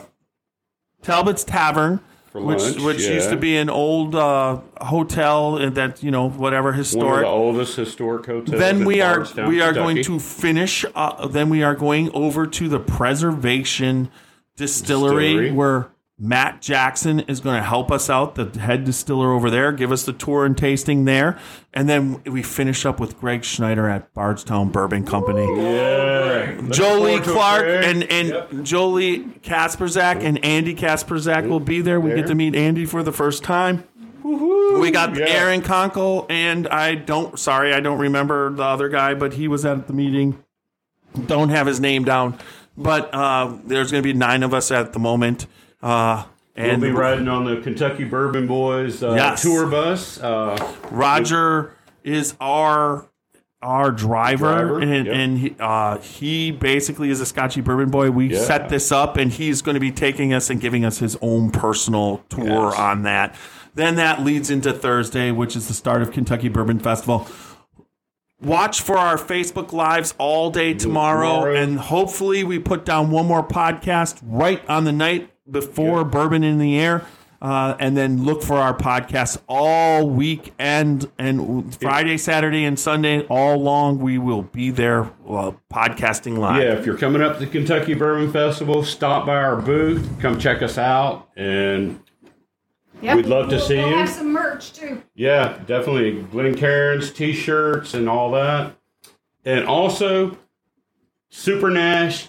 Talbott's 1.02 1.44
Tavern, 1.44 2.00
For 2.32 2.40
which 2.42 2.58
lunch, 2.60 2.80
which 2.80 3.00
used 3.02 3.30
to 3.30 3.36
be 3.36 3.56
an 3.56 3.70
old 3.70 4.14
uh, 4.14 4.58
hotel 4.80 5.56
and 5.56 5.74
that 5.76 6.02
you 6.02 6.10
know 6.10 6.28
whatever 6.28 6.72
historic. 6.72 7.22
the 7.22 7.28
oldest 7.28 7.76
historic 7.76 8.26
hotel. 8.26 8.58
then 8.58 8.84
we 8.84 9.00
are 9.00 9.26
we 9.46 9.62
are 9.62 9.72
going 9.72 10.02
to 10.02 10.18
finish. 10.18 10.84
Uh, 10.94 11.26
then 11.28 11.48
we 11.48 11.62
are 11.62 11.74
going 11.74 12.10
over 12.12 12.46
to 12.46 12.68
the 12.68 12.80
Preservation 12.80 14.10
Distillery, 14.56 15.24
Distillery. 15.28 15.50
where 15.52 15.88
Matt 16.22 16.60
Jackson 16.60 17.20
is 17.20 17.40
going 17.40 17.56
to 17.56 17.66
help 17.66 17.90
us 17.90 18.10
out, 18.10 18.34
the 18.34 18.44
head 18.60 18.84
distiller 18.84 19.32
over 19.32 19.48
there, 19.48 19.72
give 19.72 19.90
us 19.90 20.04
the 20.04 20.12
tour 20.12 20.44
and 20.44 20.56
tasting 20.56 21.06
there, 21.06 21.38
and 21.72 21.88
then 21.88 22.22
we 22.24 22.42
finish 22.42 22.84
up 22.84 23.00
with 23.00 23.18
Greg 23.18 23.42
Schneider 23.42 23.88
at 23.88 24.12
Bardstown 24.12 24.68
Bourbon 24.68 25.06
Company. 25.06 25.46
Yeah. 25.62 26.60
Jolie 26.70 27.22
forward 27.22 27.24
to 27.24 27.30
it, 27.30 27.32
Clark 27.32 27.64
and 27.66 28.02
and 28.12 28.66
Jolie 28.66 29.20
Kasperzak 29.42 30.22
and 30.22 30.44
Andy 30.44 30.74
Kasperzak 30.74 31.48
will 31.48 31.58
be 31.60 31.80
there. 31.80 31.98
We 31.98 32.14
get 32.14 32.26
to 32.26 32.34
meet 32.34 32.54
Andy 32.54 32.84
for 32.84 33.02
the 33.02 33.12
first 33.12 33.42
time. 33.42 33.84
We 34.22 34.90
got 34.90 35.16
Yeah. 35.16 35.24
Aaron 35.26 35.62
Conkle 35.62 36.26
and 36.30 36.68
I 36.68 36.96
don't. 36.96 37.38
Sorry, 37.38 37.72
I 37.72 37.80
don't 37.80 37.98
remember 37.98 38.50
the 38.52 38.62
other 38.62 38.90
guy, 38.90 39.14
but 39.14 39.32
he 39.32 39.48
was 39.48 39.64
at 39.64 39.86
the 39.86 39.94
meeting. 39.94 40.42
Don't 41.26 41.48
have 41.48 41.66
his 41.66 41.80
name 41.80 42.04
down, 42.04 42.38
but 42.76 43.12
uh, 43.14 43.56
there's 43.64 43.90
going 43.90 44.02
to 44.02 44.06
be 44.06 44.12
nine 44.12 44.42
of 44.42 44.52
us 44.52 44.70
at 44.70 44.92
the 44.92 44.98
moment. 44.98 45.46
Uh, 45.82 46.24
We'll 46.56 46.78
be 46.78 46.90
riding 46.90 47.26
on 47.28 47.46
the 47.46 47.60
Kentucky 47.62 48.04
Bourbon 48.04 48.46
Boys 48.46 49.02
uh, 49.02 49.12
Yes. 49.14 49.40
tour 49.40 49.66
bus. 49.66 50.20
Uh, 50.20 50.74
Roger 50.90 51.74
is 52.04 52.34
our 52.40 53.06
our 53.62 53.90
driver, 53.90 54.52
Driver, 54.54 54.78
and, 54.80 55.06
yep. 55.06 55.14
and 55.14 55.38
he, 55.38 55.54
uh, 55.60 55.98
he 55.98 56.50
basically 56.50 57.10
is 57.10 57.20
a 57.20 57.26
Scotchy 57.26 57.60
bourbon 57.60 57.90
boy. 57.90 58.10
We 58.10 58.32
Yeah. 58.32 58.40
set 58.40 58.68
this 58.70 58.90
up, 58.90 59.16
and 59.18 59.30
he's 59.30 59.60
going 59.62 59.74
to 59.74 59.80
be 59.80 59.92
taking 59.92 60.32
us 60.32 60.48
and 60.50 60.58
giving 60.60 60.82
us 60.84 60.98
his 60.98 61.16
own 61.20 61.50
personal 61.50 62.22
tour 62.30 62.70
Yes. 62.70 62.78
on 62.78 63.02
that. 63.02 63.34
Then 63.74 63.96
that 63.96 64.22
leads 64.24 64.50
into 64.50 64.72
Thursday, 64.72 65.30
which 65.30 65.56
is 65.56 65.68
the 65.68 65.74
start 65.74 66.00
of 66.02 66.10
Kentucky 66.10 66.48
Bourbon 66.48 66.78
Festival. 66.78 67.26
Watch 68.42 68.80
for 68.80 68.96
our 68.96 69.18
Facebook 69.18 69.72
lives 69.74 70.14
all 70.16 70.50
day 70.50 70.72
tomorrow, 70.72 71.40
Tomorrow. 71.40 71.54
and 71.56 71.78
hopefully 71.78 72.42
we 72.42 72.58
put 72.58 72.86
down 72.86 73.10
one 73.10 73.26
more 73.26 73.46
podcast 73.46 74.18
right 74.22 74.62
on 74.70 74.84
the 74.84 74.92
night 74.92 75.28
before 75.50 76.04
Bourbon 76.04 76.42
in 76.44 76.58
the 76.58 76.78
Air. 76.78 77.04
Uh, 77.42 77.74
and 77.80 77.96
then 77.96 78.22
look 78.22 78.42
for 78.42 78.56
our 78.56 78.76
podcast 78.76 79.40
all 79.48 80.06
weekend 80.06 81.10
and 81.18 81.74
Friday, 81.80 82.18
Saturday, 82.18 82.64
and 82.66 82.78
Sunday 82.78 83.22
all 83.28 83.56
long. 83.56 83.98
We 83.98 84.18
will 84.18 84.42
be 84.42 84.70
there 84.70 85.04
uh, 85.26 85.52
podcasting 85.72 86.36
live. 86.36 86.62
yeah, 86.62 86.74
if 86.74 86.84
you're 86.84 86.98
coming 86.98 87.22
up 87.22 87.38
to 87.38 87.46
the 87.46 87.50
Kentucky 87.50 87.94
Bourbon 87.94 88.30
Festival, 88.30 88.84
stop 88.84 89.24
by 89.24 89.36
our 89.36 89.56
booth, 89.56 90.06
come 90.20 90.38
check 90.38 90.60
us 90.60 90.76
out, 90.76 91.28
and 91.34 92.00
Yep. 93.00 93.16
We'd 93.16 93.26
love 93.26 93.48
to 93.48 93.56
We'll- 93.56 93.64
see 93.66 93.76
we'll 93.78 93.88
you. 93.88 93.96
have 93.96 94.08
some 94.10 94.32
merch 94.34 94.74
too. 94.74 95.00
Yeah, 95.14 95.56
definitely. 95.66 96.22
Glencairns 96.24 97.14
t-shirts 97.14 97.94
and 97.94 98.06
all 98.10 98.32
that. 98.32 98.74
And 99.46 99.64
also 99.64 100.36
Super 101.30 101.70
Nash 101.70 102.28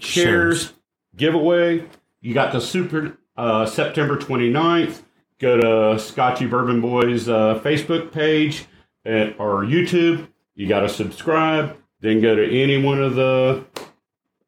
shares 0.00 0.62
Shares. 0.62 0.72
giveaway. 1.16 1.84
You 2.20 2.34
got 2.34 2.52
the 2.52 2.60
Super 2.60 3.18
uh, 3.36 3.66
September 3.66 4.16
29th. 4.16 5.02
Go 5.38 5.56
to 5.56 5.98
Scotchy 5.98 6.46
Bourbon 6.46 6.80
Boys 6.80 7.28
uh, 7.28 7.60
Facebook 7.62 8.10
page 8.10 8.66
and, 9.04 9.34
or 9.38 9.62
YouTube. 9.62 10.28
You 10.54 10.66
got 10.66 10.80
to 10.80 10.88
subscribe. 10.88 11.76
Then 12.00 12.20
go 12.20 12.34
to 12.34 12.44
any 12.44 12.82
one 12.82 13.00
of 13.00 13.14
the 13.14 13.64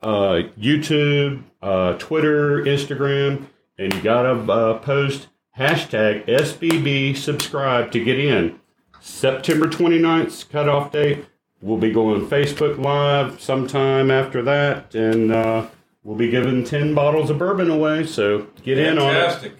uh, 0.02 0.42
YouTube, 0.58 1.44
uh, 1.62 1.94
Twitter, 1.94 2.64
Instagram, 2.64 3.46
and 3.78 3.94
you 3.94 4.02
got 4.02 4.22
to 4.22 4.52
uh, 4.52 4.78
post 4.78 5.28
hashtag 5.56 6.26
SBB 6.26 7.16
subscribe 7.16 7.92
to 7.92 8.02
get 8.02 8.18
in. 8.18 8.58
September 9.00 9.66
29th's 9.66 10.44
cutoff 10.44 10.92
date. 10.92 11.24
We'll 11.62 11.78
be 11.78 11.92
going 11.92 12.26
Facebook 12.26 12.78
Live 12.78 13.40
sometime 13.40 14.10
after 14.10 14.42
that, 14.42 14.94
and 14.94 15.30
uh, 15.30 15.66
we'll 16.02 16.16
be 16.16 16.30
giving 16.30 16.64
10 16.64 16.94
bottles 16.94 17.28
of 17.30 17.38
bourbon 17.38 17.70
away. 17.70 18.06
So 18.06 18.46
get 18.62 18.78
in 18.78 18.98
on 18.98 19.14
it. 19.14 19.14
Fantastic. 19.14 19.52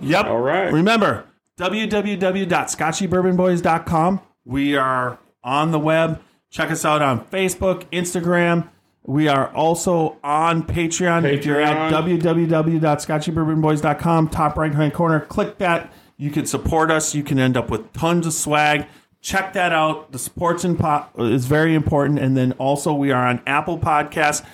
Yep. 0.00 0.26
All 0.26 0.40
right. 0.40 0.72
Remember, 0.72 1.26
www.scotchybourbonboys.com. 1.58 4.20
We 4.44 4.76
are 4.76 5.18
on 5.44 5.70
the 5.70 5.78
web. 5.78 6.20
Check 6.50 6.70
us 6.70 6.84
out 6.84 7.00
on 7.02 7.24
Facebook, 7.26 7.84
Instagram. 7.92 8.68
We 9.04 9.26
are 9.26 9.52
also 9.54 10.18
on 10.22 10.62
Patreon. 10.62 11.24
If 11.24 11.44
you're 11.44 11.60
at 11.60 11.92
www.scotchybourbonboys.com, 11.92 14.28
top 14.28 14.56
right 14.56 14.74
hand 14.74 14.94
corner, 14.94 15.20
click 15.20 15.58
that. 15.58 15.92
You 16.16 16.30
can 16.30 16.46
support 16.46 16.90
us. 16.90 17.14
You 17.14 17.24
can 17.24 17.38
end 17.38 17.56
up 17.56 17.70
with 17.70 17.92
tons 17.92 18.26
of 18.26 18.32
swag. 18.32 18.86
Check 19.20 19.52
that 19.54 19.72
out. 19.72 20.12
The 20.12 20.18
support's 20.18 20.64
in 20.64 20.76
pop 20.76 21.18
is 21.18 21.46
very 21.46 21.74
important. 21.74 22.20
And 22.20 22.36
then 22.36 22.52
also, 22.52 22.92
we 22.92 23.10
are 23.10 23.26
on 23.26 23.42
Apple 23.46 23.78
Podcasts. 23.78 24.44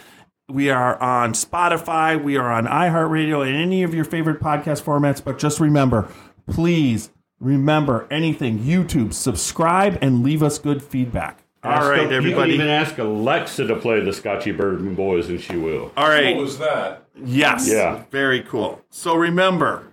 We 0.51 0.71
are 0.71 0.99
on 1.03 1.33
Spotify. 1.35 2.23
We 2.23 2.37
are 2.39 2.51
on 2.51 2.67
iHeartRadio 2.67 3.47
and 3.47 3.55
any 3.55 3.83
of 3.83 3.93
your 3.93 4.05
favorite 4.07 4.41
podcast 4.41 4.83
formats. 4.83 5.23
But 5.23 5.39
just 5.39 5.61
remember, 5.61 6.09
please 6.47 7.11
remember 7.39 8.07
anything 8.11 8.59
YouTube, 8.61 9.13
subscribe 9.13 9.99
and 10.01 10.23
leave 10.23 10.43
us 10.43 10.59
good 10.59 10.83
feedback. 10.83 11.43
All 11.63 11.73
Ask 11.73 11.91
right, 11.91 11.99
a- 11.99 12.03
You 12.03 12.09
can 12.09 12.17
everybody. 12.17 12.55
even 12.55 12.69
ask 12.69 12.97
Alexa 12.99 13.67
to 13.67 13.77
play 13.77 14.01
the 14.01 14.13
Scotchy 14.13 14.53
Bourbon 14.53 14.95
Boys, 14.95 15.29
and 15.29 15.39
she 15.41 15.57
will. 15.57 15.93
All 15.97 16.09
right. 16.09 16.35
What 16.37 16.43
was 16.45 16.59
that? 16.59 17.03
Yes. 17.23 17.69
Yeah. 17.71 18.05
Very 18.11 18.41
cool. 18.43 18.81
So 18.91 19.17
remember, 19.17 19.85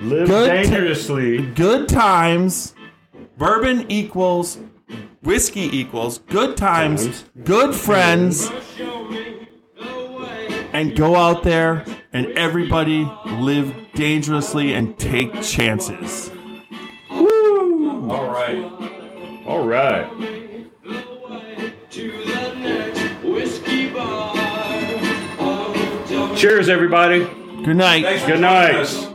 Live 0.00 0.26
Good 0.28 0.48
dangerously. 0.48 1.46
good 1.52 1.88
times, 1.88 2.74
bourbon 3.38 3.86
equals 3.90 4.58
whiskey 5.26 5.68
equals 5.76 6.18
good 6.18 6.56
times, 6.56 7.04
Times. 7.04 7.24
good 7.44 7.74
friends, 7.74 8.50
and 10.72 10.96
go 10.96 11.16
out 11.16 11.42
there 11.42 11.84
and 12.12 12.26
everybody 12.38 13.10
live 13.26 13.74
dangerously 13.94 14.72
and 14.74 14.96
take 14.98 15.42
chances. 15.42 16.30
All 17.10 18.30
right. 18.30 19.42
All 19.46 19.66
right. 19.66 20.08
to 21.90 22.12
the 22.24 22.54
next 22.56 23.24
whiskey 23.24 23.90
bar. 23.90 24.34
Don't 26.08 26.36
Cheers, 26.36 26.68
everybody. 26.68 27.20
Good 27.64 27.76
night. 27.76 28.04
Thanks 28.04 28.26
Good 28.26 28.40
night. 28.40 28.74
us. 28.76 29.06